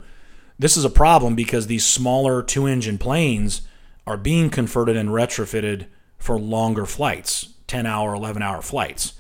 this 0.59 0.77
is 0.77 0.85
a 0.85 0.91
problem 0.91 1.35
because 1.35 1.67
these 1.69 1.87
smaller 1.87 2.43
two 2.43 2.67
engine 2.67 2.99
planes 2.99 3.63
are 4.07 4.17
being 4.17 4.51
converted 4.51 4.97
and 4.97 5.11
retrofitted 5.11 5.87
for 6.19 6.39
longer 6.39 6.85
flights 6.85 7.49
10 7.69 7.87
hour, 7.87 8.15
11 8.15 8.43
hour 8.43 8.61
flights. 8.61 9.15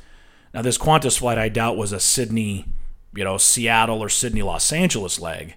Now, 0.53 0.61
this 0.61 0.77
Qantas 0.77 1.19
flight, 1.19 1.39
I 1.39 1.49
doubt, 1.49 1.79
was 1.79 1.93
a 1.93 2.01
Sydney 2.01 2.67
you 3.14 3.25
know, 3.25 3.37
Seattle 3.38 4.03
or 4.03 4.09
Sydney, 4.09 4.42
Los 4.42 4.72
Angeles 4.72 5.20
leg. 5.20 5.57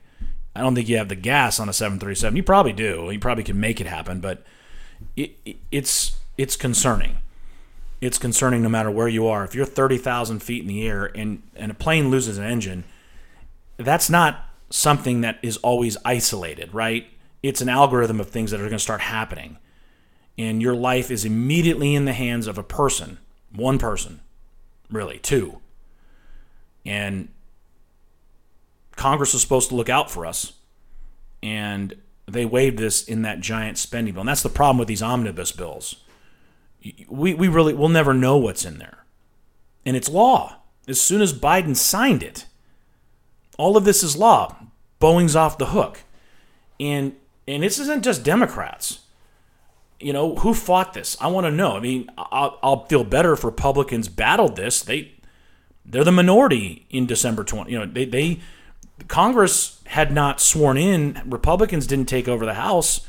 I 0.56 0.62
don't 0.62 0.76
think 0.76 0.88
you 0.88 0.98
have 0.98 1.10
the 1.10 1.16
gas 1.16 1.60
on 1.60 1.68
a 1.68 1.74
737. 1.74 2.36
You 2.36 2.44
probably 2.44 2.74
do. 2.74 3.10
You 3.12 3.20
probably 3.20 3.44
can 3.44 3.60
make 3.60 3.82
it 3.82 3.88
happen, 3.88 4.22
but 4.22 4.44
it, 5.16 5.38
it, 5.46 5.58
it's 5.72 6.18
it's 6.38 6.56
concerning. 6.56 7.18
it's 8.02 8.18
concerning 8.18 8.62
no 8.62 8.70
matter 8.70 8.92
where 8.92 9.08
you 9.08 9.26
are. 9.28 9.44
If 9.44 9.56
you're 9.56 9.66
30,000 9.66 10.40
feet 10.40 10.62
in 10.62 10.68
the 10.68 10.88
air 10.88 11.12
and, 11.16 11.42
and 11.56 11.72
a 11.72 11.76
plane 11.76 12.10
loses 12.10 12.38
an 12.38 12.44
engine, 12.44 12.84
that's 13.78 14.10
not 14.10 14.50
something 14.70 15.22
that 15.22 15.40
is 15.42 15.58
always 15.58 15.98
isolated, 16.06 16.74
right? 16.74 17.08
It's 17.42 17.62
an 17.62 17.70
algorithm 17.70 18.20
of 18.20 18.30
things 18.30 18.52
that 18.52 18.60
are 18.60 18.64
going 18.64 18.74
to 18.74 18.80
start 18.80 19.02
happening. 19.02 19.58
And 20.38 20.62
your 20.62 20.76
life 20.76 21.10
is 21.10 21.24
immediately 21.24 21.96
in 21.96 22.06
the 22.06 22.14
hands 22.14 22.48
of 22.48 22.58
a 22.58 22.64
person, 22.64 23.20
one 23.54 23.78
person, 23.78 24.20
really, 24.92 25.20
two. 25.20 25.60
And 26.86 27.30
Congress 28.96 29.34
was 29.34 29.42
supposed 29.42 29.70
to 29.70 29.76
look 29.76 29.90
out 29.90 30.10
for 30.10 30.26
us. 30.26 30.54
And 31.44 31.96
they 32.28 32.46
waived 32.46 32.78
this 32.78 33.04
in 33.04 33.22
that 33.22 33.40
giant 33.40 33.78
spending 33.78 34.14
bill. 34.14 34.22
And 34.22 34.30
that's 34.30 34.44
the 34.44 34.50
problem 34.50 34.78
with 34.78 34.88
these 34.88 35.02
omnibus 35.02 35.52
bills. 35.52 35.98
We, 37.08 37.34
we 37.34 37.48
really, 37.48 37.74
we'll 37.74 37.90
never 37.90 38.14
know 38.14 38.38
what's 38.38 38.66
in 38.66 38.78
there. 38.78 39.06
And 39.86 39.96
it's 39.96 40.10
law. 40.10 40.58
As 40.88 41.02
soon 41.02 41.22
as 41.22 41.34
Biden 41.34 41.76
signed 41.76 42.24
it, 42.24 42.46
all 43.58 43.78
of 43.78 43.86
this 43.86 44.04
is 44.04 44.16
law. 44.16 44.56
Boeing's 45.00 45.36
off 45.36 45.58
the 45.58 45.68
hook. 45.68 46.04
And 46.80 47.16
and 47.48 47.64
this 47.64 47.80
isn't 47.80 48.04
just 48.04 48.24
Democrats. 48.24 49.00
You 50.00 50.14
know, 50.14 50.36
who 50.36 50.54
fought 50.54 50.94
this? 50.94 51.16
I 51.22 51.28
want 51.28 51.46
to 51.46 51.52
know. 51.52 51.78
I 51.78 51.80
mean, 51.80 52.10
I'll, 52.18 52.60
I'll 52.62 52.86
feel 52.86 53.04
better 53.04 53.34
if 53.34 53.44
Republicans 53.44 54.10
battled 54.10 54.56
this. 54.56 54.82
They 54.82 55.14
they're 55.86 56.04
the 56.04 56.12
minority 56.12 56.86
in 56.90 57.06
December 57.06 57.44
20. 57.44 57.72
You 57.72 57.80
know, 57.80 57.86
they 57.86 58.06
they 58.06 58.40
Congress 59.08 59.82
had 59.88 60.12
not 60.12 60.40
sworn 60.40 60.78
in. 60.78 61.22
Republicans 61.26 61.88
didn't 61.88 62.10
take 62.10 62.28
over 62.28 62.46
the 62.46 62.56
House 62.56 63.02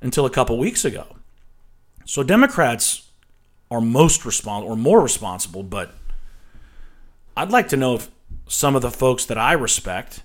until 0.00 0.26
a 0.26 0.30
couple 0.30 0.58
weeks 0.58 0.84
ago. 0.84 1.16
So 2.04 2.22
Democrats 2.22 3.10
are 3.70 3.80
most 3.80 4.24
responsible 4.24 4.72
or 4.72 4.76
more 4.76 5.00
responsible, 5.00 5.62
but 5.62 5.94
I'd 7.36 7.50
like 7.50 7.68
to 7.68 7.76
know 7.76 7.94
if 7.96 8.10
some 8.46 8.74
of 8.74 8.82
the 8.82 8.90
folks 8.90 9.24
that 9.26 9.38
I 9.38 9.52
respect 9.52 10.22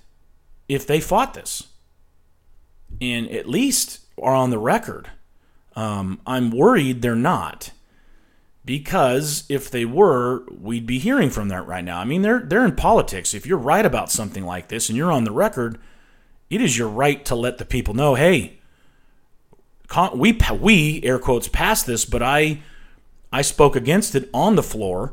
if 0.68 0.86
they 0.86 1.00
fought 1.00 1.34
this 1.34 1.64
and 3.00 3.30
at 3.30 3.48
least 3.48 4.00
are 4.20 4.34
on 4.34 4.50
the 4.50 4.58
record. 4.58 5.10
Um, 5.76 6.20
I'm 6.26 6.50
worried 6.50 7.02
they're 7.02 7.16
not 7.16 7.70
because 8.64 9.44
if 9.48 9.70
they 9.70 9.84
were, 9.84 10.44
we'd 10.50 10.86
be 10.86 10.98
hearing 10.98 11.30
from 11.30 11.48
that 11.48 11.66
right 11.66 11.84
now. 11.84 11.98
I 11.98 12.04
mean, 12.04 12.22
they're 12.22 12.40
they're 12.40 12.64
in 12.64 12.76
politics. 12.76 13.34
If 13.34 13.46
you're 13.46 13.58
right 13.58 13.84
about 13.84 14.10
something 14.10 14.44
like 14.44 14.68
this 14.68 14.88
and 14.88 14.96
you're 14.96 15.12
on 15.12 15.24
the 15.24 15.32
record, 15.32 15.78
it 16.50 16.60
is 16.60 16.78
your 16.78 16.88
right 16.88 17.24
to 17.26 17.34
let 17.34 17.58
the 17.58 17.64
people 17.64 17.94
know, 17.94 18.14
hey, 18.14 18.58
we 20.14 20.38
we 20.58 21.02
air 21.04 21.18
quotes 21.18 21.48
passed 21.48 21.86
this, 21.86 22.04
but 22.04 22.22
I 22.22 22.60
I 23.32 23.42
spoke 23.42 23.76
against 23.76 24.14
it 24.14 24.30
on 24.32 24.56
the 24.56 24.62
floor, 24.62 25.12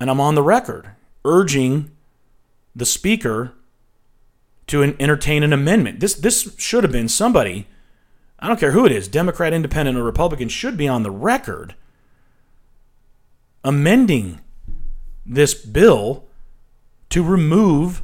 and 0.00 0.10
I'm 0.10 0.20
on 0.20 0.34
the 0.34 0.42
record 0.42 0.90
urging 1.24 1.90
the 2.74 2.86
speaker 2.86 3.52
to 4.66 4.82
entertain 4.82 5.42
an 5.42 5.52
amendment. 5.52 6.00
This 6.00 6.14
this 6.14 6.54
should 6.58 6.82
have 6.82 6.92
been 6.92 7.08
somebody. 7.08 7.68
I 8.40 8.48
don't 8.48 8.58
care 8.58 8.72
who 8.72 8.84
it 8.84 8.90
is, 8.90 9.06
Democrat, 9.06 9.52
Independent, 9.52 9.96
or 9.96 10.02
Republican, 10.02 10.48
should 10.48 10.76
be 10.76 10.88
on 10.88 11.04
the 11.04 11.12
record 11.12 11.76
amending 13.64 14.40
this 15.24 15.54
bill 15.54 16.24
to 17.10 17.22
remove 17.22 18.02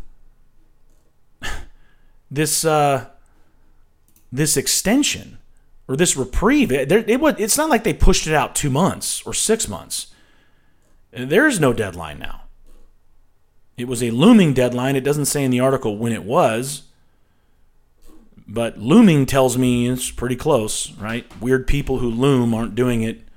this 2.30 2.64
uh, 2.64 3.06
this 4.30 4.56
extension 4.56 5.38
or 5.88 5.96
this 5.96 6.16
reprieve. 6.16 6.70
It, 6.70 6.92
it, 6.92 7.20
it's 7.40 7.56
not 7.56 7.70
like 7.70 7.84
they 7.84 7.94
pushed 7.94 8.26
it 8.26 8.34
out 8.34 8.54
two 8.54 8.70
months 8.70 9.22
or 9.26 9.32
six 9.32 9.68
months. 9.68 10.08
There 11.10 11.46
is 11.46 11.58
no 11.58 11.72
deadline 11.72 12.18
now. 12.18 12.42
It 13.78 13.88
was 13.88 14.02
a 14.02 14.10
looming 14.10 14.52
deadline. 14.52 14.96
It 14.96 15.04
doesn't 15.04 15.26
say 15.26 15.42
in 15.42 15.50
the 15.50 15.60
article 15.60 15.96
when 15.96 16.12
it 16.12 16.24
was, 16.24 16.82
but 18.46 18.78
looming 18.78 19.24
tells 19.24 19.56
me 19.56 19.88
it's 19.88 20.10
pretty 20.10 20.36
close, 20.36 20.92
right? 20.92 21.24
Weird 21.40 21.66
people 21.66 21.98
who 21.98 22.10
loom 22.10 22.52
aren't 22.52 22.74
doing 22.74 23.02
it 23.02 23.27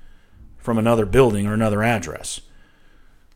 from 0.61 0.77
another 0.77 1.05
building 1.05 1.47
or 1.47 1.53
another 1.53 1.83
address. 1.83 2.41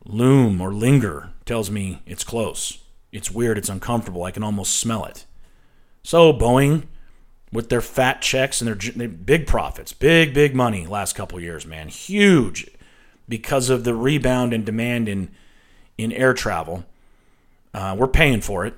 Loom 0.05 0.61
or 0.61 0.73
linger 0.73 1.31
tells 1.45 1.71
me 1.71 2.01
it's 2.05 2.23
close. 2.23 2.79
It's 3.11 3.31
weird. 3.31 3.57
It's 3.57 3.69
uncomfortable. 3.69 4.23
I 4.23 4.31
can 4.31 4.43
almost 4.43 4.75
smell 4.79 5.05
it. 5.05 5.25
So 6.03 6.31
Boeing, 6.31 6.83
with 7.51 7.69
their 7.69 7.81
fat 7.81 8.21
checks 8.21 8.61
and 8.61 8.67
their, 8.67 8.91
their 8.91 9.07
big 9.07 9.47
profits, 9.47 9.93
big 9.93 10.33
big 10.33 10.53
money 10.53 10.85
last 10.85 11.13
couple 11.13 11.39
years, 11.39 11.65
man, 11.65 11.87
huge, 11.87 12.69
because 13.27 13.69
of 13.69 13.83
the 13.83 13.95
rebound 13.95 14.53
in 14.53 14.63
demand 14.63 15.09
in 15.09 15.31
in 15.97 16.11
air 16.11 16.33
travel. 16.33 16.85
Uh, 17.73 17.95
we're 17.97 18.07
paying 18.07 18.41
for 18.41 18.65
it, 18.65 18.73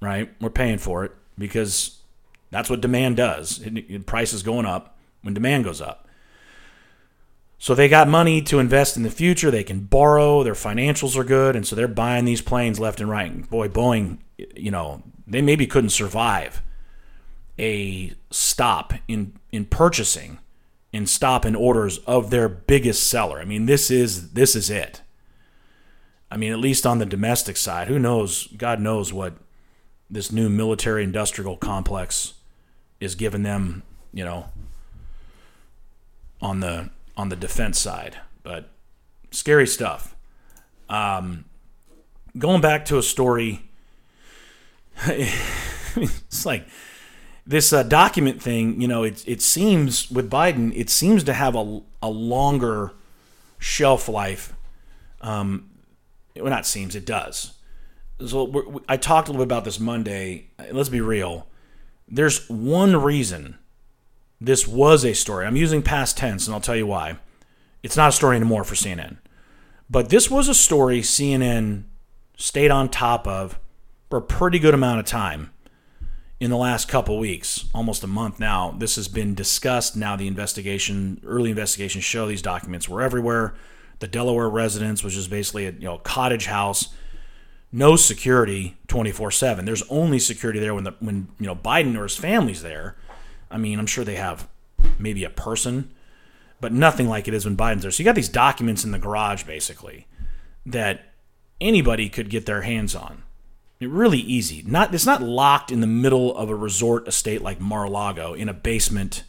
right? 0.00 0.30
We're 0.40 0.50
paying 0.50 0.78
for 0.78 1.04
it 1.04 1.12
because 1.38 1.98
that's 2.50 2.68
what 2.68 2.80
demand 2.80 3.16
does. 3.16 3.60
It, 3.60 3.78
it, 3.88 4.06
price 4.06 4.32
is 4.32 4.42
going 4.42 4.66
up 4.66 4.96
when 5.22 5.34
demand 5.34 5.64
goes 5.64 5.80
up. 5.80 6.05
So 7.58 7.74
they 7.74 7.88
got 7.88 8.08
money 8.08 8.42
to 8.42 8.58
invest 8.58 8.96
in 8.96 9.02
the 9.02 9.10
future. 9.10 9.50
They 9.50 9.64
can 9.64 9.80
borrow. 9.80 10.42
Their 10.42 10.54
financials 10.54 11.16
are 11.16 11.24
good, 11.24 11.56
and 11.56 11.66
so 11.66 11.74
they're 11.74 11.88
buying 11.88 12.24
these 12.24 12.42
planes 12.42 12.78
left 12.78 13.00
and 13.00 13.10
right. 13.10 13.48
Boy, 13.48 13.68
Boeing, 13.68 14.18
you 14.54 14.70
know, 14.70 15.02
they 15.26 15.40
maybe 15.40 15.66
couldn't 15.66 15.90
survive 15.90 16.62
a 17.58 18.12
stop 18.30 18.92
in 19.08 19.32
in 19.50 19.64
purchasing 19.64 20.38
and 20.92 21.08
stop 21.08 21.44
in 21.44 21.54
orders 21.54 21.98
of 21.98 22.30
their 22.30 22.48
biggest 22.48 23.06
seller. 23.06 23.40
I 23.40 23.44
mean, 23.44 23.66
this 23.66 23.90
is 23.90 24.32
this 24.32 24.54
is 24.54 24.70
it. 24.70 25.00
I 26.30 26.36
mean, 26.36 26.52
at 26.52 26.58
least 26.58 26.86
on 26.86 26.98
the 26.98 27.06
domestic 27.06 27.56
side, 27.56 27.88
who 27.88 27.98
knows? 27.98 28.48
God 28.56 28.80
knows 28.80 29.12
what 29.12 29.34
this 30.10 30.30
new 30.30 30.48
military 30.48 31.02
industrial 31.04 31.56
complex 31.56 32.34
is 33.00 33.14
giving 33.14 33.42
them, 33.42 33.82
you 34.12 34.24
know, 34.24 34.46
on 36.40 36.60
the 36.60 36.90
on 37.16 37.28
the 37.28 37.36
defense 37.36 37.78
side. 37.78 38.18
But 38.42 38.70
scary 39.30 39.66
stuff. 39.66 40.14
Um, 40.88 41.44
going 42.38 42.60
back 42.60 42.84
to 42.86 42.98
a 42.98 43.02
story, 43.02 43.62
it's 45.06 46.46
like 46.46 46.66
this 47.46 47.72
uh, 47.72 47.82
document 47.82 48.40
thing. 48.40 48.80
You 48.80 48.88
know, 48.88 49.02
it 49.02 49.26
it 49.26 49.42
seems 49.42 50.10
with 50.10 50.30
Biden, 50.30 50.72
it 50.76 50.90
seems 50.90 51.24
to 51.24 51.32
have 51.32 51.54
a 51.54 51.80
a 52.02 52.08
longer 52.08 52.92
shelf 53.58 54.08
life 54.08 54.52
um, 55.20 55.70
well, 56.36 56.50
not 56.50 56.66
seems 56.66 56.94
it 56.94 57.04
does. 57.04 57.54
So 58.24 58.82
I 58.88 58.96
talked 58.96 59.28
a 59.28 59.32
little 59.32 59.44
bit 59.44 59.52
about 59.52 59.64
this 59.64 59.80
Monday. 59.80 60.48
Let's 60.70 60.88
be 60.88 61.00
real. 61.00 61.48
There's 62.08 62.48
one 62.48 62.96
reason 62.96 63.58
this 64.40 64.66
was 64.66 65.04
a 65.04 65.14
story. 65.14 65.46
I'm 65.46 65.56
using 65.56 65.82
past 65.82 66.16
tense, 66.16 66.46
and 66.46 66.54
I'll 66.54 66.60
tell 66.60 66.76
you 66.76 66.86
why. 66.86 67.18
It's 67.82 67.96
not 67.96 68.10
a 68.10 68.12
story 68.12 68.36
anymore 68.36 68.64
for 68.64 68.74
CNN. 68.74 69.18
But 69.88 70.08
this 70.08 70.30
was 70.30 70.48
a 70.48 70.54
story 70.54 71.00
CNN 71.00 71.84
stayed 72.36 72.70
on 72.70 72.88
top 72.88 73.26
of 73.26 73.58
for 74.10 74.18
a 74.18 74.22
pretty 74.22 74.58
good 74.58 74.74
amount 74.74 75.00
of 75.00 75.06
time 75.06 75.52
in 76.38 76.50
the 76.50 76.56
last 76.56 76.88
couple 76.88 77.18
weeks, 77.18 77.66
almost 77.74 78.04
a 78.04 78.08
month 78.08 78.38
now. 78.38 78.74
This 78.78 78.96
has 78.96 79.08
been 79.08 79.34
discussed. 79.34 79.96
Now 79.96 80.16
the 80.16 80.26
investigation, 80.26 81.20
early 81.24 81.50
investigations 81.50 82.04
show 82.04 82.26
these 82.26 82.42
documents 82.42 82.88
were 82.88 83.02
everywhere 83.02 83.54
the 83.98 84.08
Delaware 84.08 84.48
residence, 84.48 85.02
which 85.02 85.16
is 85.16 85.28
basically 85.28 85.66
a 85.66 85.72
you 85.72 85.84
know 85.84 85.98
cottage 85.98 86.46
house, 86.46 86.88
no 87.72 87.96
security 87.96 88.76
24/7. 88.88 89.64
There's 89.64 89.82
only 89.88 90.18
security 90.18 90.60
there 90.60 90.74
when 90.74 90.84
the 90.84 90.94
when 91.00 91.28
you 91.38 91.46
know 91.46 91.56
Biden 91.56 91.96
or 91.96 92.04
his 92.04 92.16
family's 92.16 92.62
there. 92.62 92.96
I 93.56 93.58
mean, 93.58 93.78
I'm 93.78 93.86
sure 93.86 94.04
they 94.04 94.16
have 94.16 94.48
maybe 94.98 95.24
a 95.24 95.30
person, 95.30 95.92
but 96.60 96.72
nothing 96.72 97.08
like 97.08 97.26
it 97.26 97.34
is 97.34 97.44
when 97.44 97.56
Biden's 97.56 97.82
there. 97.82 97.90
So 97.90 98.02
you 98.02 98.04
got 98.04 98.14
these 98.14 98.28
documents 98.28 98.84
in 98.84 98.92
the 98.92 98.98
garage 98.98 99.44
basically 99.44 100.06
that 100.66 101.12
anybody 101.60 102.08
could 102.08 102.28
get 102.28 102.46
their 102.46 102.62
hands 102.62 102.94
on. 102.94 103.22
Really 103.80 104.18
easy. 104.18 104.62
Not 104.66 104.94
it's 104.94 105.06
not 105.06 105.22
locked 105.22 105.72
in 105.72 105.80
the 105.80 105.86
middle 105.86 106.36
of 106.36 106.50
a 106.50 106.54
resort 106.54 107.08
estate 107.08 107.42
like 107.42 107.60
Mar-a-Lago 107.60 108.34
in 108.34 108.48
a 108.48 108.54
basement 108.54 109.24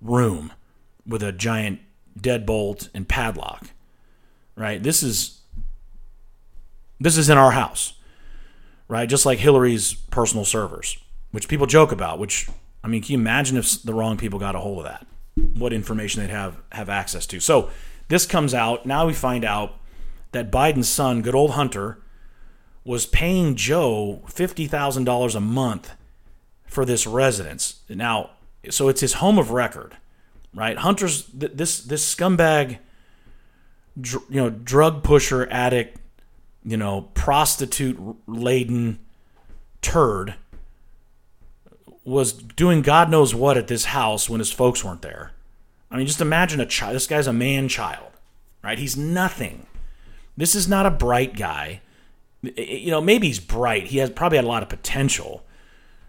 room 0.00 0.52
with 1.06 1.22
a 1.22 1.32
giant 1.32 1.80
deadbolt 2.20 2.88
and 2.92 3.08
padlock 3.08 3.68
right? 4.56 4.82
This 4.82 5.02
is 5.02 5.40
this 7.00 7.16
is 7.16 7.28
in 7.28 7.38
our 7.38 7.52
house, 7.52 7.94
right? 8.88 9.08
Just 9.08 9.26
like 9.26 9.38
Hillary's 9.38 9.94
personal 9.94 10.44
servers, 10.44 10.98
which 11.32 11.48
people 11.48 11.66
joke 11.66 11.92
about. 11.92 12.18
Which 12.18 12.48
I 12.84 12.88
mean, 12.88 13.02
can 13.02 13.12
you 13.12 13.18
imagine 13.18 13.56
if 13.56 13.82
the 13.82 13.94
wrong 13.94 14.18
people 14.18 14.38
got 14.38 14.54
a 14.54 14.60
hold 14.60 14.78
of 14.78 14.84
that? 14.84 15.06
What 15.58 15.72
information 15.72 16.20
they'd 16.20 16.30
have 16.30 16.58
have 16.70 16.88
access 16.88 17.26
to? 17.28 17.40
So 17.40 17.70
this 18.08 18.26
comes 18.26 18.52
out 18.54 18.84
now. 18.86 19.06
We 19.06 19.14
find 19.14 19.44
out 19.44 19.80
that 20.32 20.50
Biden's 20.50 20.88
son, 20.88 21.22
good 21.22 21.34
old 21.34 21.52
Hunter, 21.52 21.98
was 22.84 23.06
paying 23.06 23.56
Joe 23.56 24.22
fifty 24.28 24.66
thousand 24.66 25.04
dollars 25.04 25.34
a 25.34 25.40
month 25.40 25.94
for 26.66 26.84
this 26.84 27.06
residence. 27.06 27.80
Now, 27.88 28.30
so 28.70 28.88
it's 28.88 29.00
his 29.00 29.14
home 29.14 29.38
of 29.38 29.50
record, 29.50 29.96
right? 30.52 30.76
Hunter's 30.76 31.24
this 31.32 31.80
this 31.80 32.14
scumbag 32.14 32.78
dr- 34.00 34.24
you 34.28 34.40
know, 34.40 34.50
drug 34.50 35.02
pusher, 35.02 35.48
addict, 35.50 35.98
you 36.64 36.76
know, 36.76 37.08
prostitute 37.14 37.98
laden 38.26 38.98
turd 39.82 40.34
was 42.04 42.32
doing 42.32 42.82
God 42.82 43.10
knows 43.10 43.34
what 43.34 43.56
at 43.56 43.66
this 43.66 43.86
house 43.86 44.28
when 44.28 44.40
his 44.40 44.52
folks 44.52 44.84
weren't 44.84 45.02
there. 45.02 45.32
I 45.90 45.96
mean, 45.96 46.06
just 46.06 46.20
imagine 46.20 46.60
a 46.60 46.66
child. 46.66 46.94
This 46.94 47.06
guy's 47.06 47.26
a 47.26 47.32
man 47.32 47.68
child, 47.68 48.12
right? 48.62 48.78
He's 48.78 48.96
nothing. 48.96 49.66
This 50.36 50.54
is 50.54 50.68
not 50.68 50.86
a 50.86 50.90
bright 50.90 51.36
guy. 51.36 51.80
You 52.42 52.90
know, 52.90 53.00
maybe 53.00 53.28
he's 53.28 53.40
bright. 53.40 53.86
He 53.86 53.98
has 53.98 54.10
probably 54.10 54.36
had 54.36 54.44
a 54.44 54.48
lot 54.48 54.62
of 54.62 54.68
potential. 54.68 55.44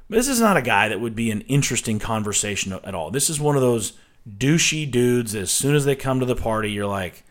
But 0.10 0.18
this 0.18 0.28
is 0.28 0.42
not 0.42 0.58
a 0.58 0.62
guy 0.62 0.90
that 0.90 1.00
would 1.00 1.16
be 1.16 1.32
an 1.32 1.42
interesting 1.42 2.00
conversation 2.00 2.74
at 2.74 2.96
all. 2.96 3.10
This 3.12 3.30
is 3.30 3.40
one 3.40 3.56
of 3.56 3.62
those 3.62 3.94
douchey 4.28 4.90
dudes. 4.90 5.34
As 5.34 5.52
soon 5.52 5.76
as 5.76 5.86
they 5.86 5.96
come 5.96 6.20
to 6.20 6.26
the 6.26 6.36
party, 6.36 6.72
you're 6.72 6.88
like, 6.88 7.24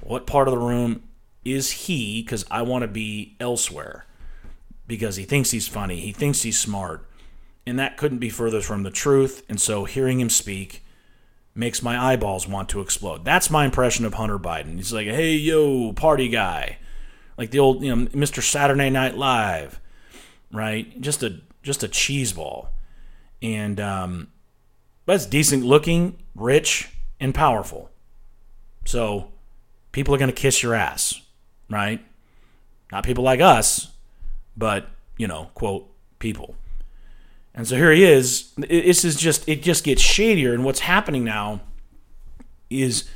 what 0.00 0.26
part 0.26 0.48
of 0.48 0.52
the 0.52 0.58
room 0.58 1.02
is 1.44 1.70
he? 1.70 2.22
Because 2.22 2.44
I 2.50 2.62
want 2.62 2.82
to 2.82 2.88
be 2.88 3.36
elsewhere. 3.40 4.06
Because 4.86 5.16
he 5.16 5.24
thinks 5.24 5.52
he's 5.52 5.68
funny. 5.68 6.00
He 6.00 6.12
thinks 6.12 6.42
he's 6.42 6.60
smart 6.60 7.06
and 7.66 7.78
that 7.78 7.96
couldn't 7.96 8.18
be 8.18 8.30
further 8.30 8.60
from 8.60 8.82
the 8.82 8.90
truth. 8.90 9.44
And 9.48 9.60
so 9.60 9.84
hearing 9.84 10.20
him 10.20 10.30
speak 10.30 10.84
makes 11.54 11.82
my 11.82 12.12
eyeballs 12.12 12.48
want 12.48 12.68
to 12.70 12.80
explode. 12.80 13.24
That's 13.24 13.50
my 13.50 13.64
impression 13.64 14.04
of 14.04 14.14
Hunter 14.14 14.38
Biden. 14.38 14.76
He's 14.76 14.92
like, 14.92 15.06
hey, 15.06 15.32
yo, 15.32 15.92
party 15.92 16.28
guy. 16.28 16.78
Like 17.36 17.50
the 17.50 17.58
old, 17.58 17.82
you 17.82 17.94
know, 17.94 18.06
Mr. 18.06 18.42
Saturday 18.42 18.90
Night 18.90 19.16
Live, 19.16 19.80
right? 20.52 21.00
Just 21.00 21.22
a 21.22 21.40
just 21.62 21.82
a 21.82 21.88
cheese 21.88 22.32
ball. 22.32 22.70
And 23.40 23.80
um 23.80 24.28
but 25.04 25.16
it's 25.16 25.26
decent 25.26 25.64
looking, 25.64 26.18
rich, 26.34 26.90
and 27.18 27.34
powerful. 27.34 27.90
So 28.84 29.32
people 29.92 30.14
are 30.14 30.18
gonna 30.18 30.32
kiss 30.32 30.62
your 30.62 30.74
ass, 30.74 31.20
right? 31.70 32.04
Not 32.90 33.04
people 33.04 33.24
like 33.24 33.40
us, 33.40 33.92
but, 34.56 34.86
you 35.16 35.26
know, 35.26 35.50
quote, 35.54 35.88
people. 36.18 36.54
And 37.54 37.66
so 37.68 37.76
here 37.76 37.92
he 37.92 38.04
is. 38.04 38.52
This 38.56 39.04
is 39.04 39.16
just 39.16 39.48
it 39.48 39.62
just 39.62 39.84
gets 39.84 40.00
shadier. 40.00 40.54
And 40.54 40.64
what's 40.64 40.80
happening 40.80 41.24
now 41.24 41.60
is, 42.70 43.08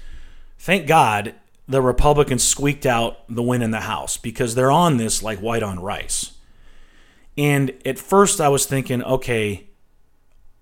thank 0.59 0.87
God, 0.87 1.35
the 1.67 1.81
Republicans 1.81 2.45
squeaked 2.45 2.87
out 2.87 3.19
the 3.29 3.43
win 3.43 3.63
in 3.63 3.71
the 3.71 3.81
House 3.81 4.17
because 4.17 4.55
they're 4.55 4.71
on 4.71 4.99
this 4.99 5.23
like 5.23 5.39
white 5.39 5.63
on 5.63 5.81
rice. 5.81 6.33
And 7.39 7.73
at 7.85 7.99
first, 7.99 8.41
I 8.41 8.49
was 8.49 8.67
thinking, 8.67 9.03
okay, 9.03 9.67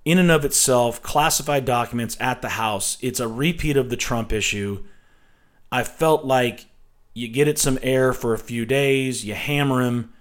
in 0.04 0.18
and 0.18 0.30
of 0.30 0.44
itself, 0.44 1.02
classified 1.02 1.64
documents 1.64 2.16
at 2.20 2.42
the 2.42 2.50
House, 2.50 2.98
it's 3.00 3.20
a 3.20 3.28
repeat 3.28 3.76
of 3.76 3.90
the 3.90 3.96
Trump 3.96 4.32
issue. 4.32 4.84
I 5.70 5.82
felt 5.82 6.24
like 6.24 6.66
you 7.12 7.28
get 7.28 7.48
it 7.48 7.58
some 7.58 7.78
air 7.82 8.12
for 8.12 8.34
a 8.34 8.38
few 8.38 8.66
days, 8.66 9.24
you 9.24 9.34
hammer 9.34 9.82
him, 9.82 10.12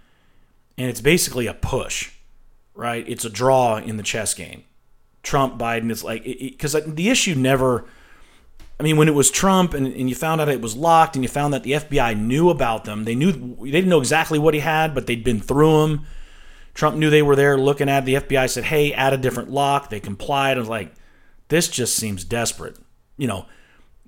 and 0.78 0.90
it's 0.90 1.02
basically 1.02 1.48
a 1.48 1.54
push 1.54 2.13
right? 2.76 3.08
It's 3.08 3.26
a 3.26 3.30
draw 3.30 3.78
in 3.78 3.98
the 3.98 4.04
chess 4.04 4.34
game. 4.34 4.64
Trump, 5.22 5.58
Biden, 5.58 5.92
it's 5.92 6.04
like, 6.04 6.24
because 6.24 6.74
the 6.74 7.10
issue 7.10 7.36
never, 7.36 7.86
I 8.80 8.84
mean, 8.84 8.98
when 8.98 9.08
it 9.08 9.14
was 9.14 9.32
Trump 9.32 9.74
and, 9.74 9.88
and 9.88 10.10
you 10.10 10.16
found 10.16 10.42
out 10.42 10.50
it 10.50 10.62
was 10.62 10.76
locked 10.76 11.16
and 11.16 11.24
you 11.24 11.30
found 11.30 11.54
that 11.54 11.64
the 11.64 11.74
FBI 11.74 12.20
knew 12.20 12.50
about 12.50 12.84
them, 12.84 13.06
they 13.06 13.16
knew, 13.16 13.32
they 13.32 13.72
didn't 13.72 13.90
know 13.90 14.00
exactly 14.00 14.38
what 14.38 14.54
he 14.54 14.60
had, 14.60 14.94
but 14.94 15.08
they'd 15.08 15.24
been 15.24 15.40
through 15.40 15.82
them. 15.82 16.06
Trump 16.74 16.98
knew 16.98 17.10
they 17.10 17.22
were 17.22 17.36
there 17.36 17.58
looking 17.58 17.88
at 17.88 18.04
The 18.04 18.16
FBI 18.16 18.50
said, 18.50 18.66
hey, 18.66 18.94
add 18.94 19.14
a 19.14 19.18
different 19.18 19.52
lock. 19.52 19.90
They 19.90 20.00
complied. 20.00 20.58
I 20.58 20.60
was 20.60 20.70
like, 20.70 20.94
this 21.48 21.68
just 21.68 21.96
seems 21.96 22.24
desperate. 22.24 22.78
You 23.16 23.28
know, 23.28 23.46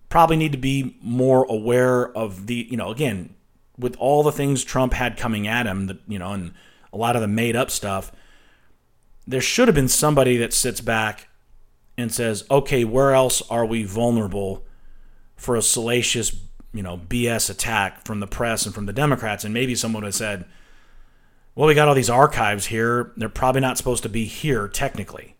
probably 0.09 0.35
need 0.35 0.51
to 0.51 0.57
be 0.57 0.97
more 1.01 1.45
aware 1.45 2.15
of 2.17 2.47
the, 2.47 2.67
you 2.69 2.75
know, 2.75 2.89
again, 2.89 3.35
with 3.77 3.95
all 3.97 4.23
the 4.23 4.31
things 4.31 4.63
Trump 4.63 4.93
had 4.93 5.15
coming 5.15 5.47
at 5.47 5.67
him, 5.67 5.99
you 6.07 6.17
know, 6.17 6.31
and 6.31 6.53
a 6.91 6.97
lot 6.97 7.15
of 7.15 7.21
the 7.21 7.27
made 7.27 7.55
up 7.55 7.69
stuff 7.69 8.11
there 9.27 9.41
should 9.41 9.67
have 9.67 9.75
been 9.75 9.87
somebody 9.87 10.37
that 10.37 10.53
sits 10.53 10.81
back 10.81 11.27
and 11.97 12.11
says, 12.11 12.43
okay, 12.51 12.83
where 12.83 13.13
else 13.13 13.41
are 13.49 13.65
we 13.65 13.83
vulnerable 13.83 14.65
for 15.35 15.55
a 15.55 15.61
salacious, 15.61 16.35
you 16.73 16.83
know, 16.83 16.97
BS 16.97 17.49
attack 17.49 18.05
from 18.05 18.19
the 18.19 18.27
press 18.27 18.65
and 18.65 18.75
from 18.75 18.85
the 18.85 18.93
Democrats? 18.93 19.43
And 19.43 19.53
maybe 19.53 19.75
someone 19.75 20.03
would 20.03 20.07
have 20.07 20.15
said, 20.15 20.45
well, 21.55 21.67
we 21.67 21.73
got 21.73 21.87
all 21.87 21.95
these 21.95 22.09
archives 22.09 22.67
here. 22.67 23.13
They're 23.15 23.29
probably 23.29 23.61
not 23.61 23.77
supposed 23.77 24.03
to 24.03 24.09
be 24.09 24.25
here 24.25 24.67
technically. 24.67 25.35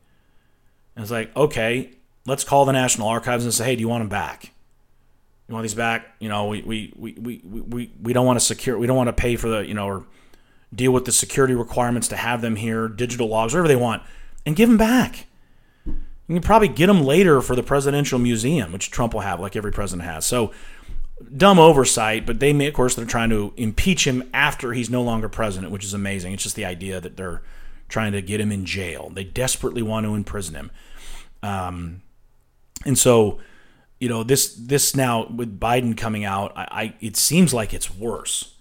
And 0.95 1.03
it's 1.03 1.11
like, 1.11 1.35
okay, 1.35 1.91
let's 2.25 2.45
call 2.45 2.65
the 2.65 2.71
National 2.71 3.09
Archives 3.09 3.43
and 3.43 3.53
say, 3.53 3.65
hey, 3.65 3.75
do 3.75 3.81
you 3.81 3.89
want 3.89 4.01
them 4.01 4.09
back? 4.09 4.51
You 5.47 5.53
want 5.53 5.63
these 5.63 5.75
back? 5.75 6.07
You 6.19 6.29
know, 6.29 6.47
we, 6.47 6.61
we, 6.61 6.93
we, 6.95 7.13
we, 7.13 7.41
we, 7.43 7.91
we 8.01 8.13
don't 8.13 8.25
want 8.25 8.39
to 8.39 8.45
secure, 8.45 8.77
we 8.77 8.87
don't 8.87 8.97
want 8.97 9.09
to 9.09 9.13
pay 9.13 9.35
for 9.35 9.49
the, 9.49 9.59
you 9.59 9.73
know, 9.73 9.87
or 9.87 10.07
deal 10.75 10.91
with 10.91 11.05
the 11.05 11.11
security 11.11 11.53
requirements 11.53 12.07
to 12.09 12.15
have 12.15 12.41
them 12.41 12.55
here, 12.55 12.87
digital 12.87 13.27
logs, 13.27 13.53
whatever 13.53 13.67
they 13.67 13.75
want, 13.75 14.03
and 14.45 14.55
give 14.55 14.69
them 14.69 14.77
back. 14.77 15.27
You 15.85 16.35
can 16.35 16.41
probably 16.41 16.67
get 16.67 16.87
them 16.87 17.03
later 17.03 17.41
for 17.41 17.55
the 17.55 17.63
presidential 17.63 18.17
museum, 18.17 18.71
which 18.71 18.89
Trump 18.89 19.13
will 19.13 19.21
have, 19.21 19.39
like 19.39 19.55
every 19.55 19.71
president 19.71 20.07
has. 20.07 20.25
So 20.25 20.51
dumb 21.35 21.59
oversight, 21.59 22.25
but 22.25 22.39
they 22.39 22.51
may, 22.51 22.67
of 22.67 22.73
course, 22.73 22.95
they're 22.95 23.05
trying 23.05 23.29
to 23.29 23.53
impeach 23.57 24.05
him 24.07 24.27
after 24.33 24.73
he's 24.73 24.89
no 24.89 25.03
longer 25.03 25.29
president, 25.29 25.71
which 25.71 25.85
is 25.85 25.93
amazing. 25.93 26.33
It's 26.33 26.43
just 26.43 26.55
the 26.55 26.65
idea 26.65 26.99
that 26.99 27.15
they're 27.15 27.41
trying 27.87 28.11
to 28.13 28.21
get 28.21 28.41
him 28.41 28.51
in 28.51 28.65
jail. 28.65 29.11
They 29.13 29.23
desperately 29.23 29.83
want 29.83 30.05
to 30.05 30.15
imprison 30.15 30.55
him. 30.55 30.71
Um, 31.43 32.01
and 32.85 32.97
so, 32.97 33.39
you 33.99 34.09
know, 34.09 34.23
this 34.23 34.53
this 34.55 34.95
now 34.95 35.27
with 35.27 35.59
Biden 35.59 35.95
coming 35.95 36.25
out, 36.25 36.51
I, 36.55 36.67
I 36.71 36.95
it 36.99 37.15
seems 37.15 37.53
like 37.53 37.73
it's 37.73 37.93
worse 37.95 38.54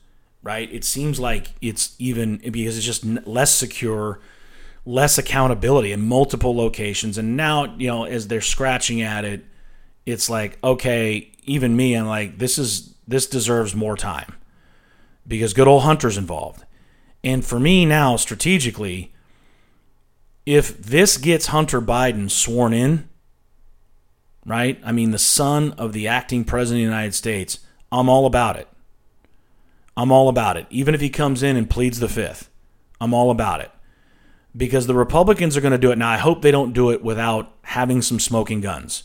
right? 0.44 0.72
It 0.72 0.85
seems 0.85 1.18
like 1.18 1.48
it's 1.61 1.96
even 1.98 2.37
because 2.37 2.76
it's 2.76 2.87
just 2.87 3.04
less 3.26 3.52
secure, 3.52 4.20
less 4.85 5.16
accountability 5.18 5.90
in 5.90 6.07
multiple 6.07 6.54
locations. 6.54 7.18
And 7.18 7.37
now, 7.37 7.74
you 7.76 7.88
know, 7.88 8.04
as 8.04 8.28
they're 8.28 8.42
scratching 8.42 9.00
at 9.00 9.24
it, 9.24 9.44
it's 10.04 10.28
like, 10.28 10.59
okay, 10.62 11.33
even 11.44 11.74
me, 11.74 11.94
I'm 11.94 12.07
like, 12.07 12.38
this 12.38 12.59
is 12.59 12.94
this 13.09 13.26
deserves 13.26 13.74
more 13.74 13.96
time 13.96 14.35
because 15.26 15.54
good 15.54 15.66
old 15.66 15.83
Hunter's 15.83 16.18
involved. 16.18 16.64
And 17.22 17.44
for 17.44 17.59
me 17.59 17.87
now, 17.87 18.16
strategically, 18.16 19.14
if 20.44 20.78
this 20.83 21.16
gets 21.16 21.46
Hunter 21.46 21.80
Biden 21.80 22.30
sworn 22.30 22.74
in, 22.74 23.09
right? 24.44 24.78
I 24.85 24.92
mean, 24.92 25.11
the 25.11 25.18
son 25.18 25.72
of 25.72 25.94
the 25.94 26.07
acting 26.07 26.44
president 26.44 26.85
of 26.85 26.90
the 26.90 26.94
United 26.96 27.14
States, 27.14 27.61
I'm 27.90 28.11
all 28.11 28.26
about 28.26 28.57
it. 28.57 28.68
I'm 29.96 30.11
all 30.11 30.28
about 30.28 30.57
it. 30.57 30.66
Even 30.70 30.94
if 30.94 31.00
he 31.00 31.11
comes 31.11 31.42
in 31.42 31.57
and 31.57 31.70
pleads 31.70 32.00
the 32.00 32.09
fifth, 32.09 32.50
I'm 33.00 33.14
all 33.14 33.30
about 33.30 33.61
it. 33.61 33.70
Because 34.57 34.87
the 34.87 34.94
Republicans 34.94 35.57
are 35.57 35.61
going 35.61 35.72
to 35.72 35.78
do 35.78 35.90
it. 35.90 35.98
Now, 35.98 36.11
I 36.11 36.16
hope 36.16 36.42
they 36.42 36.50
don't 36.50 36.72
do 36.72 36.90
it 36.90 37.02
without 37.02 37.52
having 37.62 38.02
some 38.02 38.20
smoking 38.20 38.61
guns. 38.61 39.04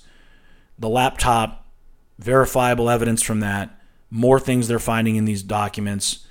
The 0.78 0.90
laptop, 0.90 1.66
verifiable 2.20 2.90
evidence 2.90 3.22
from 3.22 3.40
that, 3.40 3.80
more 4.12 4.40
things 4.40 4.68
they're 4.68 4.80
finding 4.80 5.16
in 5.16 5.26
these 5.26 5.44
documents. 5.44 6.26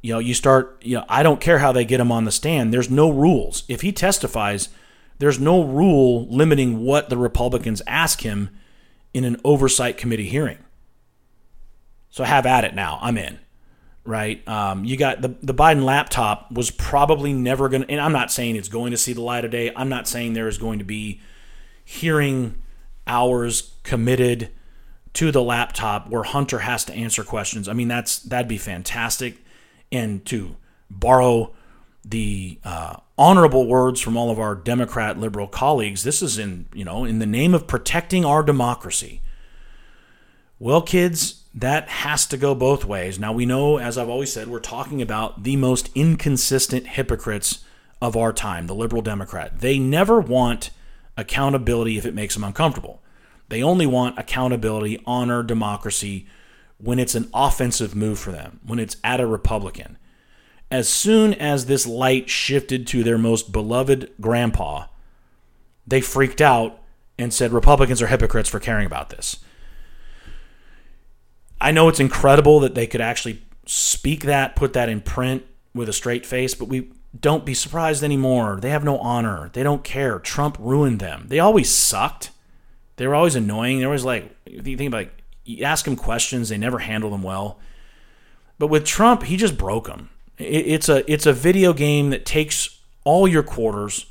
You 0.00 0.14
know, 0.14 0.18
you 0.18 0.34
start, 0.34 0.80
you 0.82 0.96
know, 0.96 1.04
I 1.08 1.22
don't 1.22 1.40
care 1.40 1.58
how 1.58 1.72
they 1.72 1.84
get 1.84 2.00
him 2.00 2.10
on 2.10 2.24
the 2.24 2.32
stand. 2.32 2.72
There's 2.72 2.90
no 2.90 3.10
rules. 3.10 3.64
If 3.68 3.82
he 3.82 3.92
testifies, 3.92 4.68
there's 5.18 5.38
no 5.38 5.62
rule 5.62 6.26
limiting 6.28 6.80
what 6.80 7.08
the 7.08 7.16
Republicans 7.16 7.82
ask 7.86 8.22
him 8.22 8.50
in 9.14 9.24
an 9.24 9.36
oversight 9.44 9.96
committee 9.96 10.28
hearing. 10.28 10.58
So 12.10 12.24
have 12.24 12.46
at 12.46 12.64
it 12.64 12.74
now. 12.74 12.98
I'm 13.00 13.16
in 13.16 13.38
right? 14.04 14.46
Um, 14.48 14.84
you 14.84 14.96
got 14.96 15.22
the 15.22 15.34
the 15.42 15.54
Biden 15.54 15.84
laptop 15.84 16.50
was 16.52 16.70
probably 16.70 17.32
never 17.32 17.68
going 17.68 17.82
to, 17.82 17.90
and 17.90 18.00
I'm 18.00 18.12
not 18.12 18.32
saying 18.32 18.56
it's 18.56 18.68
going 18.68 18.90
to 18.90 18.96
see 18.96 19.12
the 19.12 19.20
light 19.20 19.44
of 19.44 19.50
day. 19.50 19.72
I'm 19.74 19.88
not 19.88 20.08
saying 20.08 20.32
there 20.32 20.48
is 20.48 20.58
going 20.58 20.78
to 20.78 20.84
be 20.84 21.20
hearing 21.84 22.56
hours 23.06 23.74
committed 23.82 24.50
to 25.14 25.30
the 25.30 25.42
laptop 25.42 26.08
where 26.08 26.22
Hunter 26.22 26.60
has 26.60 26.84
to 26.86 26.94
answer 26.94 27.22
questions. 27.22 27.68
I 27.68 27.72
mean, 27.74 27.88
that's 27.88 28.18
that'd 28.18 28.48
be 28.48 28.58
fantastic, 28.58 29.38
and 29.90 30.24
to 30.26 30.56
borrow 30.90 31.54
the 32.04 32.58
uh, 32.64 32.96
honorable 33.16 33.66
words 33.66 34.00
from 34.00 34.16
all 34.16 34.30
of 34.30 34.38
our 34.38 34.54
Democrat 34.54 35.18
liberal 35.18 35.46
colleagues, 35.46 36.02
this 36.02 36.22
is 36.22 36.38
in 36.38 36.66
you 36.74 36.84
know 36.84 37.04
in 37.04 37.18
the 37.18 37.26
name 37.26 37.54
of 37.54 37.66
protecting 37.66 38.24
our 38.24 38.42
democracy. 38.42 39.21
Well, 40.62 40.80
kids, 40.80 41.42
that 41.56 41.88
has 41.88 42.24
to 42.26 42.36
go 42.36 42.54
both 42.54 42.84
ways. 42.84 43.18
Now, 43.18 43.32
we 43.32 43.44
know, 43.44 43.78
as 43.78 43.98
I've 43.98 44.08
always 44.08 44.32
said, 44.32 44.46
we're 44.46 44.60
talking 44.60 45.02
about 45.02 45.42
the 45.42 45.56
most 45.56 45.90
inconsistent 45.96 46.86
hypocrites 46.86 47.64
of 48.00 48.16
our 48.16 48.32
time, 48.32 48.68
the 48.68 48.74
liberal 48.76 49.02
Democrat. 49.02 49.58
They 49.58 49.80
never 49.80 50.20
want 50.20 50.70
accountability 51.16 51.98
if 51.98 52.06
it 52.06 52.14
makes 52.14 52.34
them 52.34 52.44
uncomfortable. 52.44 53.02
They 53.48 53.60
only 53.60 53.86
want 53.86 54.20
accountability, 54.20 55.02
honor, 55.04 55.42
democracy 55.42 56.28
when 56.78 57.00
it's 57.00 57.16
an 57.16 57.28
offensive 57.34 57.96
move 57.96 58.20
for 58.20 58.30
them, 58.30 58.60
when 58.64 58.78
it's 58.78 58.98
at 59.02 59.18
a 59.18 59.26
Republican. 59.26 59.98
As 60.70 60.88
soon 60.88 61.34
as 61.34 61.66
this 61.66 61.88
light 61.88 62.30
shifted 62.30 62.86
to 62.86 63.02
their 63.02 63.18
most 63.18 63.50
beloved 63.50 64.12
grandpa, 64.20 64.86
they 65.88 66.00
freaked 66.00 66.40
out 66.40 66.78
and 67.18 67.34
said 67.34 67.52
Republicans 67.52 68.00
are 68.00 68.06
hypocrites 68.06 68.48
for 68.48 68.60
caring 68.60 68.86
about 68.86 69.10
this. 69.10 69.40
I 71.62 71.70
know 71.70 71.88
it's 71.88 72.00
incredible 72.00 72.58
that 72.60 72.74
they 72.74 72.88
could 72.88 73.00
actually 73.00 73.40
speak 73.66 74.24
that, 74.24 74.56
put 74.56 74.72
that 74.72 74.88
in 74.88 75.00
print 75.00 75.44
with 75.72 75.88
a 75.88 75.92
straight 75.92 76.26
face, 76.26 76.54
but 76.54 76.66
we 76.66 76.90
don't 77.18 77.44
be 77.44 77.54
surprised 77.54 78.02
anymore. 78.02 78.58
They 78.60 78.70
have 78.70 78.82
no 78.84 78.98
honor. 78.98 79.48
They 79.52 79.62
don't 79.62 79.84
care. 79.84 80.18
Trump 80.18 80.56
ruined 80.58 80.98
them. 80.98 81.26
They 81.28 81.38
always 81.38 81.70
sucked. 81.70 82.30
They 82.96 83.06
were 83.06 83.14
always 83.14 83.36
annoying. 83.36 83.78
They're 83.78 83.88
always 83.88 84.04
like, 84.04 84.34
you 84.44 84.76
think 84.76 84.88
about 84.88 84.98
like, 84.98 85.22
you 85.44 85.64
ask 85.64 85.84
them 85.84 85.96
questions, 85.96 86.48
they 86.48 86.58
never 86.58 86.80
handle 86.80 87.10
them 87.10 87.22
well. 87.22 87.58
But 88.58 88.66
with 88.66 88.84
Trump, 88.84 89.24
he 89.24 89.36
just 89.36 89.56
broke 89.56 89.86
them. 89.86 90.10
It's 90.38 90.88
a 90.88 91.10
it's 91.12 91.26
a 91.26 91.32
video 91.32 91.72
game 91.72 92.10
that 92.10 92.24
takes 92.24 92.80
all 93.04 93.28
your 93.28 93.42
quarters 93.42 94.06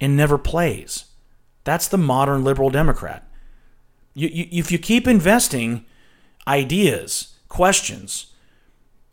and 0.00 0.16
never 0.16 0.38
plays. 0.38 1.06
That's 1.64 1.88
the 1.88 1.98
modern 1.98 2.44
liberal 2.44 2.70
Democrat. 2.70 3.28
You, 4.14 4.28
you, 4.28 4.46
if 4.50 4.72
you 4.72 4.78
keep 4.78 5.06
investing 5.06 5.84
ideas, 6.48 7.34
questions, 7.48 8.32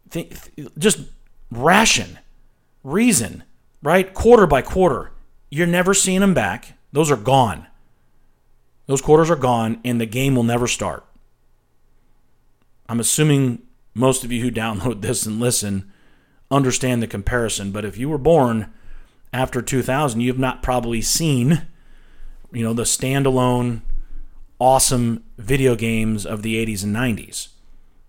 th- 0.09 0.33
just 0.77 0.99
ration, 1.51 2.17
reason, 2.83 3.43
right? 3.83 4.13
Quarter 4.13 4.47
by 4.47 4.61
quarter, 4.61 5.11
you're 5.51 5.67
never 5.67 5.93
seeing 5.93 6.21
them 6.21 6.33
back. 6.33 6.77
Those 6.91 7.11
are 7.11 7.17
gone. 7.17 7.67
Those 8.87 9.01
quarters 9.01 9.29
are 9.29 9.35
gone, 9.35 9.79
and 9.83 9.99
the 9.99 10.05
game 10.05 10.35
will 10.35 10.43
never 10.43 10.67
start. 10.67 11.05
I'm 12.87 12.99
assuming 12.99 13.63
most 13.93 14.23
of 14.23 14.31
you 14.31 14.41
who 14.41 14.51
download 14.51 15.01
this 15.01 15.25
and 15.25 15.39
listen 15.39 15.91
understand 16.51 17.01
the 17.01 17.07
comparison, 17.07 17.71
but 17.71 17.85
if 17.85 17.97
you 17.97 18.07
were 18.09 18.17
born 18.17 18.71
after 19.33 19.61
2000, 19.61 20.21
you 20.21 20.31
have 20.31 20.39
not 20.39 20.61
probably 20.61 21.01
seen, 21.01 21.67
you 22.51 22.63
know, 22.63 22.73
the 22.73 22.83
standalone 22.83 23.81
awesome 24.59 25.23
video 25.37 25.75
games 25.75 26.25
of 26.25 26.41
the 26.41 26.63
80s 26.65 26.83
and 26.83 26.95
90s 26.95 27.49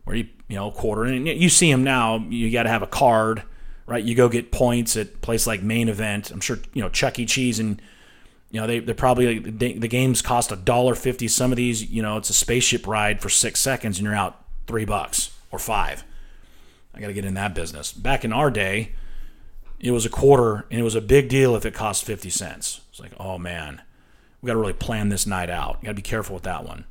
where 0.04 0.16
you, 0.16 0.28
you 0.48 0.56
know, 0.56 0.70
quarter 0.70 1.04
and 1.04 1.26
you 1.26 1.48
see 1.48 1.70
them 1.70 1.82
now, 1.82 2.24
you 2.28 2.50
got 2.50 2.62
to 2.62 2.68
have 2.68 2.82
a 2.82 2.86
card, 2.86 3.42
right? 3.86 4.04
You 4.04 4.14
go 4.14 4.28
get 4.28 4.52
points 4.52 4.96
at 4.96 5.20
place 5.20 5.46
like 5.46 5.62
Main 5.62 5.88
Event. 5.88 6.30
I'm 6.30 6.40
sure, 6.40 6.58
you 6.72 6.82
know, 6.82 6.88
Chuck 6.88 7.18
E. 7.18 7.26
Cheese 7.26 7.58
and 7.58 7.82
you 8.52 8.60
know, 8.60 8.68
they, 8.68 8.78
they're 8.78 8.94
probably 8.94 9.40
the 9.40 9.88
games 9.88 10.22
cost 10.22 10.52
a 10.52 10.56
dollar 10.56 10.94
fifty. 10.94 11.26
Some 11.26 11.50
of 11.50 11.56
these, 11.56 11.90
you 11.90 12.00
know, 12.00 12.16
it's 12.16 12.30
a 12.30 12.34
spaceship 12.34 12.86
ride 12.86 13.20
for 13.20 13.28
six 13.28 13.60
seconds 13.60 13.98
and 13.98 14.04
you're 14.04 14.14
out 14.14 14.44
three 14.68 14.84
bucks 14.84 15.36
or 15.50 15.58
five. 15.58 16.04
I 16.94 17.00
got 17.00 17.08
to 17.08 17.12
get 17.12 17.24
in 17.24 17.34
that 17.34 17.54
business. 17.54 17.92
Back 17.92 18.24
in 18.24 18.32
our 18.32 18.50
day, 18.50 18.92
it 19.78 19.90
was 19.90 20.06
a 20.06 20.08
quarter, 20.08 20.64
and 20.70 20.80
it 20.80 20.82
was 20.82 20.94
a 20.94 21.00
big 21.00 21.28
deal 21.28 21.54
if 21.54 21.66
it 21.66 21.74
cost 21.74 22.04
50 22.04 22.30
cents. 22.30 22.80
It's 22.90 23.00
like, 23.00 23.12
oh 23.18 23.36
man, 23.36 23.82
we 24.40 24.46
got 24.46 24.54
to 24.54 24.58
really 24.58 24.72
plan 24.72 25.08
this 25.08 25.26
night 25.26 25.50
out. 25.50 25.78
You 25.80 25.86
got 25.86 25.92
to 25.92 25.94
be 25.94 26.02
careful 26.02 26.34
with 26.34 26.44
that 26.44 26.64
one. 26.64 26.84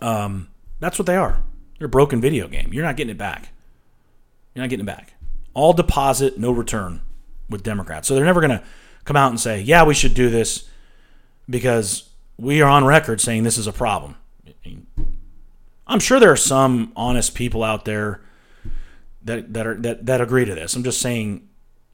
Um, 0.00 0.48
that's 0.80 0.98
what 0.98 1.06
they 1.06 1.16
are. 1.16 1.42
They're 1.78 1.86
a 1.86 1.90
broken 1.90 2.20
video 2.20 2.48
game. 2.48 2.72
You're 2.72 2.84
not 2.84 2.96
getting 2.96 3.10
it 3.10 3.18
back. 3.18 3.50
You're 4.54 4.62
not 4.62 4.70
getting 4.70 4.84
it 4.84 4.86
back. 4.86 5.14
All 5.54 5.72
deposit, 5.72 6.38
no 6.38 6.50
return 6.50 7.00
with 7.48 7.62
Democrats. 7.62 8.08
So 8.08 8.14
they're 8.14 8.24
never 8.24 8.40
going 8.40 8.50
to 8.50 8.62
come 9.04 9.16
out 9.16 9.30
and 9.30 9.38
say, 9.38 9.60
yeah, 9.60 9.84
we 9.84 9.94
should 9.94 10.14
do 10.14 10.30
this 10.30 10.68
because 11.48 12.08
we 12.36 12.60
are 12.62 12.68
on 12.68 12.84
record 12.84 13.20
saying 13.20 13.42
this 13.42 13.58
is 13.58 13.66
a 13.66 13.72
problem. 13.72 14.16
I'm 15.86 16.00
sure 16.00 16.18
there 16.18 16.32
are 16.32 16.36
some 16.36 16.92
honest 16.96 17.34
people 17.34 17.62
out 17.62 17.84
there 17.84 18.22
that 19.22 19.52
that 19.52 19.66
are 19.66 19.74
that, 19.82 20.06
that 20.06 20.20
agree 20.20 20.44
to 20.44 20.54
this. 20.54 20.74
I'm 20.74 20.84
just 20.84 21.00
saying 21.00 21.48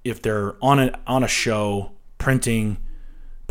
if 0.05 0.23
they're 0.23 0.55
on 0.63 0.79
a 0.79 0.99
on 1.07 1.25
a 1.25 1.29
show 1.29 1.93
printing 2.19 2.79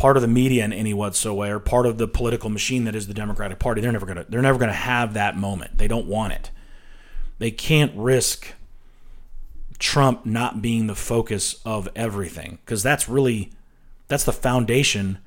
part 0.00 0.16
of 0.16 0.22
the 0.22 0.28
media 0.28 0.64
in 0.64 0.72
any 0.72 0.94
whatsoever, 0.94 1.60
part 1.60 1.84
of 1.84 1.98
the 1.98 2.08
political 2.08 2.48
machine 2.48 2.84
that 2.84 2.96
is 2.96 3.06
the 3.06 3.12
Democratic 3.12 3.58
Party, 3.58 3.82
they're 3.82 3.92
never 3.92 4.06
gonna 4.06 4.24
they're 4.28 4.40
never 4.40 4.58
gonna 4.58 4.72
have 4.72 5.12
that 5.12 5.36
moment. 5.36 5.76
They 5.76 5.86
don't 5.86 6.06
want 6.06 6.32
it. 6.32 6.50
They 7.38 7.50
can't 7.50 7.92
risk 7.94 8.54
Trump 9.78 10.24
not 10.24 10.62
being 10.62 10.86
the 10.86 10.94
focus 10.94 11.60
of 11.66 11.86
everything 11.94 12.58
because 12.64 12.82
that's 12.82 13.10
really 13.10 13.52
that's 14.08 14.24
the 14.24 14.32
foundation 14.32 15.18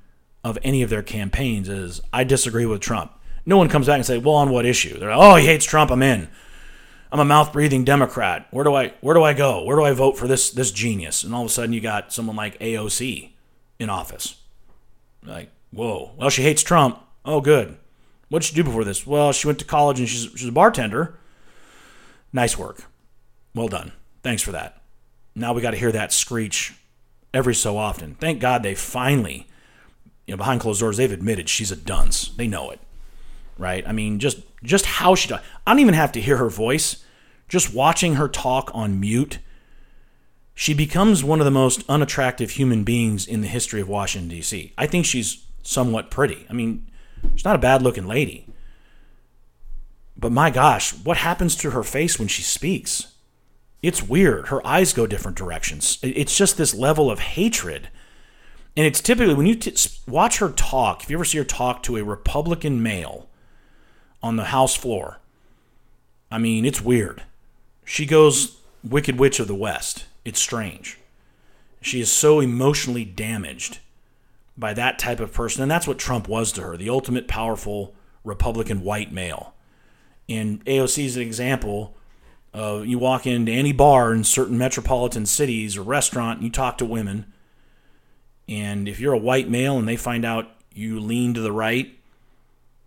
of 0.43 0.57
any 0.63 0.81
of 0.81 0.89
their 0.89 1.03
campaigns 1.03 1.69
is 1.69 2.01
I 2.11 2.23
disagree 2.23 2.65
with 2.65 2.81
Trump. 2.81 3.11
No 3.45 3.57
one 3.57 3.69
comes 3.69 3.85
back 3.85 3.97
and 3.97 4.05
say, 4.05 4.17
"Well, 4.17 4.35
on 4.35 4.49
what 4.49 4.65
issue?" 4.65 4.97
They're 4.97 5.15
like, 5.15 5.19
"Oh, 5.19 5.35
he 5.35 5.45
hates 5.45 5.65
Trump. 5.65 5.91
I'm 5.91 6.01
in." 6.01 6.29
I'm 7.11 7.19
a 7.19 7.25
mouth 7.25 7.53
breathing 7.53 7.83
Democrat. 7.83 8.47
Where 8.49 8.63
do 8.63 8.73
I 8.73 8.95
where 9.01 9.13
do 9.13 9.21
I 9.21 9.33
go? 9.33 9.63
Where 9.65 9.77
do 9.77 9.83
I 9.83 9.93
vote 9.93 10.17
for 10.17 10.27
this 10.27 10.49
this 10.49 10.71
genius? 10.71 11.23
And 11.23 11.35
all 11.35 11.43
of 11.43 11.51
a 11.51 11.53
sudden 11.53 11.73
you 11.73 11.79
got 11.79 12.11
someone 12.11 12.35
like 12.35 12.57
AOC 12.59 13.33
in 13.77 13.91
office. 13.91 14.37
Like, 15.25 15.51
whoa. 15.71 16.11
Well, 16.17 16.29
she 16.29 16.43
hates 16.43 16.63
Trump. 16.63 16.99
Oh, 17.25 17.41
good. 17.41 17.77
What 18.29 18.41
did 18.41 18.47
she 18.47 18.55
do 18.55 18.63
before 18.63 18.83
this? 18.83 19.05
Well, 19.05 19.31
she 19.31 19.47
went 19.47 19.59
to 19.59 19.65
college 19.65 19.99
and 19.99 20.09
she's 20.09 20.29
she's 20.35 20.47
a 20.47 20.51
bartender. 20.51 21.17
Nice 22.31 22.57
work. 22.57 22.83
Well 23.53 23.67
done. 23.67 23.91
Thanks 24.23 24.41
for 24.41 24.51
that. 24.51 24.81
Now 25.35 25.53
we 25.53 25.61
got 25.61 25.71
to 25.71 25.77
hear 25.77 25.91
that 25.91 26.11
screech 26.11 26.73
every 27.33 27.53
so 27.55 27.77
often. 27.77 28.15
Thank 28.15 28.39
God 28.39 28.63
they 28.63 28.75
finally, 28.75 29.47
you 30.25 30.33
know, 30.33 30.37
behind 30.37 30.61
closed 30.61 30.79
doors, 30.79 30.97
they've 30.97 31.11
admitted 31.11 31.49
she's 31.49 31.71
a 31.71 31.75
dunce. 31.75 32.29
They 32.29 32.47
know 32.47 32.71
it 32.71 32.79
right? 33.57 33.87
I 33.87 33.91
mean, 33.91 34.19
just 34.19 34.39
just 34.63 34.85
how 34.85 35.15
she 35.15 35.29
talks. 35.29 35.43
I 35.65 35.71
don't 35.71 35.79
even 35.79 35.93
have 35.93 36.11
to 36.13 36.21
hear 36.21 36.37
her 36.37 36.49
voice. 36.49 37.03
Just 37.49 37.73
watching 37.73 38.15
her 38.15 38.27
talk 38.27 38.71
on 38.73 38.99
mute, 38.99 39.39
she 40.53 40.73
becomes 40.73 41.23
one 41.23 41.39
of 41.39 41.45
the 41.45 41.51
most 41.51 41.83
unattractive 41.89 42.51
human 42.51 42.83
beings 42.83 43.25
in 43.25 43.41
the 43.41 43.47
history 43.47 43.81
of 43.81 43.89
Washington 43.89 44.29
D.C. 44.29 44.73
I 44.77 44.87
think 44.87 45.05
she's 45.05 45.45
somewhat 45.63 46.11
pretty. 46.11 46.45
I 46.49 46.53
mean, 46.53 46.85
she's 47.33 47.45
not 47.45 47.55
a 47.55 47.59
bad-looking 47.59 48.07
lady. 48.07 48.47
But 50.15 50.31
my 50.31 50.51
gosh, 50.51 50.93
what 50.93 51.17
happens 51.17 51.55
to 51.57 51.71
her 51.71 51.83
face 51.83 52.19
when 52.19 52.27
she 52.27 52.43
speaks? 52.43 53.13
It's 53.81 54.03
weird. 54.03 54.47
Her 54.47 54.65
eyes 54.65 54.93
go 54.93 55.07
different 55.07 55.37
directions. 55.37 55.97
It's 56.01 56.37
just 56.37 56.55
this 56.55 56.73
level 56.73 57.09
of 57.09 57.19
hatred. 57.19 57.89
And 58.77 58.85
it's 58.85 59.01
typically 59.01 59.33
when 59.33 59.45
you 59.45 59.55
t- 59.55 59.75
watch 60.07 60.37
her 60.37 60.49
talk, 60.49 61.03
if 61.03 61.09
you 61.09 61.17
ever 61.17 61.25
see 61.25 61.39
her 61.39 61.43
talk 61.43 61.83
to 61.83 61.97
a 61.97 62.03
Republican 62.03 62.81
male, 62.81 63.27
on 64.23 64.37
the 64.37 64.45
house 64.45 64.75
floor. 64.75 65.19
I 66.31 66.37
mean, 66.37 66.65
it's 66.65 66.81
weird. 66.81 67.23
She 67.83 68.05
goes 68.05 68.57
Wicked 68.83 69.19
Witch 69.19 69.39
of 69.39 69.47
the 69.47 69.53
West. 69.53 70.05
It's 70.25 70.39
strange. 70.39 70.99
She 71.81 71.99
is 71.99 72.11
so 72.11 72.39
emotionally 72.39 73.03
damaged 73.03 73.79
by 74.57 74.73
that 74.73 74.99
type 74.99 75.19
of 75.19 75.33
person. 75.33 75.61
And 75.61 75.71
that's 75.71 75.87
what 75.87 75.99
Trump 75.99 76.27
was 76.27 76.51
to 76.53 76.61
her 76.61 76.77
the 76.77 76.89
ultimate 76.89 77.27
powerful 77.27 77.93
Republican 78.23 78.83
white 78.83 79.11
male. 79.11 79.53
And 80.29 80.63
AOC 80.65 81.05
is 81.05 81.17
an 81.17 81.23
example 81.23 81.95
of 82.53 82.85
you 82.85 82.99
walk 82.99 83.25
into 83.25 83.51
any 83.51 83.73
bar 83.73 84.13
in 84.13 84.23
certain 84.23 84.57
metropolitan 84.57 85.25
cities 85.25 85.75
or 85.75 85.81
restaurant 85.81 86.37
and 86.37 86.45
you 86.45 86.51
talk 86.51 86.77
to 86.77 86.85
women. 86.85 87.25
And 88.47 88.87
if 88.87 88.99
you're 88.99 89.13
a 89.13 89.17
white 89.17 89.49
male 89.49 89.77
and 89.77 89.87
they 89.87 89.97
find 89.97 90.23
out 90.23 90.49
you 90.71 90.99
lean 90.99 91.33
to 91.33 91.41
the 91.41 91.51
right, 91.51 91.97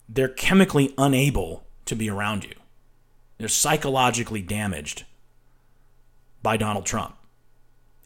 they're 0.09 0.29
chemically 0.29 0.95
unable 0.97 1.65
to 1.87 1.97
be 1.97 2.09
around 2.09 2.45
you. 2.45 2.55
They're 3.39 3.49
psychologically 3.49 4.41
damaged 4.41 5.05
by 6.43 6.57
Donald 6.57 6.87
Trump. 6.87 7.16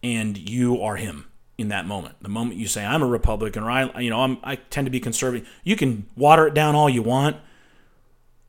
And 0.02 0.36
you 0.36 0.80
are 0.82 0.96
him 0.96 1.26
in 1.58 1.68
that 1.68 1.86
moment. 1.86 2.16
The 2.22 2.28
moment 2.28 2.58
you 2.58 2.66
say, 2.66 2.84
I'm 2.84 3.02
a 3.02 3.06
Republican 3.06 3.62
or 3.62 3.70
I, 3.70 4.00
you 4.00 4.10
know, 4.10 4.20
I'm, 4.20 4.38
I 4.42 4.56
tend 4.56 4.86
to 4.86 4.90
be 4.90 5.00
conservative, 5.00 5.48
you 5.62 5.76
can 5.76 6.06
water 6.16 6.46
it 6.46 6.54
down 6.54 6.74
all 6.74 6.88
you 6.88 7.02
want, 7.02 7.36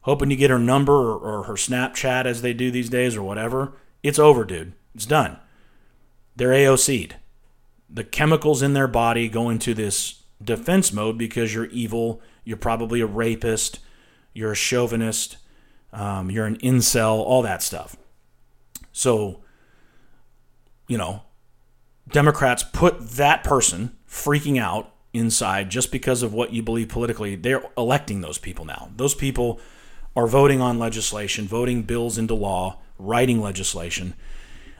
hoping 0.01 0.31
you 0.31 0.37
get 0.37 0.49
her 0.49 0.59
number 0.59 0.93
or, 0.93 1.17
or 1.17 1.43
her 1.43 1.53
Snapchat 1.53 2.25
as 2.25 2.41
they 2.41 2.53
do 2.53 2.71
these 2.71 2.89
days 2.89 3.17
or 3.17 3.23
whatever. 3.23 3.73
It's 4.01 4.19
over, 4.19 4.45
dude. 4.45 4.73
It's 4.95 5.05
done. 5.05 5.37
They're 6.35 6.49
AOC'd. 6.49 7.15
The 7.89 8.05
chemicals 8.05 8.61
in 8.61 8.73
their 8.73 8.87
body 8.87 9.27
go 9.27 9.49
into 9.49 9.73
this 9.73 10.23
defense 10.41 10.93
mode 10.93 11.17
because 11.17 11.53
you're 11.53 11.65
evil 11.65 12.21
you're 12.43 12.57
probably 12.57 13.01
a 13.01 13.05
rapist, 13.05 13.79
you're 14.33 14.51
a 14.51 14.55
chauvinist, 14.55 15.37
um, 15.93 16.31
you're 16.31 16.45
an 16.45 16.57
incel, 16.57 17.17
all 17.17 17.41
that 17.41 17.61
stuff. 17.61 17.95
So, 18.91 19.41
you 20.87 20.97
know, 20.97 21.23
Democrats 22.11 22.63
put 22.63 22.99
that 23.11 23.43
person 23.43 23.95
freaking 24.07 24.59
out 24.59 24.93
inside 25.13 25.69
just 25.69 25.91
because 25.91 26.23
of 26.23 26.33
what 26.33 26.53
you 26.53 26.61
believe 26.61 26.89
politically. 26.89 27.35
They're 27.35 27.63
electing 27.77 28.21
those 28.21 28.37
people 28.37 28.65
now. 28.65 28.89
Those 28.95 29.15
people 29.15 29.59
are 30.15 30.27
voting 30.27 30.61
on 30.61 30.79
legislation, 30.79 31.47
voting 31.47 31.83
bills 31.83 32.17
into 32.17 32.33
law, 32.33 32.79
writing 32.97 33.41
legislation. 33.41 34.13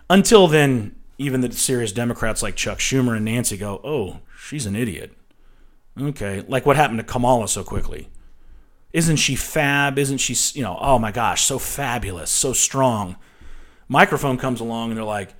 Until 0.09 0.47
then, 0.47 0.95
even 1.17 1.41
the 1.41 1.51
serious 1.51 1.91
Democrats 1.91 2.43
like 2.43 2.55
Chuck 2.55 2.79
Schumer 2.79 3.15
and 3.15 3.25
Nancy 3.25 3.57
go, 3.57 3.79
oh, 3.83 4.19
she's 4.37 4.65
an 4.65 4.75
idiot. 4.75 5.13
Okay, 5.99 6.43
like 6.47 6.65
what 6.65 6.75
happened 6.75 6.99
to 6.99 7.05
Kamala 7.05 7.47
so 7.47 7.63
quickly? 7.63 8.09
Isn't 8.93 9.17
she 9.17 9.35
fab? 9.35 9.97
Isn't 9.97 10.17
she, 10.17 10.35
you 10.57 10.63
know, 10.63 10.77
oh 10.81 10.99
my 10.99 11.11
gosh, 11.11 11.43
so 11.43 11.59
fabulous, 11.59 12.29
so 12.29 12.51
strong? 12.51 13.15
Microphone 13.87 14.37
comes 14.37 14.59
along 14.59 14.89
and 14.89 14.97
they're 14.97 15.03
like, 15.05 15.33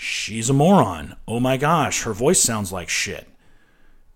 she's 0.00 0.48
a 0.48 0.54
moron. 0.54 1.14
Oh 1.28 1.40
my 1.40 1.58
gosh, 1.58 2.04
her 2.04 2.14
voice 2.14 2.40
sounds 2.40 2.72
like 2.72 2.88
shit. 2.88 3.28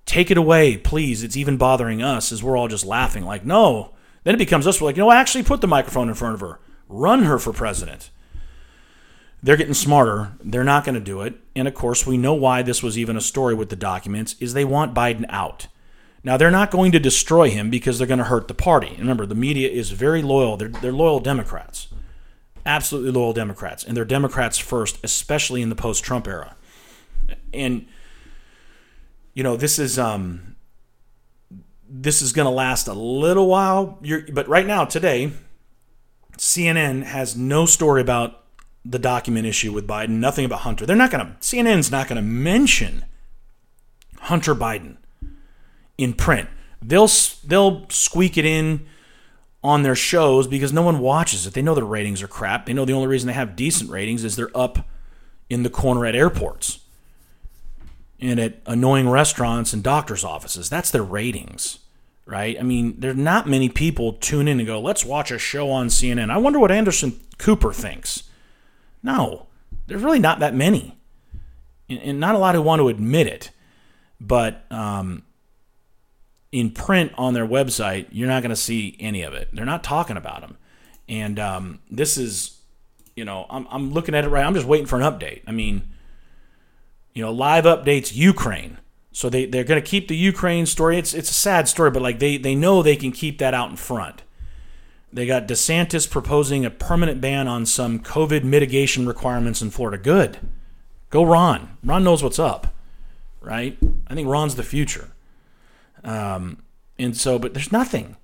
Take 0.06 0.30
it 0.30 0.38
away, 0.38 0.78
please. 0.78 1.22
It's 1.22 1.36
even 1.36 1.58
bothering 1.58 2.02
us 2.02 2.32
as 2.32 2.42
we're 2.42 2.56
all 2.56 2.68
just 2.68 2.86
laughing. 2.86 3.24
Like, 3.24 3.44
no. 3.44 3.94
Then 4.22 4.34
it 4.34 4.38
becomes 4.38 4.66
us. 4.66 4.80
We're 4.80 4.86
like, 4.86 4.96
you 4.96 5.02
know, 5.02 5.10
I 5.10 5.16
actually 5.16 5.44
put 5.44 5.60
the 5.60 5.66
microphone 5.66 6.08
in 6.08 6.14
front 6.14 6.34
of 6.34 6.40
her. 6.40 6.58
run 6.88 7.24
her 7.24 7.38
for 7.38 7.52
president. 7.52 8.10
They're 9.42 9.58
getting 9.58 9.74
smarter. 9.74 10.32
They're 10.42 10.64
not 10.64 10.84
going 10.84 10.94
to 10.94 11.00
do 11.00 11.20
it. 11.20 11.34
And 11.54 11.68
of 11.68 11.74
course, 11.74 12.06
we 12.06 12.16
know 12.16 12.32
why 12.32 12.62
this 12.62 12.82
was 12.82 12.96
even 12.96 13.16
a 13.16 13.20
story 13.20 13.54
with 13.54 13.68
the 13.68 13.76
documents 13.76 14.36
is 14.40 14.54
they 14.54 14.64
want 14.64 14.94
Biden 14.94 15.26
out. 15.28 15.66
Now, 16.22 16.38
they're 16.38 16.50
not 16.50 16.70
going 16.70 16.92
to 16.92 16.98
destroy 16.98 17.50
him 17.50 17.68
because 17.68 17.98
they're 17.98 18.06
going 18.06 18.18
to 18.18 18.24
hurt 18.24 18.48
the 18.48 18.54
party. 18.54 18.96
Remember, 18.98 19.26
the 19.26 19.34
media 19.34 19.68
is 19.68 19.90
very 19.90 20.22
loyal. 20.22 20.56
They're, 20.56 20.68
they're 20.68 20.92
loyal 20.92 21.20
Democrats, 21.20 21.88
absolutely 22.66 23.10
loyal 23.10 23.32
Democrats. 23.32 23.84
And 23.84 23.96
they're 23.96 24.04
Democrats 24.04 24.58
first, 24.58 24.98
especially 25.02 25.62
in 25.62 25.68
the 25.68 25.74
post 25.74 26.04
Trump 26.04 26.26
era. 26.26 26.56
And, 27.52 27.86
you 29.32 29.42
know, 29.42 29.56
this 29.56 29.78
is. 29.78 29.98
Um, 29.98 30.54
this 31.96 32.22
is 32.22 32.32
going 32.32 32.46
to 32.46 32.50
last 32.50 32.88
a 32.88 32.92
little 32.92 33.46
while. 33.46 33.98
You're, 34.02 34.22
but 34.32 34.48
right 34.48 34.66
now, 34.66 34.84
today, 34.84 35.30
CNN 36.36 37.04
has 37.04 37.36
no 37.36 37.66
story 37.66 38.00
about 38.00 38.42
the 38.84 38.98
document 38.98 39.46
issue 39.46 39.72
with 39.72 39.86
Biden, 39.86 40.10
nothing 40.10 40.44
about 40.44 40.60
Hunter. 40.60 40.86
They're 40.86 40.96
not 40.96 41.10
going 41.10 41.26
to, 41.26 41.32
CNN's 41.34 41.90
not 41.90 42.08
going 42.08 42.16
to 42.16 42.22
mention 42.22 43.04
Hunter 44.20 44.54
Biden 44.54 44.96
in 45.96 46.12
print. 46.12 46.48
They'll 46.82 47.08
they'll 47.46 47.88
squeak 47.88 48.36
it 48.36 48.44
in 48.44 48.86
on 49.64 49.82
their 49.82 49.96
shows 49.96 50.46
because 50.46 50.74
no 50.74 50.82
one 50.82 50.98
watches 50.98 51.46
it. 51.46 51.54
They 51.54 51.62
know 51.62 51.74
their 51.74 51.86
ratings 51.86 52.22
are 52.22 52.28
crap. 52.28 52.66
They 52.66 52.74
know 52.74 52.84
the 52.84 52.92
only 52.92 53.08
reason 53.08 53.26
they 53.26 53.32
have 53.32 53.56
decent 53.56 53.90
ratings 53.90 54.22
is 54.22 54.36
they're 54.36 54.54
up 54.54 54.86
in 55.48 55.62
the 55.62 55.70
corner 55.70 56.04
at 56.04 56.14
airports 56.14 56.80
and 58.20 58.38
at 58.38 58.60
annoying 58.66 59.08
restaurants 59.08 59.72
and 59.72 59.82
doctors' 59.82 60.22
offices. 60.22 60.68
That's 60.68 60.90
their 60.90 61.02
ratings, 61.02 61.78
right? 62.26 62.58
I 62.60 62.62
mean, 62.62 62.96
there's 62.98 63.16
not 63.16 63.48
many 63.48 63.70
people 63.70 64.12
tune 64.12 64.48
in 64.48 64.60
and 64.60 64.66
go, 64.66 64.78
"Let's 64.78 65.04
watch 65.04 65.30
a 65.30 65.38
show 65.38 65.70
on 65.70 65.88
CNN." 65.88 66.30
I 66.30 66.36
wonder 66.36 66.60
what 66.60 66.70
Anderson 66.70 67.18
Cooper 67.38 67.72
thinks. 67.72 68.24
No, 69.02 69.46
there's 69.86 70.02
really 70.02 70.18
not 70.18 70.40
that 70.40 70.54
many, 70.54 70.98
and 71.88 72.20
not 72.20 72.34
a 72.34 72.38
lot 72.38 72.54
who 72.54 72.62
want 72.62 72.80
to 72.80 72.88
admit 72.88 73.26
it. 73.26 73.50
But 74.20 74.70
um, 74.70 75.22
in 76.54 76.70
print 76.70 77.10
on 77.18 77.34
their 77.34 77.46
website, 77.46 78.06
you're 78.12 78.28
not 78.28 78.40
going 78.40 78.50
to 78.50 78.56
see 78.56 78.96
any 79.00 79.22
of 79.22 79.34
it. 79.34 79.48
They're 79.52 79.64
not 79.64 79.82
talking 79.82 80.16
about 80.16 80.40
them. 80.40 80.56
And 81.08 81.40
um, 81.40 81.80
this 81.90 82.16
is, 82.16 82.60
you 83.16 83.24
know, 83.24 83.46
I'm, 83.50 83.66
I'm 83.72 83.92
looking 83.92 84.14
at 84.14 84.24
it 84.24 84.28
right. 84.28 84.46
I'm 84.46 84.54
just 84.54 84.64
waiting 84.64 84.86
for 84.86 84.94
an 84.94 85.02
update. 85.02 85.42
I 85.48 85.50
mean, 85.50 85.82
you 87.12 87.24
know, 87.24 87.32
live 87.32 87.64
updates 87.64 88.14
Ukraine. 88.14 88.78
So 89.10 89.28
they, 89.28 89.46
they're 89.46 89.64
going 89.64 89.82
to 89.82 89.86
keep 89.86 90.06
the 90.06 90.16
Ukraine 90.16 90.64
story. 90.64 90.96
It's, 90.96 91.12
it's 91.12 91.28
a 91.28 91.34
sad 91.34 91.66
story, 91.66 91.90
but 91.90 92.02
like 92.02 92.20
they, 92.20 92.36
they 92.36 92.54
know 92.54 92.84
they 92.84 92.94
can 92.94 93.10
keep 93.10 93.38
that 93.38 93.52
out 93.52 93.70
in 93.70 93.76
front. 93.76 94.22
They 95.12 95.26
got 95.26 95.48
DeSantis 95.48 96.08
proposing 96.08 96.64
a 96.64 96.70
permanent 96.70 97.20
ban 97.20 97.48
on 97.48 97.66
some 97.66 97.98
COVID 97.98 98.44
mitigation 98.44 99.08
requirements 99.08 99.60
in 99.60 99.70
Florida. 99.70 99.98
Good. 99.98 100.38
Go 101.10 101.24
Ron. 101.24 101.78
Ron 101.82 102.04
knows 102.04 102.22
what's 102.22 102.38
up, 102.38 102.68
right? 103.40 103.76
I 104.06 104.14
think 104.14 104.28
Ron's 104.28 104.54
the 104.54 104.62
future. 104.62 105.10
Um, 106.04 106.62
and 106.98 107.16
so, 107.16 107.38
but 107.38 107.54
there's 107.54 107.72
nothing. 107.72 108.16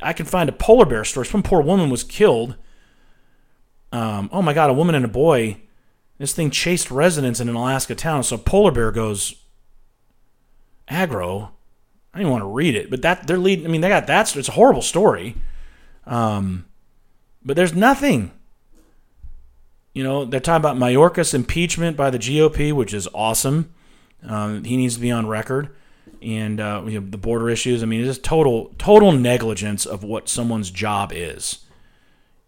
I 0.00 0.12
can 0.12 0.26
find 0.26 0.48
a 0.48 0.52
polar 0.52 0.86
bear 0.86 1.04
story. 1.04 1.26
Some 1.26 1.42
poor 1.42 1.60
woman 1.60 1.90
was 1.90 2.04
killed. 2.04 2.56
Um, 3.92 4.30
oh 4.32 4.42
my 4.42 4.52
God, 4.52 4.70
a 4.70 4.74
woman 4.74 4.94
and 4.94 5.04
a 5.04 5.08
boy. 5.08 5.58
This 6.18 6.32
thing 6.32 6.50
chased 6.50 6.90
residents 6.90 7.40
in 7.40 7.48
an 7.48 7.54
Alaska 7.54 7.94
town. 7.94 8.22
So 8.22 8.36
polar 8.36 8.72
bear 8.72 8.92
goes 8.92 9.34
aggro. 10.88 11.50
I 12.12 12.18
didn't 12.18 12.32
want 12.32 12.42
to 12.42 12.48
read 12.48 12.74
it, 12.74 12.90
but 12.90 13.02
that 13.02 13.26
they're 13.26 13.38
leading. 13.38 13.64
I 13.64 13.68
mean, 13.68 13.80
they 13.80 13.88
got 13.88 14.06
that. 14.06 14.36
It's 14.36 14.48
a 14.48 14.52
horrible 14.52 14.82
story. 14.82 15.36
Um, 16.06 16.66
but 17.44 17.56
there's 17.56 17.74
nothing. 17.74 18.32
You 19.94 20.04
know, 20.04 20.24
they're 20.24 20.40
talking 20.40 20.60
about 20.60 20.76
Mayorkas 20.76 21.34
impeachment 21.34 21.96
by 21.96 22.10
the 22.10 22.18
GOP, 22.18 22.72
which 22.72 22.94
is 22.94 23.08
awesome. 23.14 23.72
Um, 24.22 24.64
he 24.64 24.76
needs 24.76 24.94
to 24.94 25.00
be 25.00 25.10
on 25.10 25.26
record 25.26 25.70
and 26.22 26.60
uh, 26.60 26.82
the 26.82 27.00
border 27.00 27.48
issues. 27.48 27.82
I 27.82 27.86
mean, 27.86 28.00
it's 28.00 28.08
just 28.08 28.24
total 28.24 28.74
total 28.78 29.12
negligence 29.12 29.86
of 29.86 30.04
what 30.04 30.28
someone's 30.28 30.70
job 30.70 31.12
is, 31.14 31.64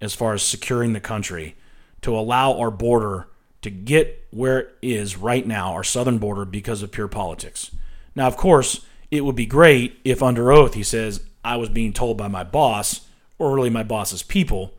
as 0.01 0.15
far 0.15 0.35
as 0.35 0.43
securing 0.43 0.93
the 0.93 1.01
country, 1.01 1.57
to 2.03 2.17
allow 2.17 2.59
our 2.59 2.71
border 2.71 3.29
to 3.63 3.71
get 3.71 4.27
where 4.31 4.59
it 4.59 4.75
is 4.83 5.17
right 5.17 5.47
now, 5.47 5.73
our 5.73 5.85
southern 5.85 6.19
border, 6.19 6.45
because 6.45 6.83
of 6.83 6.91
pure 6.91 7.09
politics. 7.09 7.71
Now, 8.15 8.27
of 8.27 8.37
course, 8.37 8.85
it 9.11 9.25
would 9.25 9.37
be 9.37 9.47
great 9.47 10.01
if 10.05 10.23
under 10.23 10.51
oath 10.53 10.75
he 10.75 10.83
says 10.83 11.25
I 11.45 11.57
was 11.57 11.69
being 11.69 11.93
told 11.93 12.19
by 12.19 12.29
my 12.29 12.45
boss, 12.45 13.07
or 13.39 13.55
really 13.55 13.71
my 13.71 13.83
boss's 13.83 14.23
people, 14.23 14.73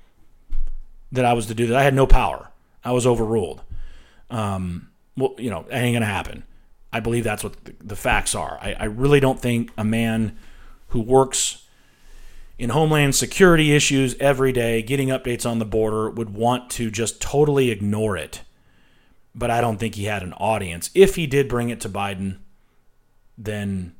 that 1.11 1.25
I 1.25 1.33
was 1.33 1.45
to 1.47 1.53
do 1.53 1.67
that. 1.67 1.77
I 1.77 1.83
had 1.83 1.93
no 1.93 2.07
power. 2.07 2.49
I 2.83 2.91
was 2.91 3.07
overruled. 3.07 3.61
Um, 4.29 4.89
well, 5.15 5.35
you 5.37 5.49
know, 5.49 5.65
it 5.69 5.75
ain't 5.75 5.95
gonna 5.95 6.05
happen. 6.05 6.43
I 6.93 6.99
believe 6.99 7.23
that's 7.23 7.43
what 7.43 7.55
the, 7.79 7.95
facts 7.95 8.35
are. 8.35 8.59
I, 8.61 8.75
I 8.79 8.83
really 8.85 9.19
don't 9.19 9.39
think 9.39 9.71
a 9.75 9.83
man 9.83 10.37
who 10.89 11.01
works 11.01 11.65
in 12.59 12.69
homeland 12.69 13.15
security 13.15 13.75
issues 13.75 14.15
every 14.19 14.51
day, 14.51 14.83
getting 14.83 15.07
updates 15.07 15.49
on 15.49 15.57
the 15.57 15.65
border, 15.65 16.09
would 16.11 16.35
want 16.35 16.69
to 16.71 16.91
just 16.91 17.19
totally 17.19 17.71
ignore 17.71 18.15
it. 18.15 18.41
But 19.33 19.49
I 19.49 19.59
don't 19.59 19.77
think 19.77 19.95
he 19.95 20.05
had 20.05 20.21
an 20.21 20.33
audience. 20.33 20.91
If 20.93 21.15
he 21.15 21.25
did 21.25 21.49
bring 21.49 21.69
it 21.69 21.81
to 21.81 21.89
Biden, 21.89 22.37
then 23.39 23.95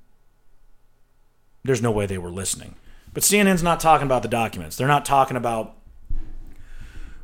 there's 1.64 1.82
no 1.82 1.92
way 1.92 2.06
they 2.06 2.20
were 2.20 2.30
listening. 2.30 2.76
But 3.12 3.24
CNN's 3.24 3.64
not 3.64 3.80
talking 3.80 4.06
about 4.06 4.22
the 4.22 4.28
documents. 4.28 4.76
They're 4.76 4.88
not 4.88 5.06
talking 5.06 5.38
about 5.38 5.76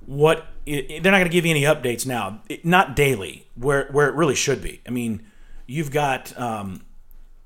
what 0.08 0.48
they're 0.66 1.00
not 1.00 1.12
going 1.12 1.26
to 1.26 1.30
give 1.30 1.46
you 1.46 1.52
any 1.52 1.64
updates 1.64 2.08
now, 2.08 2.42
not 2.64 2.96
daily, 2.96 3.48
where 3.56 3.88
where 3.92 4.10
it 4.10 4.16
really 4.16 4.36
should 4.36 4.62
be. 4.62 4.82
I 4.88 4.90
mean, 4.90 5.22
you've 5.70 5.92
got 5.92 6.38
um, 6.38 6.82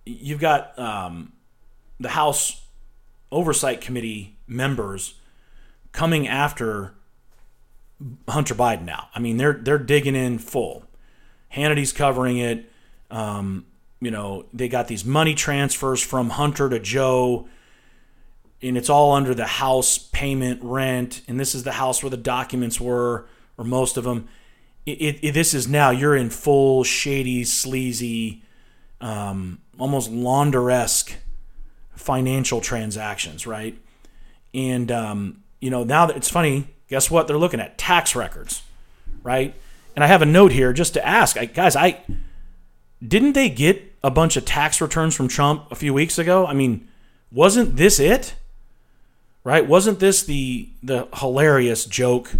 you've 0.05 0.39
got 0.39 0.78
um, 0.80 1.34
the 1.99 2.09
House 2.09 2.65
Oversight 3.32 3.82
Committee 3.82 4.38
members 4.47 5.15
coming 5.91 6.28
after 6.28 6.93
Hunter 8.28 8.55
Biden 8.55 8.86
now. 8.86 9.09
I 9.13 9.19
mean, 9.19 9.38
they're 9.38 9.53
they're 9.53 9.78
digging 9.78 10.15
in 10.15 10.39
full. 10.39 10.86
Hannity's 11.49 11.91
covering 11.91 12.38
it. 12.38 12.71
Um, 13.11 13.65
you 13.99 14.09
know, 14.09 14.45
they 14.53 14.69
got 14.69 14.88
these 14.88 15.05
money 15.05 15.36
transfers 15.36 16.01
from 16.01 16.32
Hunter 16.32 16.69
to 16.69 16.80
Joe, 16.80 17.47
and 18.61 18.78
it's 18.78 18.89
all 18.89 19.11
under 19.11 19.36
the 19.36 19.45
house 19.45 19.97
payment 19.97 20.61
rent. 20.63 21.21
And 21.28 21.39
this 21.39 21.53
is 21.53 21.63
the 21.63 21.74
house 21.74 22.01
where 22.01 22.09
the 22.09 22.17
documents 22.17 22.80
were, 22.80 23.28
or 23.57 23.65
most 23.65 23.97
of 23.97 24.05
them 24.05 24.30
it, 24.86 25.19
it, 25.21 25.31
this 25.34 25.53
is 25.53 25.67
now 25.67 25.91
you're 25.91 26.15
in 26.15 26.29
full 26.29 26.84
shady, 26.84 27.43
sleazy, 27.43 28.43
um, 28.99 29.59
almost 29.79 30.11
launderesque 30.11 31.13
financial 31.95 32.61
transactions, 32.61 33.47
right? 33.47 33.77
And 34.53 34.91
um, 34.91 35.43
you 35.59 35.69
know 35.69 35.84
now 35.84 36.05
that 36.05 36.17
it's 36.17 36.29
funny, 36.29 36.67
guess 36.89 37.09
what? 37.09 37.27
They're 37.27 37.38
looking 37.38 37.59
at 37.59 37.77
tax 37.77 38.15
records, 38.15 38.63
right? 39.23 39.55
And 39.95 40.03
I 40.03 40.07
have 40.07 40.21
a 40.21 40.25
note 40.25 40.51
here 40.51 40.73
just 40.73 40.93
to 40.95 41.05
ask, 41.05 41.38
I, 41.38 41.45
guys, 41.45 41.75
I 41.75 42.01
didn't 43.05 43.34
they 43.34 43.49
get 43.49 43.93
a 44.03 44.11
bunch 44.11 44.38
of 44.38 44.45
tax 44.45 44.81
returns 44.81 45.15
from 45.15 45.27
Trump 45.27 45.71
a 45.71 45.75
few 45.75 45.93
weeks 45.93 46.17
ago? 46.17 46.45
I 46.45 46.53
mean, 46.53 46.88
wasn't 47.31 47.77
this 47.77 47.99
it? 47.99 48.36
Right? 49.43 49.67
Wasn't 49.67 49.99
this 49.99 50.23
the 50.23 50.69
the 50.81 51.07
hilarious 51.15 51.86
joke? 51.86 52.31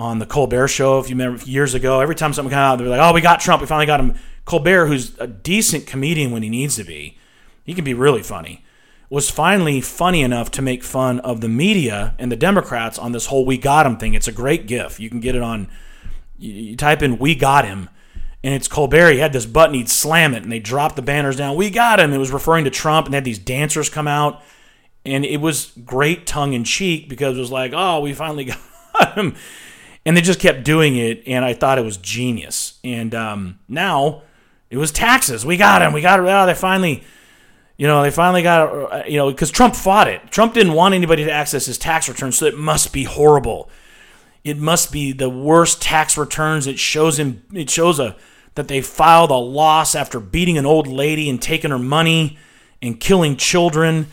On 0.00 0.18
the 0.18 0.24
Colbert 0.24 0.68
Show, 0.68 0.98
if 0.98 1.10
you 1.10 1.14
remember 1.14 1.44
years 1.44 1.74
ago. 1.74 2.00
Every 2.00 2.14
time 2.14 2.32
something 2.32 2.48
came 2.48 2.58
out, 2.58 2.78
they're 2.78 2.88
like, 2.88 3.00
"Oh, 3.00 3.12
we 3.12 3.20
got 3.20 3.38
Trump. 3.38 3.60
We 3.60 3.66
finally 3.66 3.84
got 3.84 4.00
him." 4.00 4.14
Colbert, 4.46 4.86
who's 4.86 5.12
a 5.18 5.26
decent 5.26 5.86
comedian 5.86 6.30
when 6.30 6.42
he 6.42 6.48
needs 6.48 6.76
to 6.76 6.84
be, 6.84 7.18
he 7.64 7.74
can 7.74 7.84
be 7.84 7.92
really 7.92 8.22
funny. 8.22 8.64
Was 9.10 9.28
finally 9.28 9.82
funny 9.82 10.22
enough 10.22 10.50
to 10.52 10.62
make 10.62 10.82
fun 10.82 11.20
of 11.20 11.42
the 11.42 11.50
media 11.50 12.14
and 12.18 12.32
the 12.32 12.36
Democrats 12.36 12.98
on 12.98 13.12
this 13.12 13.26
whole 13.26 13.44
"We 13.44 13.58
got 13.58 13.84
him" 13.84 13.98
thing. 13.98 14.14
It's 14.14 14.26
a 14.26 14.32
great 14.32 14.66
GIF. 14.66 14.98
You 14.98 15.10
can 15.10 15.20
get 15.20 15.36
it 15.36 15.42
on. 15.42 15.68
You 16.38 16.76
type 16.76 17.02
in 17.02 17.18
"We 17.18 17.34
got 17.34 17.66
him," 17.66 17.90
and 18.42 18.54
it's 18.54 18.68
Colbert. 18.68 19.12
He 19.12 19.18
had 19.18 19.34
this 19.34 19.44
button. 19.44 19.74
He'd 19.74 19.90
slam 19.90 20.32
it, 20.32 20.42
and 20.42 20.50
they 20.50 20.60
dropped 20.60 20.96
the 20.96 21.02
banners 21.02 21.36
down. 21.36 21.56
We 21.56 21.68
got 21.68 22.00
him. 22.00 22.14
It 22.14 22.18
was 22.18 22.32
referring 22.32 22.64
to 22.64 22.70
Trump, 22.70 23.06
and 23.06 23.12
they 23.12 23.18
had 23.18 23.24
these 23.26 23.38
dancers 23.38 23.90
come 23.90 24.08
out, 24.08 24.40
and 25.04 25.26
it 25.26 25.42
was 25.42 25.72
great 25.84 26.26
tongue 26.26 26.54
in 26.54 26.64
cheek 26.64 27.06
because 27.06 27.36
it 27.36 27.40
was 27.40 27.52
like, 27.52 27.72
"Oh, 27.74 28.00
we 28.00 28.14
finally 28.14 28.44
got 28.98 29.18
him." 29.18 29.34
And 30.04 30.16
they 30.16 30.20
just 30.20 30.40
kept 30.40 30.64
doing 30.64 30.96
it, 30.96 31.22
and 31.26 31.44
I 31.44 31.52
thought 31.52 31.78
it 31.78 31.84
was 31.84 31.96
genius. 31.96 32.78
And 32.82 33.14
um, 33.14 33.58
now 33.68 34.22
it 34.70 34.76
was 34.76 34.92
taxes. 34.92 35.44
We 35.44 35.56
got 35.56 35.82
him. 35.82 35.92
We 35.92 36.00
got 36.00 36.20
it. 36.20 36.26
Oh, 36.26 36.46
they 36.46 36.54
finally, 36.54 37.04
you 37.76 37.86
know, 37.86 38.02
they 38.02 38.10
finally 38.10 38.42
got 38.42 38.92
uh, 38.92 39.02
you 39.06 39.16
know, 39.16 39.30
because 39.30 39.50
Trump 39.50 39.76
fought 39.76 40.08
it. 40.08 40.30
Trump 40.30 40.54
didn't 40.54 40.72
want 40.72 40.94
anybody 40.94 41.24
to 41.24 41.30
access 41.30 41.66
his 41.66 41.78
tax 41.78 42.08
returns, 42.08 42.38
so 42.38 42.46
it 42.46 42.56
must 42.56 42.92
be 42.92 43.04
horrible. 43.04 43.68
It 44.42 44.56
must 44.56 44.90
be 44.90 45.12
the 45.12 45.28
worst 45.28 45.82
tax 45.82 46.16
returns. 46.16 46.66
It 46.66 46.78
shows 46.78 47.18
him. 47.18 47.42
It 47.52 47.68
shows 47.68 47.98
a 47.98 48.16
that 48.54 48.68
they 48.68 48.80
filed 48.80 49.30
a 49.30 49.36
loss 49.36 49.94
after 49.94 50.18
beating 50.18 50.58
an 50.58 50.66
old 50.66 50.86
lady 50.86 51.28
and 51.30 51.40
taking 51.40 51.70
her 51.70 51.78
money 51.78 52.38
and 52.82 52.98
killing 52.98 53.36
children 53.36 54.06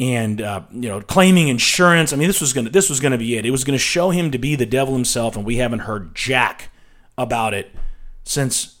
and 0.00 0.40
uh, 0.40 0.62
you 0.70 0.88
know 0.88 1.00
claiming 1.00 1.48
insurance. 1.48 2.12
I 2.12 2.16
mean, 2.16 2.28
this 2.28 2.40
was 2.40 2.52
gonna 2.52 2.70
this 2.70 2.88
was 2.88 3.00
gonna 3.00 3.18
be 3.18 3.36
it. 3.36 3.44
It 3.44 3.50
was 3.50 3.64
gonna 3.64 3.78
show 3.78 4.10
him 4.10 4.30
to 4.30 4.38
be 4.38 4.54
the 4.54 4.66
devil 4.66 4.94
himself, 4.94 5.36
and 5.36 5.44
we 5.44 5.56
haven't 5.56 5.80
heard 5.80 6.14
jack 6.14 6.70
about 7.16 7.54
it 7.54 7.74
since 8.24 8.76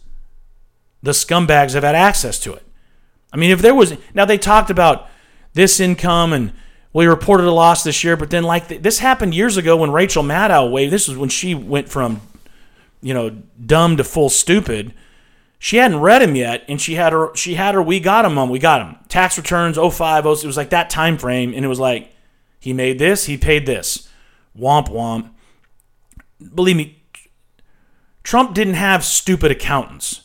the 1.02 1.12
scumbags 1.12 1.74
have 1.74 1.82
had 1.82 1.94
access 1.94 2.38
to 2.40 2.52
it. 2.54 2.62
I 3.32 3.36
mean, 3.36 3.50
if 3.50 3.60
there 3.60 3.74
was 3.74 3.94
now 4.14 4.24
they 4.24 4.38
talked 4.38 4.70
about 4.70 5.08
this 5.54 5.80
income 5.80 6.32
and 6.32 6.52
we 6.92 7.06
reported 7.06 7.46
a 7.46 7.52
loss 7.52 7.82
this 7.82 8.02
year, 8.02 8.16
but 8.16 8.30
then 8.30 8.44
like 8.44 8.82
this 8.82 9.00
happened 9.00 9.34
years 9.34 9.56
ago 9.56 9.76
when 9.76 9.90
Rachel 9.90 10.22
Maddow 10.22 10.70
waived. 10.70 10.92
This 10.92 11.08
was 11.08 11.16
when 11.16 11.28
she 11.28 11.54
went 11.54 11.88
from 11.88 12.20
you 13.02 13.12
know 13.12 13.30
dumb 13.64 13.96
to 13.96 14.04
full 14.04 14.30
stupid. 14.30 14.94
She 15.58 15.78
hadn't 15.78 16.00
read 16.00 16.22
him 16.22 16.36
yet, 16.36 16.64
and 16.68 16.80
she 16.80 16.94
had 16.94 17.12
her 17.12 17.34
she 17.34 17.54
had 17.54 17.74
her 17.74 17.82
we 17.82 17.98
got 18.00 18.24
him 18.24 18.38
on 18.38 18.48
we 18.48 18.58
got 18.58 18.80
him 18.80 18.96
tax 19.08 19.36
returns 19.36 19.76
05 19.76 20.24
it 20.24 20.44
was 20.44 20.56
like 20.56 20.70
that 20.70 20.90
time 20.90 21.18
frame, 21.18 21.52
and 21.54 21.64
it 21.64 21.68
was 21.68 21.80
like 21.80 22.12
he 22.60 22.72
made 22.72 22.98
this, 22.98 23.26
he 23.26 23.36
paid 23.36 23.66
this, 23.66 24.08
womp 24.58 24.88
womp. 24.88 25.30
Believe 26.54 26.76
me, 26.76 27.02
Trump 28.22 28.54
didn't 28.54 28.74
have 28.74 29.04
stupid 29.04 29.50
accountants. 29.50 30.22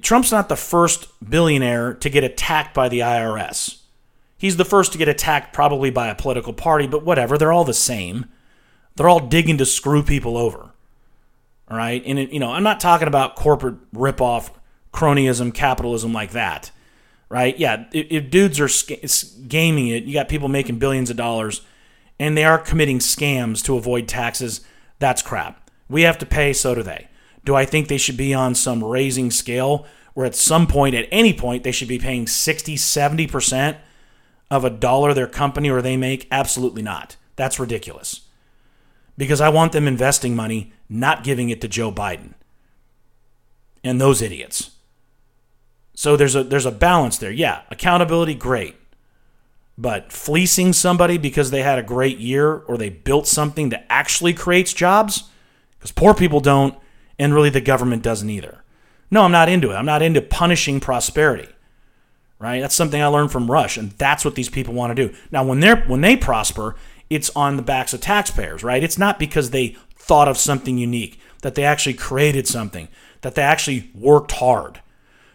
Trump's 0.00 0.32
not 0.32 0.48
the 0.48 0.56
first 0.56 1.08
billionaire 1.28 1.94
to 1.94 2.08
get 2.08 2.24
attacked 2.24 2.74
by 2.74 2.88
the 2.88 3.00
IRS. 3.00 3.80
He's 4.38 4.56
the 4.56 4.64
first 4.64 4.92
to 4.92 4.98
get 4.98 5.08
attacked 5.08 5.52
probably 5.52 5.90
by 5.90 6.08
a 6.08 6.14
political 6.14 6.52
party, 6.52 6.86
but 6.86 7.04
whatever, 7.04 7.36
they're 7.36 7.52
all 7.52 7.64
the 7.64 7.74
same. 7.74 8.26
They're 8.96 9.08
all 9.08 9.20
digging 9.20 9.58
to 9.58 9.66
screw 9.66 10.02
people 10.02 10.36
over. 10.36 10.70
All 11.72 11.78
right? 11.78 12.02
And, 12.04 12.18
it, 12.18 12.32
you 12.32 12.38
know, 12.38 12.52
I'm 12.52 12.62
not 12.62 12.80
talking 12.80 13.08
about 13.08 13.34
corporate 13.34 13.90
ripoff, 13.92 14.50
cronyism, 14.92 15.54
capitalism 15.54 16.12
like 16.12 16.32
that. 16.32 16.70
Right? 17.30 17.58
Yeah, 17.58 17.86
if, 17.92 18.28
dudes 18.28 18.60
are 18.60 18.68
sc- 18.68 19.48
gaming 19.48 19.88
it, 19.88 20.04
you 20.04 20.12
got 20.12 20.28
people 20.28 20.48
making 20.48 20.78
billions 20.78 21.08
of 21.08 21.16
dollars 21.16 21.62
and 22.18 22.36
they 22.36 22.44
are 22.44 22.58
committing 22.58 22.98
scams 22.98 23.64
to 23.64 23.76
avoid 23.78 24.06
taxes, 24.06 24.60
that's 24.98 25.22
crap. 25.22 25.70
We 25.88 26.02
have 26.02 26.18
to 26.18 26.26
pay, 26.26 26.52
so 26.52 26.74
do 26.74 26.82
they. 26.82 27.08
Do 27.42 27.54
I 27.54 27.64
think 27.64 27.88
they 27.88 27.96
should 27.96 28.18
be 28.18 28.34
on 28.34 28.54
some 28.54 28.84
raising 28.84 29.30
scale 29.30 29.86
where 30.12 30.26
at 30.26 30.36
some 30.36 30.66
point, 30.66 30.94
at 30.94 31.08
any 31.10 31.32
point, 31.32 31.64
they 31.64 31.72
should 31.72 31.88
be 31.88 31.98
paying 31.98 32.26
60, 32.26 32.76
70% 32.76 33.78
of 34.50 34.66
a 34.66 34.70
dollar 34.70 35.14
their 35.14 35.26
company 35.26 35.70
or 35.70 35.80
they 35.80 35.96
make? 35.96 36.28
Absolutely 36.30 36.82
not. 36.82 37.16
That's 37.36 37.58
ridiculous. 37.58 38.20
Because 39.16 39.40
I 39.40 39.48
want 39.50 39.72
them 39.72 39.86
investing 39.86 40.34
money, 40.34 40.72
not 40.88 41.24
giving 41.24 41.50
it 41.50 41.60
to 41.60 41.68
Joe 41.68 41.92
Biden 41.92 42.34
and 43.84 44.00
those 44.00 44.22
idiots. 44.22 44.70
So 45.94 46.16
there's 46.16 46.34
a 46.34 46.42
there's 46.42 46.66
a 46.66 46.72
balance 46.72 47.18
there. 47.18 47.30
Yeah, 47.30 47.62
accountability 47.70 48.34
great. 48.34 48.76
But 49.76 50.12
fleecing 50.12 50.72
somebody 50.72 51.18
because 51.18 51.50
they 51.50 51.62
had 51.62 51.78
a 51.78 51.82
great 51.82 52.18
year 52.18 52.56
or 52.56 52.76
they 52.76 52.90
built 52.90 53.26
something 53.26 53.70
that 53.70 53.86
actually 53.88 54.34
creates 54.34 54.72
jobs, 54.72 55.24
because 55.78 55.92
poor 55.92 56.14
people 56.14 56.40
don't 56.40 56.74
and 57.18 57.34
really 57.34 57.50
the 57.50 57.60
government 57.60 58.02
doesn't 58.02 58.30
either. 58.30 58.62
No, 59.10 59.22
I'm 59.22 59.32
not 59.32 59.48
into 59.48 59.70
it. 59.70 59.74
I'm 59.74 59.86
not 59.86 60.02
into 60.02 60.22
punishing 60.22 60.80
prosperity. 60.80 61.48
Right? 62.38 62.60
That's 62.60 62.74
something 62.74 63.00
I 63.00 63.06
learned 63.06 63.30
from 63.30 63.50
Rush, 63.50 63.76
and 63.76 63.92
that's 63.92 64.24
what 64.24 64.34
these 64.34 64.48
people 64.48 64.74
want 64.74 64.96
to 64.96 65.08
do. 65.08 65.14
Now, 65.30 65.44
when 65.44 65.60
they're 65.60 65.82
when 65.82 66.00
they 66.00 66.16
prosper, 66.16 66.74
it's 67.14 67.30
on 67.36 67.56
the 67.56 67.62
backs 67.62 67.92
of 67.92 68.00
taxpayers, 68.00 68.64
right? 68.64 68.82
It's 68.82 68.98
not 68.98 69.18
because 69.18 69.50
they 69.50 69.76
thought 69.94 70.28
of 70.28 70.38
something 70.38 70.78
unique, 70.78 71.20
that 71.42 71.54
they 71.54 71.64
actually 71.64 71.94
created 71.94 72.46
something, 72.46 72.88
that 73.20 73.34
they 73.34 73.42
actually 73.42 73.90
worked 73.94 74.32
hard. 74.32 74.80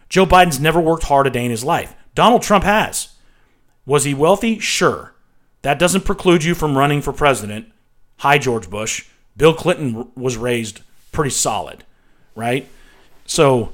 Joe 0.08 0.26
Biden's 0.26 0.60
never 0.60 0.80
worked 0.80 1.04
hard 1.04 1.26
a 1.26 1.30
day 1.30 1.44
in 1.44 1.50
his 1.50 1.64
life. 1.64 1.94
Donald 2.14 2.42
Trump 2.42 2.64
has. 2.64 3.08
Was 3.86 4.04
he 4.04 4.14
wealthy? 4.14 4.58
Sure. 4.58 5.14
That 5.62 5.78
doesn't 5.78 6.04
preclude 6.04 6.44
you 6.44 6.54
from 6.54 6.76
running 6.76 7.02
for 7.02 7.12
president. 7.12 7.66
Hi, 8.18 8.38
George 8.38 8.68
Bush. 8.68 9.06
Bill 9.36 9.54
Clinton 9.54 10.10
was 10.16 10.36
raised 10.36 10.80
pretty 11.12 11.30
solid, 11.30 11.84
right? 12.34 12.68
So, 13.24 13.72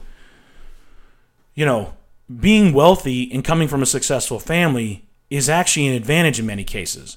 you 1.55 1.65
know, 1.65 1.95
being 2.41 2.73
wealthy 2.73 3.33
and 3.33 3.45
coming 3.45 3.69
from 3.69 3.83
a 3.83 3.87
successful 3.87 4.39
family 4.39 5.07
is 5.31 5.49
actually 5.49 5.87
an 5.89 5.95
advantage 5.95 6.39
in 6.39 6.47
many 6.47 6.65
cases. 6.65 7.17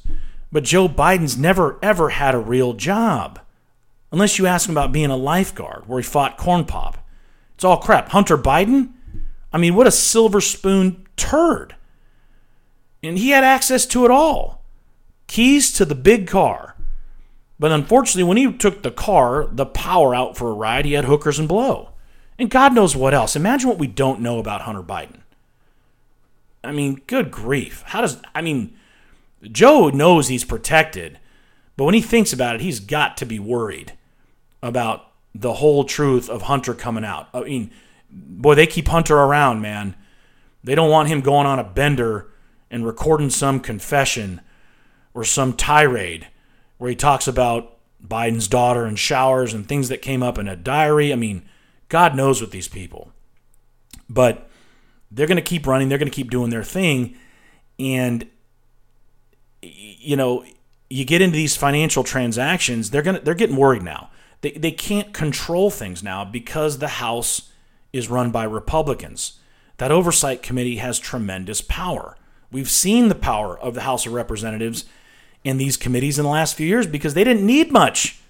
But 0.58 0.64
Joe 0.64 0.89
Biden's 0.89 1.38
never, 1.38 1.78
ever 1.84 2.10
had 2.10 2.34
a 2.34 2.39
real 2.39 2.74
job. 2.74 3.39
Unless 4.12 4.39
you 4.39 4.47
ask 4.47 4.68
him 4.68 4.74
about 4.74 4.91
being 4.91 5.12
a 5.12 5.16
lifeguard 5.16 5.84
where 5.86 5.99
he 5.99 6.03
fought 6.03 6.36
corn 6.36 6.66
pop. 6.66 6.97
It's 7.53 7.64
all 7.64 7.78
crap. 7.78 8.10
Hunter 8.10 8.39
Biden? 8.39 8.93
I 9.53 9.60
mean, 9.60 9.76
what 9.76 9.86
a 9.86 9.91
silver 9.91 10.41
spoon 10.41 11.05
turd. 11.16 11.76
And 13.03 13.20
he 13.20 13.30
had 13.30 13.43
access 13.43 13.86
to 13.86 14.03
it 14.03 14.10
all 14.10 14.64
keys 15.28 15.72
to 15.74 15.86
the 15.86 15.93
big 15.93 16.26
car, 16.26 16.76
but 17.60 17.72
unfortunately, 17.72 18.24
when 18.24 18.38
he 18.38 18.51
took 18.51 18.82
the 18.82 18.89
car, 18.89 19.47
the 19.51 19.68
power 19.68 20.16
out 20.16 20.36
for 20.36 20.49
a 20.49 20.55
ride, 20.55 20.86
he 20.86 20.93
had 20.93 21.05
hookers 21.05 21.38
and 21.38 21.47
blow. 21.47 21.89
And 22.39 22.49
God 22.49 22.74
knows 22.74 22.95
what 22.95 23.14
else. 23.14 23.36
Imagine 23.36 23.70
what 23.70 23.78
we 23.78 23.86
don't 23.86 24.22
know 24.22 24.39
about 24.39 24.62
Hunter 24.62 24.82
Biden. 24.82 25.20
I 26.64 26.72
mean, 26.72 27.03
good 27.05 27.30
grief. 27.30 27.84
How 27.86 28.01
does, 28.01 28.20
I 28.34 28.41
mean, 28.41 28.76
Joe 29.44 29.90
knows 29.90 30.28
he's 30.28 30.44
protected, 30.44 31.20
but 31.76 31.86
when 31.86 31.94
he 31.94 32.02
thinks 32.02 32.34
about 32.34 32.56
it, 32.56 32.62
he's 32.62 32.80
got 32.80 33.18
to 33.18 33.26
be 33.26 33.40
worried 33.40 33.94
about 34.64 35.12
the 35.34 35.54
whole 35.54 35.84
truth 35.84 36.30
of 36.30 36.44
Hunter 36.44 36.74
coming 36.74 37.06
out. 37.06 37.28
I 37.34 37.42
mean, 37.42 37.72
boy, 38.10 38.56
they 38.56 38.68
keep 38.68 38.88
Hunter 38.88 39.16
around, 39.16 39.62
man. 39.62 39.96
They 40.64 40.76
don't 40.76 40.90
want 40.90 41.10
him 41.10 41.22
going 41.22 41.46
on 41.46 41.60
a 41.60 41.64
bender 41.64 42.32
and 42.72 42.86
recording 42.86 43.30
some 43.30 43.60
confession 43.60 44.42
or 45.14 45.24
some 45.24 45.54
tirade 45.54 46.28
where 46.78 46.90
he 46.90 46.96
talks 46.96 47.28
about 47.28 47.78
Biden's 48.06 48.48
daughter 48.48 48.86
and 48.86 48.98
showers 48.98 49.54
and 49.54 49.68
things 49.68 49.90
that 49.90 50.02
came 50.02 50.22
up 50.22 50.38
in 50.38 50.48
a 50.48 50.56
diary. 50.56 51.14
I 51.14 51.16
mean, 51.16 51.48
God 51.90 52.16
knows 52.16 52.42
with 52.42 52.52
these 52.52 52.68
people. 52.68 53.12
But 54.10 54.50
they're 55.12 55.28
going 55.28 55.38
to 55.38 55.42
keep 55.42 55.68
running, 55.68 55.90
they're 55.90 55.98
going 55.98 56.12
to 56.12 56.16
keep 56.16 56.30
doing 56.30 56.50
their 56.50 56.64
thing. 56.64 57.18
And, 57.80 58.28
you 60.08 60.16
know, 60.16 60.45
you 60.89 61.03
get 61.03 61.22
into 61.22 61.36
these 61.36 61.58
financial 61.58 62.01
transactions, 62.01 62.91
they're 62.91 63.01
to, 63.01 63.20
they're 63.20 63.34
getting 63.34 63.58
worried 63.58 63.84
now. 63.84 64.10
They, 64.39 64.51
they 64.51 64.72
can't 64.72 65.14
control 65.14 65.70
things 65.70 66.01
now 66.01 66.24
because 66.24 66.78
the 66.78 66.88
House 66.88 67.51
is 67.91 68.10
run 68.10 68.32
by 68.32 68.45
Republicans. 68.45 69.39
That 69.78 69.91
oversight 69.91 70.41
committee 70.41 70.78
has 70.78 70.97
tremendous 70.97 71.60
power. 71.60 72.18
We've 72.53 72.70
seen 72.70 73.10
the 73.10 73.16
power 73.16 73.60
of 73.60 73.74
the 73.74 73.82
House 73.82 74.05
of 74.05 74.14
Representatives 74.14 74.86
in 75.43 75.58
these 75.58 75.76
committees 75.76 76.18
in 76.18 76.24
the 76.24 76.32
last 76.32 76.55
few 76.55 76.68
years 76.68 76.88
because 76.88 77.14
they 77.14 77.26
didn't 77.26 77.45
need 77.45 77.70
much 77.74 78.22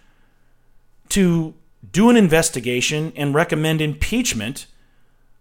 to 1.10 1.54
do 1.92 2.10
an 2.10 2.18
investigation 2.18 3.14
and 3.16 3.36
recommend 3.36 3.82
impeachment 3.82 4.66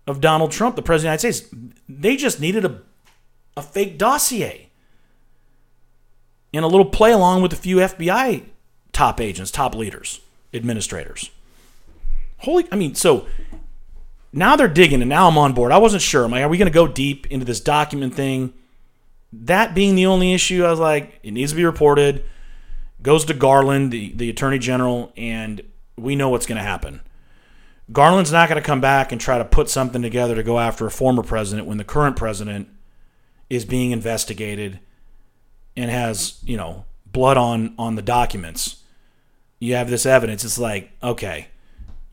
of 0.06 0.20
Donald 0.20 0.52
Trump, 0.52 0.76
the 0.76 0.82
President 0.82 1.14
of 1.14 1.22
the 1.22 1.28
United 1.28 1.46
States. 1.46 1.80
They 1.88 2.14
just 2.14 2.40
needed 2.40 2.66
a, 2.66 2.82
a 3.56 3.62
fake 3.62 3.96
dossier 3.96 4.65
and 6.52 6.64
a 6.64 6.68
little 6.68 6.86
play 6.86 7.12
along 7.12 7.42
with 7.42 7.52
a 7.52 7.56
few 7.56 7.76
FBI 7.76 8.44
top 8.92 9.20
agents, 9.20 9.50
top 9.50 9.74
leaders, 9.74 10.20
administrators. 10.54 11.30
Holy, 12.38 12.66
I 12.72 12.76
mean, 12.76 12.94
so 12.94 13.26
now 14.32 14.56
they're 14.56 14.68
digging, 14.68 15.02
and 15.02 15.08
now 15.08 15.28
I'm 15.28 15.38
on 15.38 15.52
board. 15.52 15.72
I 15.72 15.78
wasn't 15.78 16.02
sure. 16.02 16.24
I'm 16.24 16.30
like, 16.30 16.42
are 16.42 16.48
we 16.48 16.58
going 16.58 16.70
to 16.70 16.74
go 16.74 16.86
deep 16.86 17.26
into 17.26 17.44
this 17.44 17.60
document 17.60 18.14
thing? 18.14 18.52
that 19.44 19.74
being 19.74 19.94
the 19.94 20.06
only 20.06 20.32
issue, 20.32 20.64
I 20.64 20.70
was 20.70 20.80
like, 20.80 21.18
it 21.22 21.32
needs 21.32 21.52
to 21.52 21.56
be 21.56 21.64
reported. 21.64 22.24
Goes 23.02 23.24
to 23.26 23.34
Garland, 23.34 23.92
the, 23.92 24.12
the 24.12 24.30
attorney 24.30 24.58
general, 24.58 25.12
and 25.16 25.62
we 25.96 26.16
know 26.16 26.28
what's 26.28 26.46
going 26.46 26.56
to 26.56 26.62
happen. 26.62 27.00
Garland's 27.92 28.32
not 28.32 28.48
going 28.48 28.60
to 28.60 28.66
come 28.66 28.80
back 28.80 29.12
and 29.12 29.20
try 29.20 29.38
to 29.38 29.44
put 29.44 29.70
something 29.70 30.02
together 30.02 30.34
to 30.34 30.42
go 30.42 30.58
after 30.58 30.86
a 30.86 30.90
former 30.90 31.22
president 31.22 31.66
when 31.68 31.78
the 31.78 31.84
current 31.84 32.16
president 32.16 32.68
is 33.48 33.64
being 33.64 33.92
investigated 33.92 34.80
and 35.76 35.90
has, 35.90 36.38
you 36.44 36.56
know, 36.56 36.84
blood 37.06 37.36
on 37.36 37.74
on 37.78 37.94
the 37.94 38.02
documents. 38.02 38.82
You 39.58 39.74
have 39.74 39.90
this 39.90 40.06
evidence. 40.06 40.44
It's 40.44 40.58
like, 40.58 40.90
okay, 41.02 41.48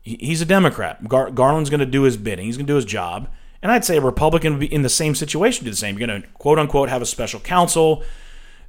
he's 0.02 0.40
a 0.40 0.46
Democrat. 0.46 1.06
Gar- 1.08 1.30
Garland's 1.30 1.70
going 1.70 1.80
to 1.80 1.86
do 1.86 2.02
his 2.02 2.16
bidding. 2.16 2.46
He's 2.46 2.56
going 2.56 2.66
to 2.66 2.72
do 2.72 2.76
his 2.76 2.84
job. 2.84 3.28
And 3.62 3.72
I'd 3.72 3.84
say 3.84 3.96
a 3.96 4.00
Republican 4.00 4.52
would 4.52 4.60
be 4.60 4.72
in 4.72 4.82
the 4.82 4.90
same 4.90 5.14
situation, 5.14 5.64
do 5.64 5.70
the 5.70 5.76
same. 5.76 5.98
You're 5.98 6.06
going 6.06 6.22
to 6.22 6.28
quote 6.28 6.58
unquote 6.58 6.90
have 6.90 7.02
a 7.02 7.06
special 7.06 7.40
counsel. 7.40 8.02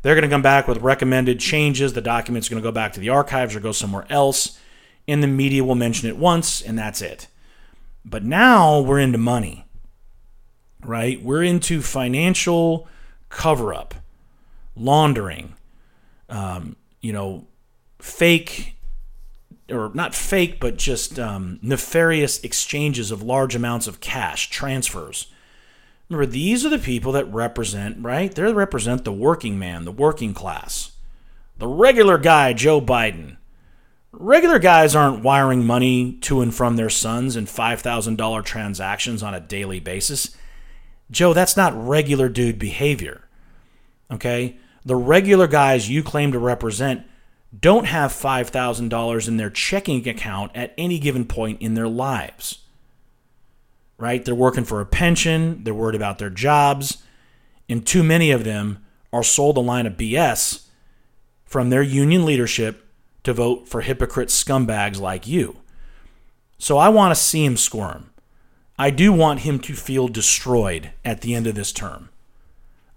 They're 0.02 0.16
going 0.16 0.24
to 0.24 0.34
come 0.34 0.42
back 0.42 0.68
with 0.68 0.78
recommended 0.78 1.40
changes. 1.40 1.94
The 1.94 2.02
document's 2.02 2.48
are 2.48 2.52
going 2.52 2.62
to 2.62 2.68
go 2.68 2.72
back 2.72 2.94
to 2.94 3.00
the 3.00 3.10
archives 3.10 3.56
or 3.56 3.60
go 3.60 3.72
somewhere 3.72 4.06
else. 4.10 4.60
And 5.08 5.22
the 5.22 5.28
media 5.28 5.64
will 5.64 5.76
mention 5.76 6.10
it 6.10 6.18
once, 6.18 6.62
and 6.62 6.78
that's 6.78 7.02
it. 7.02 7.28
But 8.06 8.24
now 8.24 8.80
we're 8.80 9.00
into 9.00 9.18
money, 9.18 9.66
right? 10.84 11.22
We're 11.22 11.44
into 11.44 11.82
financial 11.82 12.88
cover 13.30 13.74
up, 13.74 13.96
laundering, 14.76 15.56
um, 16.30 16.76
you 17.02 17.14
know, 17.14 17.48
fake 18.00 18.76
or 19.70 19.92
not 19.94 20.14
fake, 20.14 20.60
but 20.60 20.78
just 20.78 21.18
um, 21.18 21.60
nefarious 21.62 22.40
exchanges 22.44 23.10
of 23.10 23.24
large 23.24 23.56
amounts 23.56 23.88
of 23.88 24.00
cash, 24.00 24.50
transfers 24.50 25.28
Remember, 26.10 26.32
these 26.32 26.66
are 26.66 26.70
the 26.70 26.78
people 26.78 27.12
that 27.14 27.32
represent, 27.34 27.98
right? 28.00 28.34
They 28.34 28.54
represent 28.54 29.04
the 29.04 29.12
working 29.12 29.58
man, 29.58 29.86
the 29.86 29.92
working 29.92 30.34
class, 30.34 30.92
the 31.58 31.68
regular 31.68 32.18
guy, 32.18 32.54
Joe 32.54 32.80
Biden. 32.80 33.38
Regular 34.12 34.60
guys 34.60 34.96
aren't 34.96 35.24
wiring 35.24 35.66
money 35.66 36.14
to 36.22 36.42
and 36.42 36.54
from 36.54 36.76
their 36.76 36.92
sons 36.92 37.36
in 37.36 37.48
$5,000 37.48 38.46
transactions 38.46 39.24
on 39.24 39.34
a 39.34 39.40
daily 39.40 39.80
basis. 39.80 40.38
Joe, 41.10 41.34
that's 41.34 41.58
not 41.58 41.76
regular 41.76 42.30
dude 42.30 42.60
behavior. 42.60 43.28
Okay? 44.12 44.58
The 44.86 44.96
regular 44.96 45.48
guys 45.48 45.90
you 45.90 46.04
claim 46.04 46.32
to 46.32 46.40
represent 46.40 47.06
don't 47.60 47.86
have 47.86 48.12
$5,000 48.12 49.28
in 49.28 49.38
their 49.38 49.50
checking 49.50 50.08
account 50.08 50.52
at 50.54 50.74
any 50.78 51.00
given 51.00 51.26
point 51.26 51.62
in 51.62 51.74
their 51.74 51.88
lives. 51.88 52.60
Right? 53.98 54.24
They're 54.24 54.36
working 54.36 54.66
for 54.66 54.82
a 54.82 54.86
pension, 54.86 55.64
they're 55.64 55.74
worried 55.74 55.96
about 55.96 56.20
their 56.20 56.30
jobs, 56.30 57.04
and 57.68 57.86
too 57.86 58.04
many 58.04 58.30
of 58.30 58.44
them 58.44 58.86
are 59.12 59.24
sold 59.24 59.58
a 59.58 59.62
line 59.62 59.88
of 59.88 59.94
BS 59.94 60.68
from 61.46 61.70
their 61.70 61.82
union 61.82 62.26
leadership 62.26 62.86
to 63.24 63.34
vote 63.34 63.68
for 63.68 63.82
hypocrite 63.82 64.30
scumbags 64.30 65.00
like 65.00 65.26
you. 65.26 65.58
So 66.58 66.78
I 66.78 66.90
want 66.90 67.16
to 67.16 67.22
see 67.22 67.44
him 67.46 67.58
squirm. 67.58 68.12
I 68.78 68.90
do 68.90 69.14
want 69.14 69.42
him 69.42 69.60
to 69.60 69.74
feel 69.74 70.10
destroyed 70.10 70.92
at 71.04 71.22
the 71.22 71.34
end 71.34 71.48
of 71.48 71.56
this 71.56 71.72
term. 71.72 72.10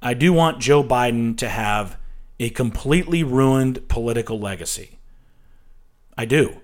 I 0.00 0.14
do 0.14 0.32
want 0.32 0.60
Joe 0.60 0.84
Biden 0.84 1.36
to 1.38 1.48
have 1.48 1.98
a 2.38 2.50
completely 2.50 3.24
ruined 3.24 3.88
political 3.88 4.38
legacy. 4.38 4.98
I 6.16 6.24
do. 6.24 6.60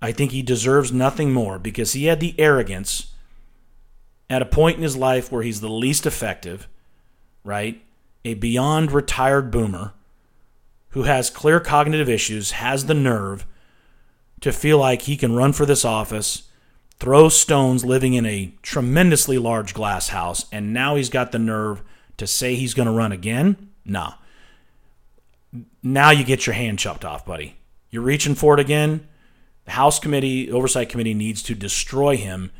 I 0.00 0.12
think 0.12 0.30
he 0.30 0.42
deserves 0.42 0.92
nothing 0.92 1.32
more 1.32 1.58
because 1.58 1.92
he 1.92 2.06
had 2.06 2.20
the 2.20 2.38
arrogance 2.38 3.12
at 4.30 4.42
a 4.42 4.46
point 4.46 4.76
in 4.76 4.82
his 4.82 4.96
life 4.96 5.32
where 5.32 5.42
he's 5.42 5.60
the 5.60 5.68
least 5.68 6.06
effective, 6.06 6.68
right? 7.42 7.82
A 8.24 8.34
beyond 8.34 8.92
retired 8.92 9.50
boomer 9.50 9.92
who 10.90 11.02
has 11.02 11.30
clear 11.30 11.58
cognitive 11.60 12.08
issues 12.08 12.52
has 12.52 12.86
the 12.86 12.94
nerve 12.94 13.46
to 14.40 14.52
feel 14.52 14.78
like 14.78 15.02
he 15.02 15.16
can 15.16 15.34
run 15.34 15.52
for 15.52 15.66
this 15.66 15.84
office, 15.84 16.44
throw 16.98 17.28
stones 17.28 17.84
living 17.84 18.14
in 18.14 18.24
a 18.24 18.54
tremendously 18.62 19.36
large 19.36 19.74
glass 19.74 20.08
house, 20.08 20.46
and 20.52 20.72
now 20.72 20.94
he's 20.94 21.08
got 21.08 21.32
the 21.32 21.38
nerve 21.38 21.82
to 22.18 22.26
say 22.26 22.54
he's 22.54 22.74
going 22.74 22.86
to 22.86 22.92
run 22.92 23.12
again? 23.12 23.70
Nah. 23.84 24.14
Now 25.82 26.10
you 26.10 26.24
get 26.24 26.46
your 26.46 26.54
hand 26.54 26.78
chopped 26.78 27.04
off, 27.04 27.24
buddy. 27.24 27.56
You're 27.90 28.02
reaching 28.02 28.34
for 28.34 28.54
it 28.54 28.60
again. 28.60 29.08
The 29.64 29.72
House 29.72 29.98
Committee, 29.98 30.50
Oversight 30.50 30.88
Committee, 30.88 31.14
needs 31.14 31.42
to 31.44 31.54
destroy 31.54 32.16
him 32.16 32.50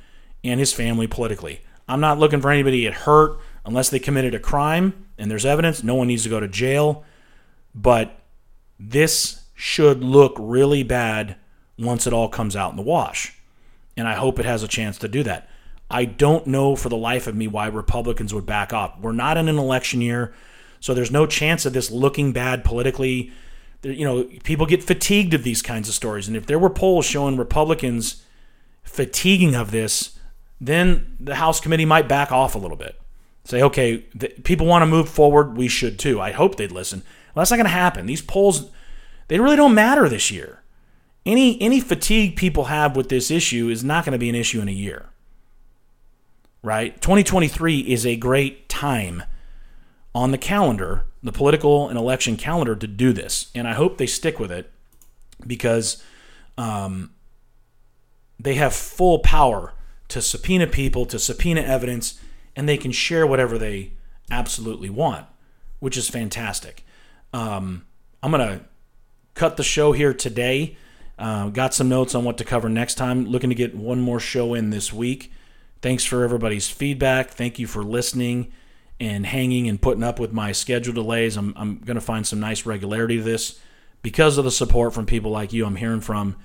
and 0.42 0.58
his 0.58 0.72
family 0.72 1.06
politically. 1.06 1.60
I'm 1.86 2.00
not 2.00 2.18
looking 2.18 2.40
for 2.40 2.50
anybody 2.50 2.78
to 2.78 2.90
get 2.90 3.00
hurt 3.02 3.38
unless 3.64 3.90
they 3.90 3.98
committed 3.98 4.34
a 4.34 4.38
crime 4.38 5.06
and 5.18 5.30
there's 5.30 5.46
evidence. 5.46 5.82
No 5.82 5.94
one 5.94 6.08
needs 6.08 6.22
to 6.22 6.28
go 6.28 6.40
to 6.40 6.48
jail. 6.48 7.04
But 7.74 8.20
this 8.78 9.44
should 9.54 10.02
look 10.02 10.34
really 10.38 10.82
bad 10.82 11.36
once 11.78 12.06
it 12.06 12.12
all 12.12 12.28
comes 12.28 12.56
out 12.56 12.70
in 12.70 12.76
the 12.76 12.82
wash. 12.82 13.34
And 13.96 14.06
I 14.06 14.14
hope 14.14 14.38
it 14.38 14.46
has 14.46 14.62
a 14.62 14.68
chance 14.68 14.98
to 14.98 15.08
do 15.08 15.22
that. 15.24 15.47
I 15.90 16.04
don't 16.04 16.46
know 16.46 16.76
for 16.76 16.88
the 16.88 16.96
life 16.96 17.26
of 17.26 17.34
me 17.34 17.46
why 17.46 17.66
Republicans 17.66 18.34
would 18.34 18.46
back 18.46 18.72
off. 18.72 18.98
We're 19.00 19.12
not 19.12 19.38
in 19.38 19.48
an 19.48 19.58
election 19.58 20.00
year, 20.00 20.34
so 20.80 20.92
there's 20.92 21.10
no 21.10 21.26
chance 21.26 21.64
of 21.64 21.72
this 21.72 21.90
looking 21.90 22.32
bad 22.32 22.64
politically. 22.64 23.32
You 23.82 24.04
know, 24.04 24.24
people 24.44 24.66
get 24.66 24.84
fatigued 24.84 25.32
of 25.32 25.44
these 25.44 25.62
kinds 25.62 25.88
of 25.88 25.94
stories. 25.94 26.28
And 26.28 26.36
if 26.36 26.46
there 26.46 26.58
were 26.58 26.70
polls 26.70 27.06
showing 27.06 27.36
Republicans 27.36 28.22
fatiguing 28.82 29.54
of 29.54 29.70
this, 29.70 30.18
then 30.60 31.16
the 31.18 31.36
House 31.36 31.60
committee 31.60 31.84
might 31.84 32.08
back 32.08 32.32
off 32.32 32.54
a 32.54 32.58
little 32.58 32.76
bit. 32.76 33.00
Say, 33.44 33.62
okay, 33.62 33.98
people 34.44 34.66
want 34.66 34.82
to 34.82 34.86
move 34.86 35.08
forward. 35.08 35.56
We 35.56 35.68
should 35.68 35.98
too. 35.98 36.20
I 36.20 36.32
hope 36.32 36.56
they'd 36.56 36.72
listen. 36.72 37.02
Well, 37.34 37.40
that's 37.40 37.50
not 37.50 37.56
going 37.56 37.64
to 37.64 37.70
happen. 37.70 38.04
These 38.04 38.20
polls, 38.20 38.70
they 39.28 39.40
really 39.40 39.56
don't 39.56 39.74
matter 39.74 40.06
this 40.08 40.30
year. 40.30 40.62
Any 41.24 41.60
any 41.62 41.80
fatigue 41.80 42.36
people 42.36 42.64
have 42.64 42.94
with 42.94 43.08
this 43.08 43.30
issue 43.30 43.68
is 43.68 43.82
not 43.82 44.04
going 44.04 44.12
to 44.12 44.18
be 44.18 44.28
an 44.28 44.34
issue 44.34 44.60
in 44.60 44.68
a 44.68 44.72
year 44.72 45.10
right? 46.62 47.00
2023 47.00 47.80
is 47.80 48.06
a 48.06 48.16
great 48.16 48.68
time 48.68 49.22
on 50.14 50.30
the 50.30 50.38
calendar, 50.38 51.04
the 51.22 51.32
political 51.32 51.88
and 51.88 51.98
election 51.98 52.36
calendar, 52.36 52.74
to 52.74 52.86
do 52.86 53.12
this. 53.12 53.50
And 53.54 53.68
I 53.68 53.74
hope 53.74 53.98
they 53.98 54.06
stick 54.06 54.38
with 54.38 54.50
it 54.50 54.70
because 55.46 56.02
um, 56.56 57.10
they 58.38 58.54
have 58.54 58.74
full 58.74 59.20
power 59.20 59.74
to 60.08 60.22
subpoena 60.22 60.66
people, 60.66 61.06
to 61.06 61.18
subpoena 61.18 61.60
evidence, 61.60 62.20
and 62.56 62.68
they 62.68 62.76
can 62.76 62.92
share 62.92 63.26
whatever 63.26 63.58
they 63.58 63.92
absolutely 64.30 64.90
want, 64.90 65.26
which 65.78 65.96
is 65.96 66.08
fantastic. 66.08 66.84
Um, 67.32 67.86
I'm 68.22 68.32
going 68.32 68.58
to 68.58 68.64
cut 69.34 69.56
the 69.56 69.62
show 69.62 69.92
here 69.92 70.14
today. 70.14 70.76
Uh, 71.18 71.48
got 71.48 71.74
some 71.74 71.88
notes 71.88 72.14
on 72.14 72.24
what 72.24 72.38
to 72.38 72.44
cover 72.44 72.68
next 72.68 72.94
time. 72.94 73.26
Looking 73.26 73.50
to 73.50 73.54
get 73.54 73.74
one 73.74 74.00
more 74.00 74.20
show 74.20 74.54
in 74.54 74.70
this 74.70 74.92
week. 74.92 75.32
Thanks 75.80 76.04
for 76.04 76.24
everybody's 76.24 76.68
feedback. 76.68 77.30
Thank 77.30 77.58
you 77.58 77.66
for 77.66 77.82
listening 77.82 78.52
and 79.00 79.24
hanging 79.24 79.68
and 79.68 79.80
putting 79.80 80.02
up 80.02 80.18
with 80.18 80.32
my 80.32 80.52
schedule 80.52 80.92
delays. 80.92 81.36
I'm, 81.36 81.52
I'm 81.56 81.78
going 81.78 81.94
to 81.94 82.00
find 82.00 82.26
some 82.26 82.40
nice 82.40 82.66
regularity 82.66 83.18
to 83.18 83.22
this 83.22 83.60
because 84.02 84.38
of 84.38 84.44
the 84.44 84.50
support 84.50 84.92
from 84.92 85.06
people 85.06 85.30
like 85.30 85.52
you 85.52 85.64
I'm 85.64 85.76
hearing 85.76 86.00
from. 86.00 86.36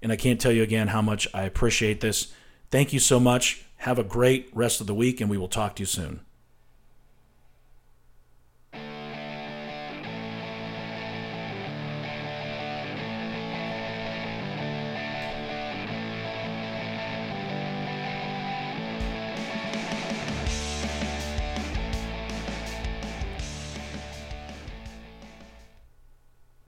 And 0.00 0.12
I 0.12 0.16
can't 0.16 0.40
tell 0.40 0.52
you 0.52 0.62
again 0.62 0.88
how 0.88 1.02
much 1.02 1.28
I 1.34 1.42
appreciate 1.42 2.00
this. 2.00 2.32
Thank 2.70 2.92
you 2.92 3.00
so 3.00 3.18
much. 3.18 3.64
Have 3.78 3.98
a 3.98 4.04
great 4.04 4.48
rest 4.52 4.80
of 4.80 4.86
the 4.86 4.94
week, 4.94 5.20
and 5.20 5.28
we 5.28 5.38
will 5.38 5.48
talk 5.48 5.76
to 5.76 5.82
you 5.82 5.86
soon. 5.86 6.20